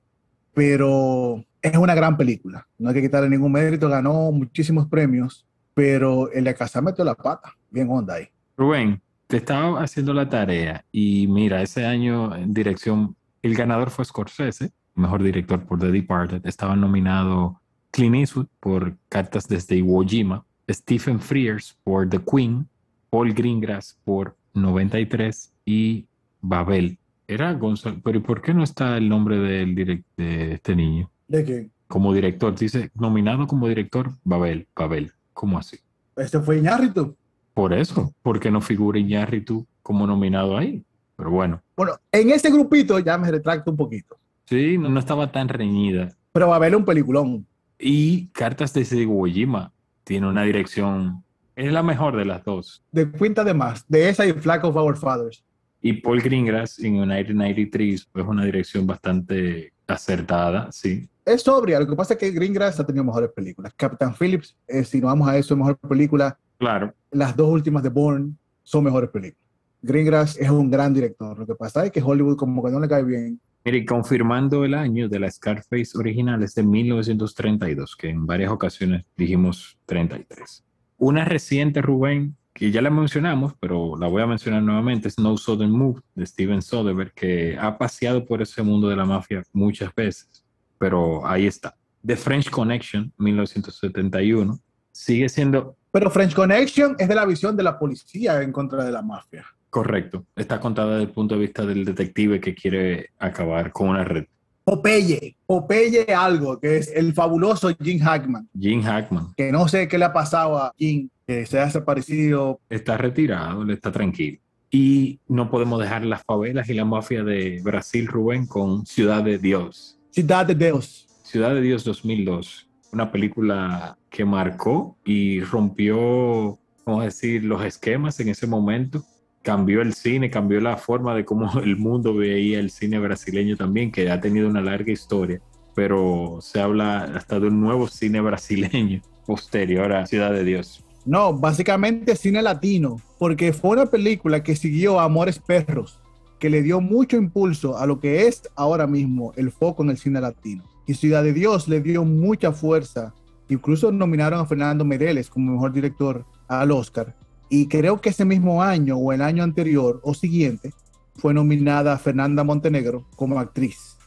Pero 0.54 1.44
es 1.62 1.76
una 1.76 1.96
gran 1.96 2.16
película. 2.16 2.68
No 2.78 2.90
hay 2.90 2.96
que 2.96 3.02
quitarle 3.02 3.30
ningún 3.30 3.52
mérito. 3.52 3.90
Ganó 3.90 4.32
muchísimos 4.32 4.88
premios. 4.88 5.46
Pero 5.74 6.32
Elia 6.32 6.54
Kazan 6.54 6.84
metió 6.86 7.04
la 7.04 7.16
pata. 7.16 7.56
Bien 7.70 7.90
onda 7.90 8.16
ahí. 8.16 8.28
Rubén, 8.58 9.02
te 9.28 9.38
estaba 9.38 9.82
haciendo 9.82 10.14
la 10.14 10.28
tarea 10.28 10.86
y 10.92 11.28
mira, 11.28 11.62
ese 11.62 11.86
año 11.86 12.36
en 12.36 12.54
dirección, 12.54 13.16
el 13.42 13.56
ganador 13.56 13.90
fue 13.90 14.04
Scorsese, 14.04 14.72
mejor 14.96 15.24
director 15.24 15.64
por 15.64 15.80
The 15.80 15.92
Departed. 15.92 16.46
Estaba 16.46 16.76
nominado 16.76 17.62
Clint 17.92 18.16
Eastwood 18.16 18.48
por 18.60 18.98
Cartas 19.08 19.48
desde 19.48 19.78
Iwo 19.78 20.04
Jima, 20.04 20.46
Stephen 20.70 21.20
Frears 21.20 21.78
por 21.84 22.10
The 22.10 22.20
Queen, 22.20 22.68
Paul 23.10 23.34
Greengrass 23.34 23.98
por 24.04 24.36
93 24.54 25.54
y 25.66 26.06
Babel. 26.42 26.99
Era 27.30 27.54
Gonzalo, 27.54 27.98
pero 28.04 28.18
¿y 28.18 28.22
por 28.22 28.42
qué 28.42 28.56
no 28.56 28.64
está 28.64 28.98
el 28.98 29.08
nombre 29.08 29.38
del 29.38 29.76
direct, 29.76 30.04
de 30.18 30.54
este 30.54 30.76
niño? 30.76 31.12
¿De 31.28 31.46
qué? 31.46 31.70
Como 31.88 32.12
director, 32.12 32.56
dice 32.58 32.90
nominado 32.96 33.46
como 33.46 33.68
director 33.68 34.10
Babel, 34.24 34.68
Babel. 34.76 35.12
¿Cómo 35.34 35.60
así? 35.60 35.78
Este 36.16 36.40
fue 36.40 36.58
Iñárritu. 36.58 37.16
Por 37.54 37.72
eso, 37.72 38.12
porque 38.24 38.50
no 38.50 38.62
figura 38.62 38.98
Iñárritu 38.98 39.68
como 39.84 40.08
nominado 40.08 40.58
ahí. 40.58 40.84
Pero 41.16 41.30
bueno, 41.30 41.62
Bueno, 41.78 41.94
en 42.12 42.32
ese 42.32 42.50
grupito 42.50 42.98
ya 42.98 43.16
me 43.20 43.30
retracto 43.30 43.70
un 43.70 43.78
poquito. 43.78 44.18
sí, 44.46 44.80
no, 44.80 44.90
no 44.90 45.00
estaba 45.00 45.32
tan 45.32 45.50
reñida. 45.50 46.16
Pero 46.32 46.52
a 46.52 46.56
haber 46.56 46.76
un 46.76 46.84
peliculón. 46.84 47.46
Y 47.78 48.26
Cartas 48.30 48.76
Iwo 48.92 49.28
Jima 49.28 49.72
tiene 50.04 50.28
una 50.28 50.42
dirección, 50.42 51.24
es 51.56 51.72
la 51.72 51.84
mejor 51.84 52.18
de 52.18 52.26
las 52.26 52.44
dos. 52.44 52.82
De 52.92 53.08
cuenta 53.12 53.44
de 53.44 53.54
más. 53.54 53.86
De 53.88 54.10
esa 54.10 54.26
y 54.26 54.34
Flag 54.34 54.66
of 54.66 54.76
Our 54.76 54.98
Fathers. 54.98 55.44
Y 55.82 55.94
Paul 55.94 56.22
Greengrass 56.22 56.80
en 56.80 57.00
United 57.00 57.34
93 57.34 58.10
es 58.14 58.26
una 58.26 58.44
dirección 58.44 58.86
bastante 58.86 59.72
acertada, 59.88 60.72
sí. 60.72 61.08
Es 61.26 61.42
sobria. 61.44 61.80
Lo 61.80 61.88
que 61.88 61.96
pasa 61.96 62.14
es 62.14 62.20
que 62.20 62.32
Greengrass 62.32 62.80
ha 62.80 62.86
tenido 62.86 63.04
mejores 63.04 63.30
películas. 63.32 63.74
Captain 63.76 64.14
Phillips, 64.14 64.58
eh, 64.68 64.84
si 64.84 65.00
nos 65.00 65.10
vamos 65.12 65.28
a 65.28 65.38
eso, 65.38 65.54
es 65.54 65.58
mejor 65.58 65.78
película. 65.78 66.38
Claro, 66.58 66.94
Las 67.12 67.36
dos 67.36 67.50
últimas 67.50 67.84
de 67.84 67.90
Bourne 67.90 68.34
son 68.64 68.84
mejores 68.84 69.10
películas. 69.10 69.48
Greengrass 69.82 70.38
es 70.38 70.50
un 70.50 70.70
gran 70.70 70.94
director. 70.94 71.40
Lo 71.40 71.46
que 71.46 71.56
pasa 71.56 71.86
es 71.86 71.92
que 71.92 72.02
Hollywood 72.02 72.36
como 72.36 72.64
que 72.64 72.72
no 72.72 72.80
le 72.80 72.88
cae 72.88 73.04
bien. 73.04 73.40
Mire, 73.64 73.86
confirmando 73.86 74.66
el 74.66 74.74
año 74.74 75.08
de 75.08 75.20
la 75.20 75.30
Scarface 75.30 75.98
original 75.98 76.42
es 76.44 76.56
de 76.56 76.64
1932, 76.64 77.96
que 77.96 78.10
en 78.10 78.26
varias 78.26 78.52
ocasiones 78.52 79.06
dijimos 79.16 79.78
33. 79.86 80.64
Una 80.98 81.24
reciente, 81.24 81.82
Rubén, 81.82 82.36
que 82.60 82.72
ya 82.72 82.82
la 82.82 82.90
mencionamos, 82.90 83.54
pero 83.58 83.96
la 83.98 84.08
voy 84.08 84.22
a 84.22 84.28
mencionar 84.28 84.62
nuevamente, 84.62 85.08
es 85.08 85.18
No 85.18 85.38
Southern 85.38 85.72
Move 85.72 86.02
de 86.14 86.26
Steven 86.26 86.62
Soderbergh, 86.62 87.14
que 87.14 87.58
ha 87.58 87.78
paseado 87.78 88.26
por 88.26 88.42
ese 88.42 88.62
mundo 88.62 88.90
de 88.90 88.98
la 88.98 89.06
mafia 89.06 89.44
muchas 89.54 89.96
veces, 89.96 90.44
pero 90.78 91.26
ahí 91.26 91.48
está. 91.48 91.74
The 92.06 92.18
French 92.18 92.50
Connection, 92.50 93.14
1971, 93.18 94.60
sigue 94.92 95.30
siendo 95.30 95.78
Pero 95.90 96.12
French 96.12 96.34
Connection 96.34 96.98
es 97.00 97.08
de 97.08 97.16
la 97.16 97.26
visión 97.26 97.56
de 97.56 97.64
la 97.64 97.80
policía 97.80 98.42
en 98.42 98.52
contra 98.52 98.84
de 98.84 98.92
la 98.92 99.02
mafia. 99.02 99.46
correcto. 99.70 100.26
Está 100.36 100.60
contada 100.60 100.96
desde 100.96 101.04
el 101.04 101.12
punto 101.12 101.36
de 101.36 101.42
vista 101.42 101.66
del 101.66 101.86
detective 101.86 102.42
que 102.42 102.56
quiere 102.56 103.12
acabar 103.20 103.72
con 103.72 103.88
una 103.88 104.04
red. 104.04 104.26
Popeye, 104.64 105.36
Popeye 105.46 106.14
algo, 106.14 106.60
que 106.60 106.78
es 106.78 106.92
el 106.94 107.14
fabuloso 107.14 107.70
Jim 107.82 108.00
Hackman, 108.00 108.48
Jim 108.60 108.82
Hackman 108.84 109.34
que 109.36 109.52
no 109.52 109.68
sé 109.68 109.88
qué 109.88 109.98
le 109.98 110.06
ha 110.06 110.14
pasado 110.14 110.58
a 110.58 110.74
Jim, 110.78 111.10
que 111.26 111.46
se 111.46 111.60
ha 111.60 111.66
desaparecido. 111.66 112.60
está 112.70 112.98
retirado, 112.98 113.64
él 113.64 113.72
está 113.72 113.92
tranquilo. 113.92 114.40
Y 114.72 115.20
no 115.28 115.50
podemos 115.50 115.82
dejar 115.82 116.06
las 116.06 116.24
favelas 116.24 116.70
y 116.70 116.76
la 116.76 116.86
mafia 116.86 117.24
de 117.24 117.60
Brasil, 117.64 118.08
Rubén, 118.08 118.46
con 118.46 118.86
Ciudad 118.86 119.24
de 119.24 119.40
Dios. 119.40 119.98
Ciudad 120.12 120.46
de 120.46 120.54
Dios. 120.54 121.08
Ciudad 121.24 121.54
de 121.54 121.62
Dios 121.62 121.84
2002, 121.84 122.68
una 122.92 123.12
película 123.12 123.98
que 124.10 124.26
marcó 124.26 124.98
y 125.06 125.42
rompió, 125.42 126.60
vamos 126.86 127.02
a 127.02 127.06
decir, 127.06 127.44
los 127.44 127.64
esquemas 127.64 128.20
en 128.20 128.30
ese 128.30 128.48
momento. 128.48 129.04
Cambió 129.50 129.82
el 129.82 129.96
cine, 129.96 130.30
cambió 130.30 130.62
la 130.62 130.78
forma 130.78 131.16
de 131.16 131.26
cómo 131.26 131.52
el 131.64 131.76
mundo 131.76 132.14
veía 132.14 132.60
el 132.60 132.70
cine 132.70 133.00
brasileño 133.00 133.58
también, 133.58 133.92
que 133.92 134.12
ha 134.12 134.22
tenido 134.22 134.48
una 134.48 134.62
larga 134.62 134.92
historia, 134.92 135.42
pero 135.74 136.38
se 136.40 136.62
habla 136.62 137.06
hasta 137.16 137.40
de 137.40 137.48
un 137.48 137.60
nuevo 137.60 137.88
cine 137.88 138.22
brasileño 138.22 139.02
posterior 139.26 139.92
a 139.92 140.06
Ciudad 140.06 140.32
de 140.32 140.44
Dios. 140.44 140.86
No, 141.04 141.34
básicamente 141.34 142.16
cine 142.16 142.44
latino, 142.44 143.02
porque 143.18 143.52
fue 143.52 143.72
una 143.72 143.88
película 143.88 144.44
que 144.44 144.56
siguió 144.56 145.00
a 145.00 145.06
Amores 145.06 145.40
Perros, 145.40 146.00
que 146.38 146.52
le 146.52 146.62
dio 146.62 146.80
mucho 146.80 147.18
impulso 147.18 147.76
a 147.76 147.88
lo 147.88 148.00
que 148.00 148.28
es 148.28 148.44
ahora 148.56 148.86
mismo 148.86 149.34
el 149.36 149.50
foco 149.52 149.82
en 149.82 149.90
el 149.90 149.98
cine 149.98 150.22
latino. 150.22 150.64
Y 150.86 150.94
Ciudad 150.94 151.24
de 151.24 151.34
Dios 151.34 151.68
le 151.68 151.82
dio 151.82 152.06
mucha 152.06 152.52
fuerza. 152.52 153.16
Incluso 153.48 153.92
nominaron 153.92 154.42
a 154.42 154.46
Fernando 154.46 154.86
Meirelles 154.86 155.28
como 155.28 155.54
mejor 155.54 155.74
director 155.74 156.24
al 156.48 156.70
Oscar. 156.70 157.16
Y 157.50 157.68
creo 157.68 158.00
que 158.00 158.10
ese 158.10 158.26
mismo 158.26 158.62
año 158.62 158.98
o 158.98 159.12
el 159.12 159.22
año 159.22 159.44
anterior 159.44 160.00
o 160.04 160.14
siguiente 160.14 160.72
fue 161.16 161.34
nominada 161.34 161.98
Fernanda 161.98 162.44
Montenegro 162.44 163.06
como 163.16 163.40
actriz 163.40 163.98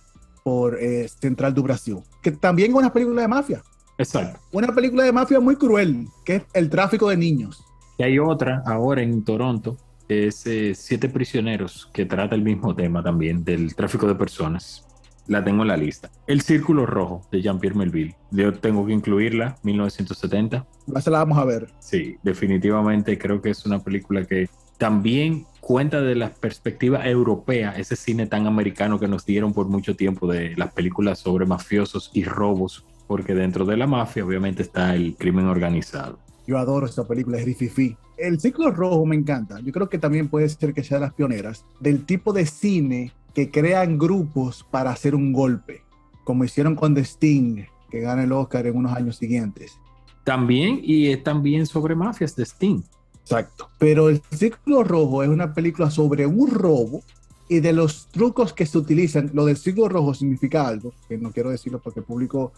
por 0.44 0.78
eh, 0.81 1.09
Central 1.09 1.55
do 1.55 1.62
Brasil, 1.62 1.98
que 2.22 2.33
también 2.33 2.70
es 2.70 2.76
una 2.76 2.92
película 2.92 3.22
de 3.22 3.28
mafia. 3.28 3.62
Exacto. 3.98 4.40
Una 4.52 4.68
película 4.74 5.05
de 5.05 5.12
mafia 5.12 5.40
muy 5.40 5.57
cruel, 5.57 6.07
que 6.24 6.37
es 6.37 6.42
el 6.55 6.70
tráfico 6.70 7.09
de 7.09 7.16
niños. 7.16 7.62
Y 7.98 8.05
hay 8.05 8.18
otra 8.18 8.62
ahora 8.66 9.02
en 9.02 9.22
Toronto, 9.24 9.76
es 10.09 10.46
eh, 10.46 10.74
Siete 10.74 11.09
Prisioneros, 11.09 11.88
que 11.92 12.07
trata 12.07 12.35
el 12.35 12.42
mismo 12.42 12.74
tema 12.74 13.02
también 13.02 13.44
del 13.44 13.74
tráfico 13.74 14.07
de 14.07 14.14
personas. 14.14 14.85
La 15.26 15.44
tengo 15.44 15.62
en 15.62 15.68
la 15.68 15.76
lista. 15.76 16.11
El 16.26 16.40
Círculo 16.40 16.85
Rojo 16.87 17.22
de 17.30 17.42
Jean-Pierre 17.42 17.76
Melville. 17.76 18.16
Yo 18.30 18.52
tengo 18.54 18.85
que 18.87 18.92
incluirla, 18.92 19.56
1970. 19.62 20.66
Esa 20.96 21.11
la 21.11 21.18
vamos 21.18 21.38
a 21.38 21.44
ver. 21.44 21.68
Sí, 21.79 22.16
definitivamente 22.23 23.18
creo 23.18 23.40
que 23.40 23.50
es 23.50 23.64
una 23.64 23.79
película 23.79 24.25
que 24.25 24.48
también 24.79 25.46
cuenta 25.60 26.00
de 26.00 26.16
la 26.16 26.31
perspectiva 26.31 27.06
europea, 27.06 27.75
ese 27.77 27.94
cine 27.94 28.27
tan 28.27 28.48
americano 28.48 28.98
que 28.98 29.06
nos 29.06 29.25
dieron 29.25 29.52
por 29.52 29.68
mucho 29.68 29.94
tiempo 29.94 30.27
de 30.27 30.56
las 30.56 30.73
películas 30.73 31.20
sobre 31.20 31.46
mafiosos 31.46 32.10
y 32.12 32.25
robos, 32.25 32.85
porque 33.06 33.33
dentro 33.33 33.64
de 33.64 33.77
la 33.77 33.87
mafia 33.87 34.25
obviamente 34.25 34.62
está 34.62 34.96
el 34.96 35.14
crimen 35.14 35.46
organizado. 35.46 36.18
Yo 36.48 36.58
adoro 36.58 36.87
esta 36.87 37.06
película, 37.06 37.38
es 37.38 37.44
Rififi. 37.44 37.96
El 38.16 38.40
ciclo 38.40 38.73
rojo 38.73 39.06
me 39.06 39.14
encanta. 39.14 39.60
Yo 39.60 39.70
creo 39.70 39.88
que 39.88 39.98
también 39.98 40.29
puede 40.29 40.48
ser 40.48 40.75
que 40.75 40.83
sea 40.83 40.98
de 40.98 41.06
las 41.06 41.14
pioneras 41.14 41.64
del 41.79 42.04
tipo 42.04 42.33
de 42.33 42.44
cine 42.46 43.12
que 43.35 43.50
crean 43.50 43.98
grupos 43.98 44.64
para 44.70 44.90
hacer 44.90 45.14
un 45.14 45.33
golpe, 45.33 45.83
como 46.24 46.44
hicieron 46.44 46.74
con 46.74 46.94
The 46.94 47.04
Sting, 47.04 47.64
que 47.90 48.00
gana 48.00 48.24
el 48.24 48.33
Oscar 48.33 48.66
en 48.66 48.76
unos 48.76 48.94
años 48.96 49.16
siguientes. 49.16 49.78
También, 50.24 50.80
y 50.83 51.08
es 51.08 51.22
también 51.22 51.66
sobre 51.66 51.94
mafias 51.94 52.37
de 52.37 52.44
Sting. 52.44 52.83
Exacto. 53.22 53.68
Pero 53.78 54.08
el 54.08 54.20
ciclo 54.33 54.85
rojo 54.85 55.22
es 55.22 55.28
una 55.28 55.54
película 55.54 55.90
sobre 55.90 56.26
un 56.26 56.50
robo 56.50 57.02
y 57.48 57.60
de 57.60 57.72
los 57.72 58.08
trucos 58.08 58.52
que 58.52 58.66
se 58.66 58.78
utilizan. 58.78 59.30
Lo 59.33 59.44
del 59.44 59.56
ciclo 59.56 59.88
rojo 59.88 60.14
significa 60.14 60.66
algo, 60.66 60.92
que 61.08 61.18
no 61.18 61.33
quiero 61.33 61.50
decirlo 61.50 61.80
porque 61.80 62.00
el 62.00 62.06
público 62.06 62.52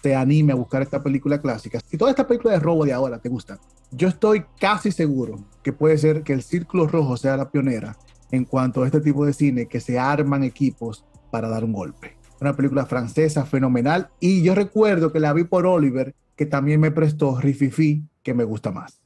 te 0.00 0.14
anime 0.14 0.52
a 0.52 0.56
buscar 0.56 0.82
esta 0.82 1.02
película 1.02 1.40
clásica. 1.40 1.80
Si 1.86 1.96
toda 1.96 2.10
esta 2.10 2.26
película 2.26 2.54
de 2.54 2.60
robo 2.60 2.84
de 2.84 2.92
ahora 2.92 3.18
te 3.18 3.28
gusta, 3.28 3.58
yo 3.90 4.08
estoy 4.08 4.44
casi 4.58 4.92
seguro 4.92 5.38
que 5.62 5.72
puede 5.72 5.98
ser 5.98 6.22
que 6.22 6.32
el 6.32 6.42
Círculo 6.42 6.86
Rojo 6.86 7.16
sea 7.16 7.36
la 7.36 7.50
pionera 7.50 7.96
en 8.32 8.44
cuanto 8.44 8.82
a 8.82 8.86
este 8.86 9.00
tipo 9.00 9.26
de 9.26 9.32
cine 9.32 9.66
que 9.66 9.80
se 9.80 9.98
arman 9.98 10.44
equipos 10.44 11.04
para 11.30 11.48
dar 11.48 11.64
un 11.64 11.72
golpe. 11.72 12.16
Una 12.40 12.56
película 12.56 12.86
francesa 12.86 13.44
fenomenal 13.44 14.08
y 14.18 14.42
yo 14.42 14.54
recuerdo 14.54 15.12
que 15.12 15.20
la 15.20 15.32
vi 15.32 15.44
por 15.44 15.66
Oliver, 15.66 16.14
que 16.36 16.46
también 16.46 16.80
me 16.80 16.90
prestó 16.90 17.38
Rififi, 17.38 18.02
que 18.22 18.34
me 18.34 18.44
gusta 18.44 18.70
más. 18.70 19.00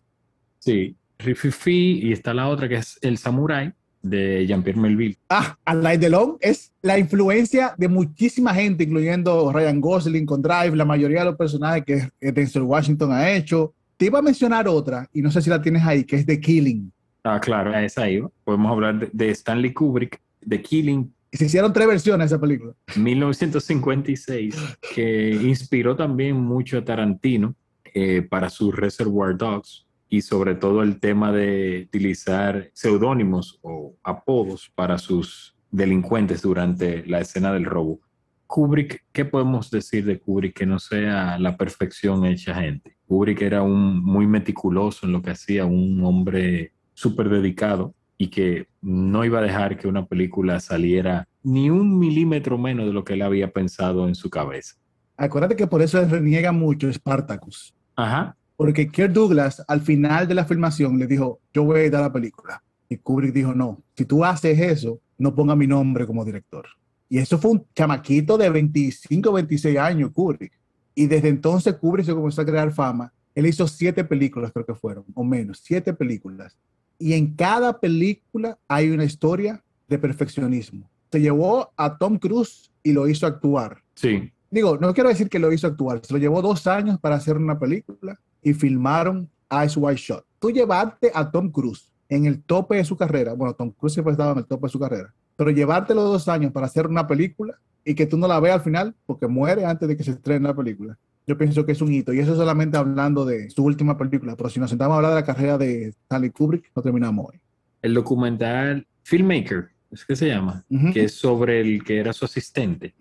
Sí, 0.59 0.97
Rififi 1.19 2.01
y 2.03 2.13
está 2.13 2.33
la 2.33 2.49
otra 2.49 2.69
que 2.69 2.77
es 2.77 2.99
El 3.03 3.19
Samurai 3.19 3.73
de 4.05 4.47
Jean-Pierre 4.47 4.81
Melville. 4.81 5.17
Ah, 5.31 5.59
Alain 5.65 5.99
Delon 5.99 6.37
es 6.41 6.73
la 6.83 6.99
influencia 6.99 7.75
de 7.77 7.89
muchísima 7.89 8.55
gente, 8.55 8.85
incluyendo 8.85 9.51
Ryan 9.51 9.81
Gosling 9.81 10.27
con 10.27 10.43
Drive, 10.43 10.77
la 10.77 10.85
mayoría 10.85 11.21
de 11.21 11.27
los 11.27 11.37
personajes 11.37 11.85
que 11.85 12.33
Denzel 12.33 12.63
Washington 12.63 13.13
ha 13.13 13.33
hecho. 13.33 13.75
Te 13.97 14.07
iba 14.07 14.19
a 14.19 14.23
mencionar 14.23 14.69
otra, 14.69 15.09
y 15.13 15.23
no 15.23 15.31
sé 15.31 15.41
si 15.41 15.49
la 15.49 15.63
tienes 15.63 15.83
ahí, 15.85 16.05
que 16.05 16.17
es 16.17 16.27
The 16.27 16.39
Killing. 16.39 16.93
Ah, 17.25 17.41
claro, 17.41 17.75
esa 17.75 18.03
ahí. 18.03 18.23
Podemos 18.45 18.71
hablar 18.71 18.99
de, 19.01 19.11
de 19.13 19.31
Stanley 19.31 19.73
Kubrick, 19.73 20.21
The 20.47 20.61
Killing, 20.63 21.13
se 21.35 21.47
hicieron 21.47 21.73
tres 21.73 21.89
versiones 21.89 22.31
de 22.31 22.37
esa 22.37 22.41
película. 22.41 22.75
1956, 22.97 24.55
que 24.95 25.31
inspiró 25.31 25.97
también 25.97 26.37
mucho 26.37 26.79
a 26.79 26.85
Tarantino 26.85 27.57
eh, 27.93 28.23
para 28.23 28.49
sus 28.49 28.75
Reservoir 28.75 29.37
Dogs 29.37 29.85
y 30.09 30.23
sobre 30.23 30.55
todo 30.55 30.83
el 30.83 31.01
tema 31.01 31.33
de 31.33 31.87
utilizar 31.89 32.71
seudónimos 32.73 33.59
o 33.63 33.97
apodos 34.05 34.71
para 34.77 34.97
sus 34.97 35.57
delincuentes 35.73 36.43
durante 36.43 37.05
la 37.07 37.19
escena 37.19 37.53
del 37.53 37.65
robo. 37.65 37.99
Kubrick, 38.47 39.05
¿qué 39.11 39.25
podemos 39.25 39.73
decir 39.73 40.05
de 40.05 40.21
Kubrick 40.21 40.55
que 40.57 40.67
no 40.67 40.79
sea 40.79 41.37
la 41.41 41.57
perfección 41.57 42.25
hecha 42.27 42.55
gente? 42.55 42.97
Kubrick 43.09 43.43
era 43.43 43.63
un 43.63 44.01
muy 44.05 44.29
meticuloso 44.29 45.05
en 45.05 45.13
lo 45.13 45.21
que 45.21 45.31
hacía, 45.31 45.65
un 45.65 46.01
hombre 46.05 46.75
súper 46.95 47.29
dedicado 47.29 47.95
y 48.17 48.29
que 48.29 48.69
no 48.81 49.25
iba 49.25 49.41
a 49.41 49.43
dejar 49.43 49.77
que 49.77 49.89
una 49.89 50.07
película 50.07 50.61
saliera 50.61 51.29
ni 51.43 51.69
un 51.71 51.99
milímetro 51.99 52.57
menos 52.57 52.87
de 52.87 52.93
lo 52.93 53.05
que 53.05 53.15
él 53.15 53.23
había 53.23 53.53
pensado 53.53 54.09
en 54.09 54.15
su 54.15 54.31
cabeza. 54.31 54.77
Acuérdate 55.17 55.57
que 55.57 55.67
por 55.67 55.83
eso 55.83 56.05
reniega 56.07 56.53
mucho 56.53 56.93
Spartacus. 56.93 57.75
Ajá. 57.97 58.37
Porque 58.57 58.89
Kirk 58.89 59.13
Douglas 59.13 59.63
al 59.67 59.81
final 59.81 60.27
de 60.29 60.35
la 60.35 60.45
filmación 60.45 60.99
le 60.99 61.07
dijo, 61.07 61.41
yo 61.53 61.65
voy 61.65 61.81
a 61.81 61.83
editar 61.83 62.01
la 62.01 62.13
película. 62.13 62.63
Y 62.89 62.97
Kubrick 62.99 63.33
dijo, 63.33 63.55
no, 63.55 63.83
si 63.97 64.05
tú 64.05 64.25
haces 64.25 64.59
eso, 64.59 65.01
no 65.19 65.35
ponga 65.35 65.57
mi 65.57 65.67
nombre 65.67 66.07
como 66.07 66.25
director. 66.25 66.67
Y 67.09 67.19
eso 67.19 67.39
fue 67.39 67.53
un 67.53 67.67
chamaquito 67.75 68.39
de 68.39 68.51
25, 68.51 69.33
26 69.33 69.79
años, 69.79 70.11
Kubrick. 70.13 70.53
Y 70.95 71.07
desde 71.07 71.29
entonces 71.29 71.75
Kubrick 71.75 72.07
se 72.07 72.15
comenzó 72.15 72.43
a 72.43 72.47
crear 72.47 72.73
fama. 72.73 73.13
Él 73.35 73.47
hizo 73.47 73.67
siete 73.67 74.05
películas, 74.05 74.53
creo 74.53 74.65
que 74.65 74.75
fueron, 74.75 75.05
o 75.13 75.25
menos, 75.25 75.61
siete 75.63 75.93
películas 75.93 76.57
y 76.99 77.15
en 77.15 77.35
cada 77.35 77.79
película 77.81 78.59
hay 78.69 78.91
una 78.91 79.05
historia 79.05 79.63
de 79.89 79.99
perfeccionismo. 79.99 80.89
Se 81.11 81.21
llevó 81.21 81.71
a 81.77 81.97
Tom 81.99 82.19
Cruise 82.19 82.71
y 82.83 82.93
lo 82.93 83.09
hizo 83.09 83.27
actuar. 83.27 83.83
Sí. 83.95 84.33
Digo, 84.51 84.79
no 84.79 84.95
quiero 84.95 85.09
decir 85.09 85.29
que 85.29 85.39
lo 85.39 85.53
hizo 85.53 85.67
actuar, 85.67 86.01
se 86.05 86.13
lo 86.13 86.19
llevó 86.19 86.41
dos 86.41 86.67
años 86.67 86.99
para 87.01 87.17
hacer 87.17 87.37
una 87.37 87.59
película 87.59 88.19
y 88.43 88.55
filmaron 88.55 89.29
Ice 89.65 89.79
White 89.79 90.01
Shot. 90.01 90.25
Tú 90.39 90.51
llevarte 90.51 91.11
a 91.15 91.31
Tom 91.31 91.51
Cruise 91.51 91.91
en 92.09 92.27
el 92.27 92.43
tope 92.43 92.77
de 92.77 92.85
su 92.85 92.97
carrera, 92.97 93.35
bueno, 93.35 93.55
Tom 93.55 93.71
Cruise 93.73 93.95
siempre 93.95 94.13
estaba 94.13 94.33
en 94.33 94.39
el 94.39 94.47
tope 94.47 94.67
de 94.67 94.71
su 94.71 94.79
carrera, 94.79 95.13
pero 95.37 95.51
llevarte 95.51 95.95
los 95.95 96.05
dos 96.05 96.29
años 96.29 96.53
para 96.53 96.67
hacer 96.67 96.87
una 96.87 97.07
película 97.07 97.59
y 97.85 97.95
que 97.95 98.07
tú 98.07 98.17
no 98.17 98.29
la 98.29 98.39
veas 98.39 98.57
al 98.57 98.61
final 98.63 98.95
porque 99.07 99.27
muere 99.27 99.65
antes 99.65 99.89
de 99.89 99.97
que 99.97 100.05
se 100.05 100.13
estrene 100.13 100.47
la 100.47 100.55
película 100.55 100.99
yo 101.27 101.39
pienso 101.39 101.65
que 101.65 101.73
es 101.73 101.81
un 101.81 101.93
hito. 101.93 102.13
Y 102.13 102.19
eso 102.19 102.35
solamente 102.35 102.77
hablando 102.77 103.25
de 103.25 103.51
su 103.51 103.65
última 103.65 103.97
película. 103.97 104.37
Pero 104.37 104.51
si 104.51 104.61
nos 104.61 104.71
sentamos 104.71 104.95
a 104.95 104.97
hablar 104.97 105.13
de 105.13 105.21
la 105.21 105.27
carrera 105.27 105.59
de 105.59 105.89
Stanley 105.89 106.31
Kubrick, 106.31 106.71
no 106.75 106.83
terminamos 106.83 107.27
hoy. 107.31 107.41
El 107.83 107.95
documental 107.95 108.87
Filmmaker, 109.03 109.69
es 109.91 110.05
que 110.05 110.17
se 110.17 110.29
llama, 110.29 110.65
que 110.93 111.05
es 111.05 111.15
sobre 111.15 111.61
el 111.61 111.85
que 111.85 111.99
era 111.99 112.13
su 112.13 112.25
asistente. 112.25 112.95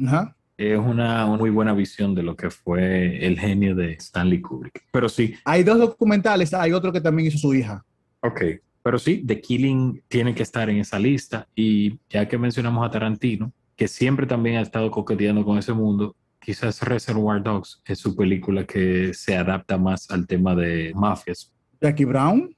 Es 0.57 0.77
una, 0.77 1.25
muy 1.25 1.49
buena 1.49 1.73
visión 1.73 2.13
de 2.13 2.23
lo 2.23 2.35
que 2.35 2.49
fue 2.49 3.25
el 3.25 3.39
genio 3.39 3.75
de 3.75 3.93
Stanley 3.93 4.41
Kubrick. 4.41 4.83
Pero 4.91 5.09
sí. 5.09 5.35
Hay 5.45 5.63
dos 5.63 5.79
documentales, 5.79 6.53
hay 6.53 6.73
otro 6.73 6.91
que 6.91 7.01
también 7.01 7.29
hizo 7.29 7.37
su 7.37 7.53
hija. 7.53 7.83
Ok. 8.21 8.41
Pero 8.83 8.99
sí, 8.99 9.23
The 9.25 9.39
Killing 9.39 10.03
tiene 10.07 10.35
que 10.35 10.43
estar 10.43 10.69
en 10.69 10.77
esa 10.77 10.99
lista. 10.99 11.47
Y 11.55 11.97
ya 12.09 12.27
que 12.27 12.37
mencionamos 12.37 12.85
a 12.85 12.91
Tarantino, 12.91 13.53
que 13.75 13.87
siempre 13.87 14.27
también 14.27 14.57
ha 14.57 14.61
estado 14.61 14.91
coqueteando 14.91 15.43
con 15.43 15.57
ese 15.57 15.73
mundo, 15.73 16.15
quizás 16.43 16.81
Reservoir 16.81 17.41
Dogs 17.41 17.81
es 17.85 17.99
su 17.99 18.15
película 18.15 18.65
que 18.65 19.13
se 19.13 19.37
adapta 19.37 19.77
más 19.77 20.11
al 20.11 20.27
tema 20.27 20.55
de 20.55 20.91
mafias. 20.95 21.53
Jackie 21.81 22.05
Brown. 22.05 22.55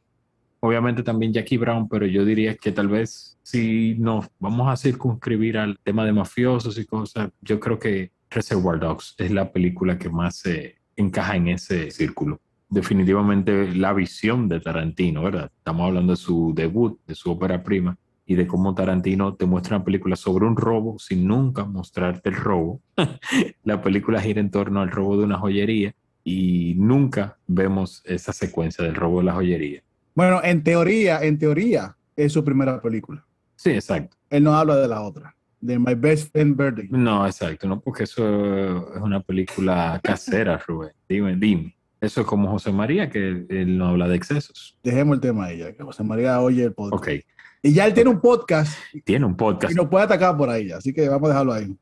Obviamente 0.60 1.04
también 1.04 1.32
Jackie 1.32 1.58
Brown, 1.58 1.88
pero 1.88 2.08
yo 2.08 2.26
diría 2.26 2.56
que 2.56 2.72
tal 2.72 2.88
vez 2.88 3.38
si 3.44 3.96
nos 4.00 4.28
vamos 4.40 4.68
a 4.68 4.76
circunscribir 4.76 5.60
al 5.60 5.78
tema 5.84 6.04
de 6.06 6.14
mafiosos 6.14 6.80
y 6.80 6.86
cosas, 6.86 7.30
yo 7.42 7.60
creo 7.60 7.78
que 7.78 8.12
Reservoir 8.32 8.80
Dogs 8.80 9.14
es 9.20 9.30
la 9.30 9.52
película 9.52 10.00
que 10.00 10.10
más 10.10 10.38
se 10.38 10.78
encaja 10.96 11.36
en 11.36 11.50
ese 11.50 11.92
círculo. 11.92 12.42
Definitivamente 12.68 13.76
la 13.76 13.94
visión 13.94 14.50
de 14.50 14.60
Tarantino, 14.60 15.22
¿verdad? 15.22 15.52
Estamos 15.56 15.86
hablando 15.86 16.14
de 16.14 16.18
su 16.18 16.52
debut, 16.56 17.00
de 17.06 17.14
su 17.14 17.30
ópera 17.30 17.62
prima, 17.62 17.96
y 18.26 18.36
de 18.36 18.48
cómo 18.48 18.74
Tarantino 18.74 19.36
te 19.36 19.46
muestra 19.46 19.78
una 19.78 19.86
película 19.86 20.16
sobre 20.16 20.46
un 20.46 20.56
robo 20.56 20.98
sin 21.00 21.28
nunca 21.28 21.66
mostrarte 21.66 22.30
el 22.30 22.36
robo. 22.36 22.82
la 23.64 23.82
película 23.82 24.22
gira 24.22 24.42
en 24.42 24.52
torno 24.52 24.82
al 24.82 24.92
robo 24.92 25.18
de 25.18 25.26
una 25.26 25.38
joyería 25.38 25.94
y 26.24 26.74
nunca 26.78 27.38
vemos 27.46 28.02
esa 28.06 28.34
secuencia 28.34 28.84
del 28.84 28.96
robo 28.96 29.20
de 29.20 29.26
la 29.26 29.34
joyería. 29.34 29.84
Bueno, 30.16 30.42
en 30.44 30.64
teoría, 30.64 31.24
en 31.24 31.38
teoría 31.38 31.96
es 32.16 32.34
su 32.34 32.44
primera 32.44 32.82
película. 32.82 33.24
Sí, 33.56 33.72
exacto. 33.72 34.18
Él 34.30 34.44
no 34.44 34.56
habla 34.56 34.76
de 34.78 34.88
la 34.88 35.02
otra, 35.02 35.36
de 35.62 35.78
My 35.78 35.94
Best 35.94 36.32
Friend 36.32 36.58
Birthday. 36.58 36.88
No, 36.90 37.26
exacto, 37.26 37.68
no, 37.68 37.80
porque 37.80 38.04
eso 38.04 38.94
es 38.96 39.02
una 39.02 39.22
película 39.22 40.00
casera, 40.04 40.58
Rubén. 40.68 40.94
Dime, 41.08 41.36
dime. 41.36 41.76
Eso 42.02 42.22
es 42.22 42.28
como 42.28 42.50
José 42.50 42.72
María, 42.72 43.10
que 43.10 43.46
él 43.50 43.78
no 43.78 43.88
habla 43.88 44.08
de 44.08 44.16
excesos. 44.16 44.78
Dejemos 44.84 45.16
el 45.16 45.22
tema 45.22 45.46
ahí, 45.46 45.60
ya 45.60 45.74
que 45.74 45.84
José 45.84 46.04
María 46.04 46.40
oye 46.42 46.66
el 46.66 46.74
podcast. 46.74 47.02
Ok. 47.02 47.26
Y 47.66 47.74
ya 47.74 47.88
él 47.88 47.96
tiene 47.96 48.12
un 48.12 48.22
podcast. 48.22 48.78
Tiene 49.04 49.26
un 49.26 49.36
podcast. 49.36 49.74
Y 49.74 49.76
nos 49.76 49.88
puede 49.88 50.06
atacar 50.06 50.38
por 50.38 50.52
ahí, 50.52 50.70
así 50.70 50.94
que 50.94 51.10
vamos 51.10 51.30
a 51.30 51.34
dejarlo 51.34 51.54
ahí. 51.54 51.76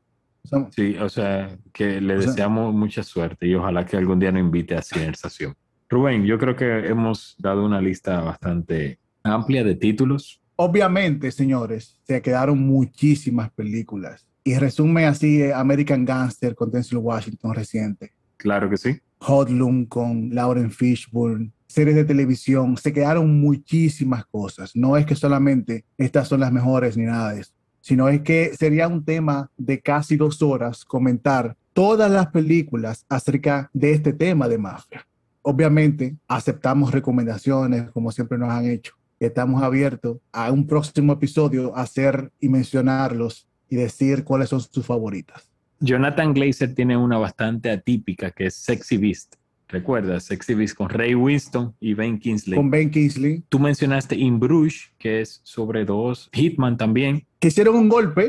sí, 0.70 0.96
o 0.96 1.10
sea, 1.10 1.58
que 1.74 2.00
le 2.00 2.16
deseamos 2.16 2.74
mucha 2.74 3.02
suerte 3.02 3.46
y 3.46 3.54
ojalá 3.54 3.84
que 3.84 3.98
algún 3.98 4.18
día 4.18 4.32
nos 4.32 4.40
invite 4.40 4.76
a 4.76 4.80
Cinersación. 4.80 5.54
Rubén, 5.90 6.24
yo 6.24 6.38
creo 6.38 6.56
que 6.56 6.86
hemos 6.86 7.36
dado 7.38 7.66
una 7.66 7.82
lista 7.82 8.22
bastante 8.22 8.98
amplia 9.22 9.62
de 9.62 9.74
títulos. 9.74 10.40
Obviamente, 10.56 11.30
señores, 11.30 12.00
se 12.06 12.22
quedaron 12.22 12.60
muchísimas 12.60 13.50
películas. 13.50 14.26
Y 14.42 14.54
resume 14.54 15.04
así 15.04 15.42
eh, 15.42 15.52
American 15.52 16.06
Gangster 16.06 16.54
con 16.54 16.70
Denzel 16.70 16.96
Washington 16.96 17.54
reciente. 17.54 18.12
Claro 18.38 18.70
que 18.70 18.78
sí. 18.78 18.98
Hotloom 19.18 19.84
con 19.84 20.30
Lauren 20.34 20.70
Fishburne, 20.70 21.50
series 21.74 21.96
de 21.96 22.04
televisión, 22.04 22.76
se 22.76 22.92
quedaron 22.92 23.40
muchísimas 23.40 24.24
cosas. 24.26 24.74
No 24.74 24.96
es 24.96 25.04
que 25.04 25.16
solamente 25.16 25.84
estas 25.98 26.28
son 26.28 26.40
las 26.40 26.52
mejores 26.52 26.96
ni 26.96 27.04
nada 27.04 27.32
de 27.34 27.40
eso, 27.40 27.52
sino 27.80 28.08
es 28.08 28.22
que 28.22 28.54
sería 28.56 28.88
un 28.88 29.04
tema 29.04 29.50
de 29.56 29.80
casi 29.80 30.16
dos 30.16 30.40
horas 30.40 30.84
comentar 30.84 31.56
todas 31.72 32.10
las 32.10 32.28
películas 32.28 33.04
acerca 33.08 33.68
de 33.72 33.92
este 33.92 34.12
tema 34.12 34.48
de 34.48 34.58
mafia. 34.58 35.06
Obviamente, 35.42 36.16
aceptamos 36.28 36.92
recomendaciones 36.92 37.90
como 37.90 38.12
siempre 38.12 38.38
nos 38.38 38.50
han 38.50 38.66
hecho. 38.66 38.94
Estamos 39.18 39.62
abiertos 39.62 40.18
a 40.32 40.52
un 40.52 40.66
próximo 40.66 41.12
episodio 41.12 41.76
hacer 41.76 42.30
y 42.40 42.48
mencionarlos 42.48 43.48
y 43.68 43.76
decir 43.76 44.24
cuáles 44.24 44.48
son 44.48 44.60
sus 44.60 44.86
favoritas. 44.86 45.50
Jonathan 45.80 46.32
Glazer 46.32 46.74
tiene 46.74 46.96
una 46.96 47.18
bastante 47.18 47.70
atípica 47.70 48.30
que 48.30 48.46
es 48.46 48.54
Sexy 48.54 48.96
Beast 48.96 49.34
¿Recuerdas? 49.68 50.24
Sexy 50.24 50.54
Beast 50.54 50.76
con 50.76 50.88
Ray 50.88 51.14
Winston 51.14 51.74
y 51.80 51.94
Ben 51.94 52.18
Kingsley. 52.18 52.56
Con 52.56 52.70
Ben 52.70 52.90
Kingsley. 52.90 53.42
Tú 53.48 53.58
mencionaste 53.58 54.14
In 54.14 54.38
Bruges, 54.38 54.92
que 54.98 55.20
es 55.20 55.40
sobre 55.42 55.84
dos. 55.84 56.28
Hitman 56.32 56.76
también. 56.76 57.26
Que 57.38 57.48
hicieron 57.48 57.76
un 57.76 57.88
golpe. 57.88 58.28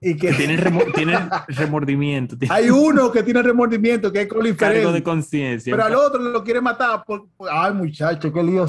Y 0.00 0.16
que, 0.16 0.32
tienen, 0.32 0.58
remordimiento. 0.58 2.36
Hay 2.48 2.70
uno 2.70 3.12
que 3.12 3.22
tiene 3.22 3.42
remordimiento, 3.42 4.12
que 4.12 4.22
es 4.22 4.28
Colin 4.28 4.54
Cargo 4.54 4.92
de 4.92 5.02
conciencia. 5.02 5.72
Pero 5.72 5.84
al 5.84 5.94
otro 5.94 6.20
lo 6.20 6.42
quiere 6.42 6.60
matar. 6.60 7.04
Por, 7.04 7.28
ay, 7.50 7.74
muchacho, 7.74 8.32
qué 8.32 8.42
lío. 8.42 8.66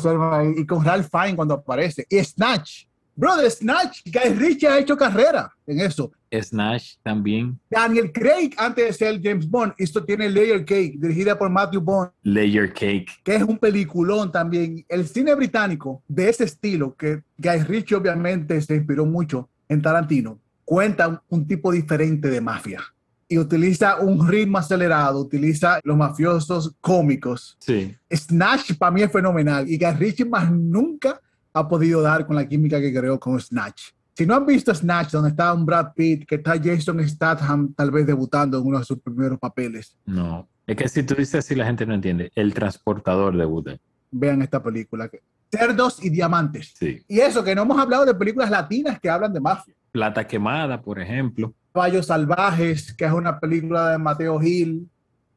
Y 0.55 0.65
con 0.65 0.83
Ralph 0.83 1.07
Fine 1.09 1.35
cuando 1.35 1.55
aparece. 1.55 2.05
Y 2.09 2.23
Snatch. 2.23 2.85
Brother, 3.15 3.49
Snatch, 3.51 4.01
Guy 4.05 4.33
Ritchie 4.33 4.67
ha 4.67 4.79
hecho 4.79 4.97
carrera 4.97 5.51
en 5.67 5.81
eso. 5.81 6.11
Snatch 6.41 6.95
también. 7.03 7.59
Daniel 7.69 8.11
Craig, 8.11 8.51
antes 8.57 8.85
de 8.85 8.93
ser 8.93 9.21
James 9.21 9.47
Bond, 9.47 9.73
esto 9.77 10.03
tiene 10.03 10.29
Layer 10.29 10.65
Cake, 10.65 10.95
dirigida 10.97 11.37
por 11.37 11.49
Matthew 11.49 11.81
Bond. 11.81 12.09
Layer 12.23 12.73
Cake. 12.73 13.07
Que 13.23 13.35
es 13.35 13.43
un 13.43 13.57
peliculón 13.57 14.31
también. 14.31 14.83
El 14.89 15.07
cine 15.07 15.35
británico 15.35 16.01
de 16.07 16.29
ese 16.29 16.45
estilo, 16.45 16.95
que 16.95 17.21
Guy 17.37 17.59
Ritchie 17.67 17.95
obviamente 17.95 18.59
se 18.61 18.75
inspiró 18.75 19.05
mucho 19.05 19.49
en 19.69 19.81
Tarantino, 19.81 20.39
cuenta 20.65 21.21
un, 21.29 21.47
tipo 21.47 21.71
diferente 21.71 22.29
de 22.29 22.41
mafia. 22.41 22.81
Y 23.27 23.37
utiliza 23.37 23.99
un 23.99 24.27
ritmo 24.27 24.57
acelerado, 24.57 25.19
utiliza 25.19 25.79
los 25.83 25.97
mafiosos 25.97 26.75
cómicos. 26.81 27.57
Sí. 27.59 27.95
Snatch 28.11 28.73
para 28.77 28.91
mí 28.91 29.01
es 29.01 29.11
fenomenal. 29.11 29.69
Y 29.69 29.77
Guy 29.77 29.91
Ritchie 29.93 30.25
más 30.25 30.51
nunca 30.51 31.19
ha 31.53 31.67
podido 31.67 32.01
dar 32.01 32.25
con 32.25 32.35
la 32.35 32.47
química 32.47 32.79
que 32.81 32.93
creó 32.93 33.19
con 33.19 33.39
Snatch. 33.39 33.91
Si 34.15 34.25
no 34.25 34.35
han 34.35 34.45
visto 34.45 34.73
Snatch, 34.73 35.11
donde 35.11 35.29
está 35.29 35.53
un 35.53 35.65
Brad 35.65 35.93
Pitt, 35.95 36.25
que 36.27 36.35
está 36.35 36.53
Jason 36.63 37.07
Statham 37.07 37.73
tal 37.73 37.89
vez 37.91 38.05
debutando 38.05 38.57
en 38.59 38.65
uno 38.65 38.79
de 38.79 38.85
sus 38.85 38.99
primeros 38.99 39.39
papeles, 39.39 39.97
No. 40.05 40.47
Es 40.65 40.77
que 40.77 40.87
si 40.87 41.03
tú 41.03 41.13
dices 41.15 41.43
así, 41.43 41.55
la 41.55 41.65
gente 41.65 41.85
no 41.85 41.93
entiende. 41.93 42.31
El 42.35 42.53
transportador 42.53 43.35
de 43.35 43.43
Buda. 43.43 43.77
vean 44.11 44.41
esta 44.41 44.63
película. 44.63 45.09
Cerdos 45.51 46.01
y 46.03 46.09
diamantes. 46.09 46.73
Sí. 46.77 47.03
Y 47.07 47.19
eso, 47.19 47.43
que 47.43 47.53
no 47.53 47.63
hemos 47.63 47.77
hablado 47.77 48.05
de 48.05 48.13
películas 48.15 48.49
latinas 48.49 48.97
que 48.99 49.09
hablan 49.09 49.33
de 49.33 49.41
mafia. 49.41 49.73
Plata 49.91 50.25
quemada, 50.25 50.81
por 50.81 50.99
ejemplo. 51.01 51.53
Caballos 51.73 52.05
Salvajes, 52.07 52.93
que 52.93 53.03
es 53.03 53.11
una 53.11 53.39
película 53.39 53.89
de 53.89 53.97
Mateo 53.97 54.39
Gil. 54.39 54.87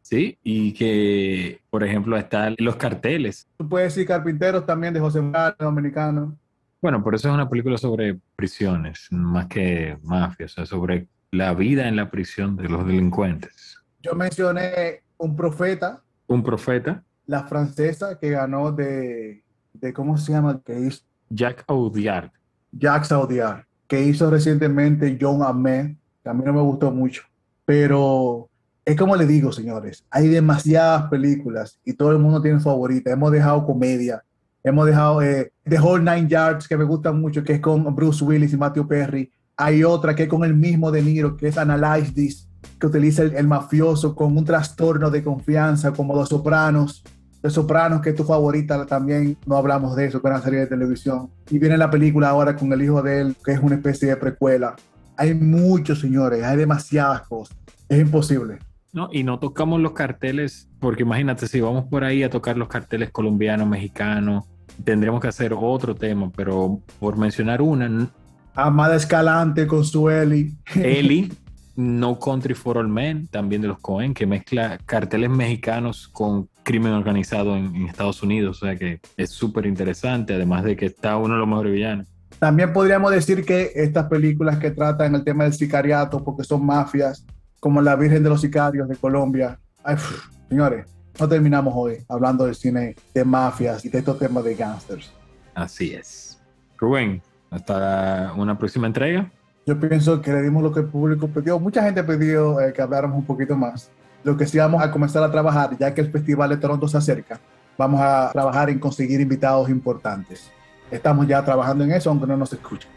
Sí. 0.09 0.39
Y 0.45 0.73
que, 0.73 1.61
por 1.69 1.83
ejemplo, 1.83 2.17
están 2.17 2.55
los 2.59 2.77
carteles. 2.77 3.49
Tú 3.57 3.69
puedes 3.69 3.93
decir 3.93 4.07
Carpinteros 4.07 4.65
también 4.65 4.95
de 4.95 5.01
José 5.01 5.21
Morales, 5.21 5.59
dominicano. 5.59 6.39
Bueno, 6.81 7.03
por 7.03 7.17
eso 7.17 7.27
es 7.27 7.35
una 7.35 7.49
película 7.51 7.77
sobre 7.77 8.17
prisiones, 8.37 9.09
más 9.11 9.49
que 9.49 9.99
mafia, 10.05 10.47
o 10.47 10.49
sea, 10.49 10.65
sobre 10.65 11.09
la 11.33 11.55
vida 11.55 11.89
en 11.89 11.97
la 11.97 12.09
prisión 12.09 12.55
de 12.55 12.69
los 12.69 12.87
delincuentes. 12.87 13.79
Yo 14.01 14.15
mencioné 14.15 15.03
Un 15.17 15.35
Profeta, 15.35 16.01
Un 16.29 16.45
profeta, 16.45 17.03
la 17.27 17.43
francesa 17.49 18.17
que 18.21 18.31
ganó 18.31 18.71
de, 18.71 19.43
de 19.73 19.93
¿cómo 19.93 20.17
se 20.19 20.31
llama? 20.31 20.61
Que 20.65 20.79
hizo 20.79 21.03
Jack 21.31 21.65
Audiard. 21.67 22.31
Jacques 22.71 23.11
Audiard, 23.11 23.65
que 23.89 24.03
hizo 24.03 24.31
recientemente 24.31 25.19
John 25.21 25.43
Ahmed, 25.43 25.97
que 26.23 26.29
a 26.29 26.33
mí 26.33 26.45
no 26.45 26.53
me 26.53 26.61
gustó 26.61 26.93
mucho, 26.93 27.25
pero 27.65 28.49
es 28.87 28.97
como 28.97 29.17
le 29.17 29.27
digo, 29.27 29.51
señores, 29.51 30.07
hay 30.13 30.29
demasiadas 30.29 31.11
películas 31.11 31.81
y 31.85 31.95
todo 31.95 32.13
el 32.13 32.21
mundo 32.21 32.41
tiene 32.41 32.61
favorita. 32.61 33.11
Hemos 33.11 33.33
dejado 33.33 33.67
comedia, 33.67 34.23
hemos 34.63 34.87
dejado 34.87 35.21
eh, 35.23 35.53
The 35.65 35.81
Whole 35.81 36.05
Nine 36.05 36.29
Yards, 36.29 36.69
que 36.69 36.77
me 36.77 36.85
gusta 36.85 37.11
mucho, 37.11 37.43
que 37.43 37.55
es 37.55 37.61
con 37.61 37.93
Bruce 37.97 38.25
Willis 38.25 38.53
y 38.53 38.57
Matthew 38.57 38.87
Perry. 38.87 39.33
Hay 39.57 39.83
otra 39.83 40.15
que 40.15 40.23
es 40.23 40.29
con 40.29 40.45
el 40.45 40.55
mismo 40.55 40.93
De 40.93 41.03
Niro, 41.03 41.37
que 41.37 41.49
es 41.49 41.59
Analyze 41.59 42.13
This, 42.13 42.49
que 42.79 42.87
utiliza 42.87 43.25
el, 43.25 43.35
el 43.35 43.49
mafioso 43.49 44.15
con 44.15 44.37
un 44.37 44.45
trastorno 44.45 45.11
de 45.11 45.25
confianza, 45.25 45.93
como 45.93 46.15
Los 46.15 46.29
Sopranos. 46.29 47.03
Los 47.43 47.55
Sopranos, 47.55 48.01
que 48.01 48.11
es 48.11 48.15
tu 48.15 48.23
favorita, 48.23 48.87
también 48.87 49.37
no 49.47 49.57
hablamos 49.57 49.97
de 49.97 50.07
eso, 50.07 50.23
que 50.23 50.29
es 50.29 50.35
una 50.35 50.43
serie 50.45 50.61
de 50.61 50.67
televisión. 50.69 51.29
Y 51.51 51.59
viene 51.59 51.77
la 51.77 51.91
película 51.91 52.29
ahora 52.29 52.55
con 52.55 52.73
el 52.73 52.83
hijo 52.83 53.03
de 53.03 53.21
él, 53.21 53.37
que 53.45 53.51
es 53.51 53.59
una 53.59 53.75
especie 53.75 54.11
de 54.11 54.17
precuela. 54.17 54.77
Hay 55.17 55.35
muchos, 55.35 55.99
señores, 55.99 56.45
hay 56.45 56.57
demasiadas 56.57 57.23
cosas. 57.23 57.57
Es 57.89 57.99
imposible. 57.99 58.59
¿No? 58.97 59.09
Y 59.13 59.23
no 59.23 59.39
tocamos 59.39 59.81
los 59.81 59.93
carteles, 59.93 60.69
porque 60.81 61.03
imagínate, 61.03 61.47
si 61.47 61.61
vamos 61.61 61.85
por 61.85 62.03
ahí 62.03 62.23
a 62.23 62.31
tocar 62.31 62.57
los 62.57 62.67
carteles 62.67 63.11
colombianos, 63.11 63.69
mexicanos, 63.69 64.47
tendríamos 64.83 65.21
que 65.21 65.29
hacer 65.29 65.55
otro 65.57 65.95
tema, 65.95 66.33
pero 66.35 66.81
por 66.99 67.17
mencionar 67.17 67.63
una, 67.63 68.11
Amada 68.55 68.97
Escalante 68.97 69.67
con 69.67 69.85
su 69.85 70.09
Eli. 70.09 70.57
Eli, 70.75 71.31
No 71.77 72.19
Country 72.19 72.55
for 72.55 72.79
All 72.79 72.89
Men, 72.89 73.29
también 73.29 73.61
de 73.61 73.69
los 73.69 73.79
Cohen, 73.81 74.15
que 74.15 74.27
mezcla 74.27 74.79
carteles 74.87 75.29
mexicanos 75.29 76.09
con 76.09 76.49
crimen 76.63 76.93
organizado 76.93 77.55
en, 77.55 77.77
en 77.77 77.87
Estados 77.87 78.23
Unidos, 78.23 78.63
o 78.63 78.67
sea 78.67 78.77
que 78.77 79.01
es 79.19 79.31
súper 79.31 79.67
interesante, 79.67 80.33
además 80.33 80.65
de 80.65 80.75
que 80.75 80.87
está 80.87 81.19
uno 81.19 81.35
de 81.35 81.41
los 81.41 81.49
mejores 81.49 81.75
villanos. 81.75 82.09
También 82.39 82.73
podríamos 82.73 83.11
decir 83.11 83.45
que 83.45 83.73
estas 83.75 84.07
películas 84.07 84.59
que 84.59 84.71
tratan 84.71 85.15
el 85.15 85.23
tema 85.23 85.45
del 85.45 85.53
sicariato, 85.53 86.25
porque 86.25 86.45
son 86.45 86.65
mafias, 86.65 87.27
como 87.61 87.81
La 87.81 87.97
Virgen 87.97 88.23
de 88.23 88.29
los 88.29 88.41
Sicarios 88.41 88.89
de 88.89 88.97
Colombia. 88.97 89.59
Ay, 89.83 89.97
pf, 89.97 90.29
señores, 90.49 90.87
no 91.19 91.29
terminamos 91.29 91.73
hoy 91.77 91.99
hablando 92.09 92.45
del 92.45 92.55
cine 92.55 92.95
de 93.15 93.25
mafias 93.25 93.85
y 93.85 93.89
de 93.89 93.99
estos 93.99 94.19
temas 94.19 94.45
de 94.45 94.55
gangsters. 94.55 95.13
Así 95.55 95.95
es. 95.95 96.39
Rubén, 96.79 97.23
hasta 97.51 98.33
una 98.37 98.59
próxima 98.59 98.87
entrega. 98.87 99.31
Yo 99.67 99.81
pienso 99.81 100.21
que 100.21 100.33
le 100.33 100.43
dimos 100.43 100.63
lo 100.63 100.73
que 100.73 100.81
el 100.81 100.87
público 100.87 101.27
pidió. 101.29 101.59
Mucha 101.59 101.83
gente 101.83 102.05
pidió 102.05 102.61
eh, 102.61 102.73
que 102.73 102.83
habláramos 102.83 103.19
un 103.19 103.25
poquito 103.25 103.57
más. 103.57 103.91
Lo 104.23 104.37
que 104.37 104.47
sí 104.47 104.59
vamos 104.59 104.83
a 104.83 104.91
comenzar 104.91 105.23
a 105.23 105.31
trabajar, 105.31 105.77
ya 105.79 105.93
que 105.95 106.01
el 106.03 106.11
Festival 106.11 106.51
de 106.51 106.57
Toronto 106.57 106.87
se 106.87 106.99
acerca, 106.99 107.41
vamos 107.79 108.01
a 108.01 108.31
trabajar 108.33 108.71
en 108.71 108.79
conseguir 108.79 109.21
invitados 109.21 109.69
importantes. 109.69 110.51
Estamos 110.91 111.27
ya 111.27 111.45
trabajando 111.45 111.85
en 111.85 111.93
eso, 111.93 112.11
aunque 112.11 112.27
no 112.27 112.37
nos 112.37 112.53
escuchen. 112.53 112.91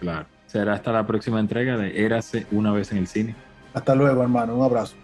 Claro. 0.00 0.26
Será 0.46 0.74
hasta 0.74 0.92
la 0.92 1.04
próxima 1.04 1.40
entrega 1.40 1.76
de 1.76 2.04
Érase 2.04 2.46
una 2.52 2.70
vez 2.70 2.92
en 2.92 2.98
el 2.98 3.08
cine. 3.08 3.34
Hasta 3.74 3.94
luego, 3.94 4.22
hermano. 4.22 4.56
Un 4.56 4.64
abrazo. 4.64 5.03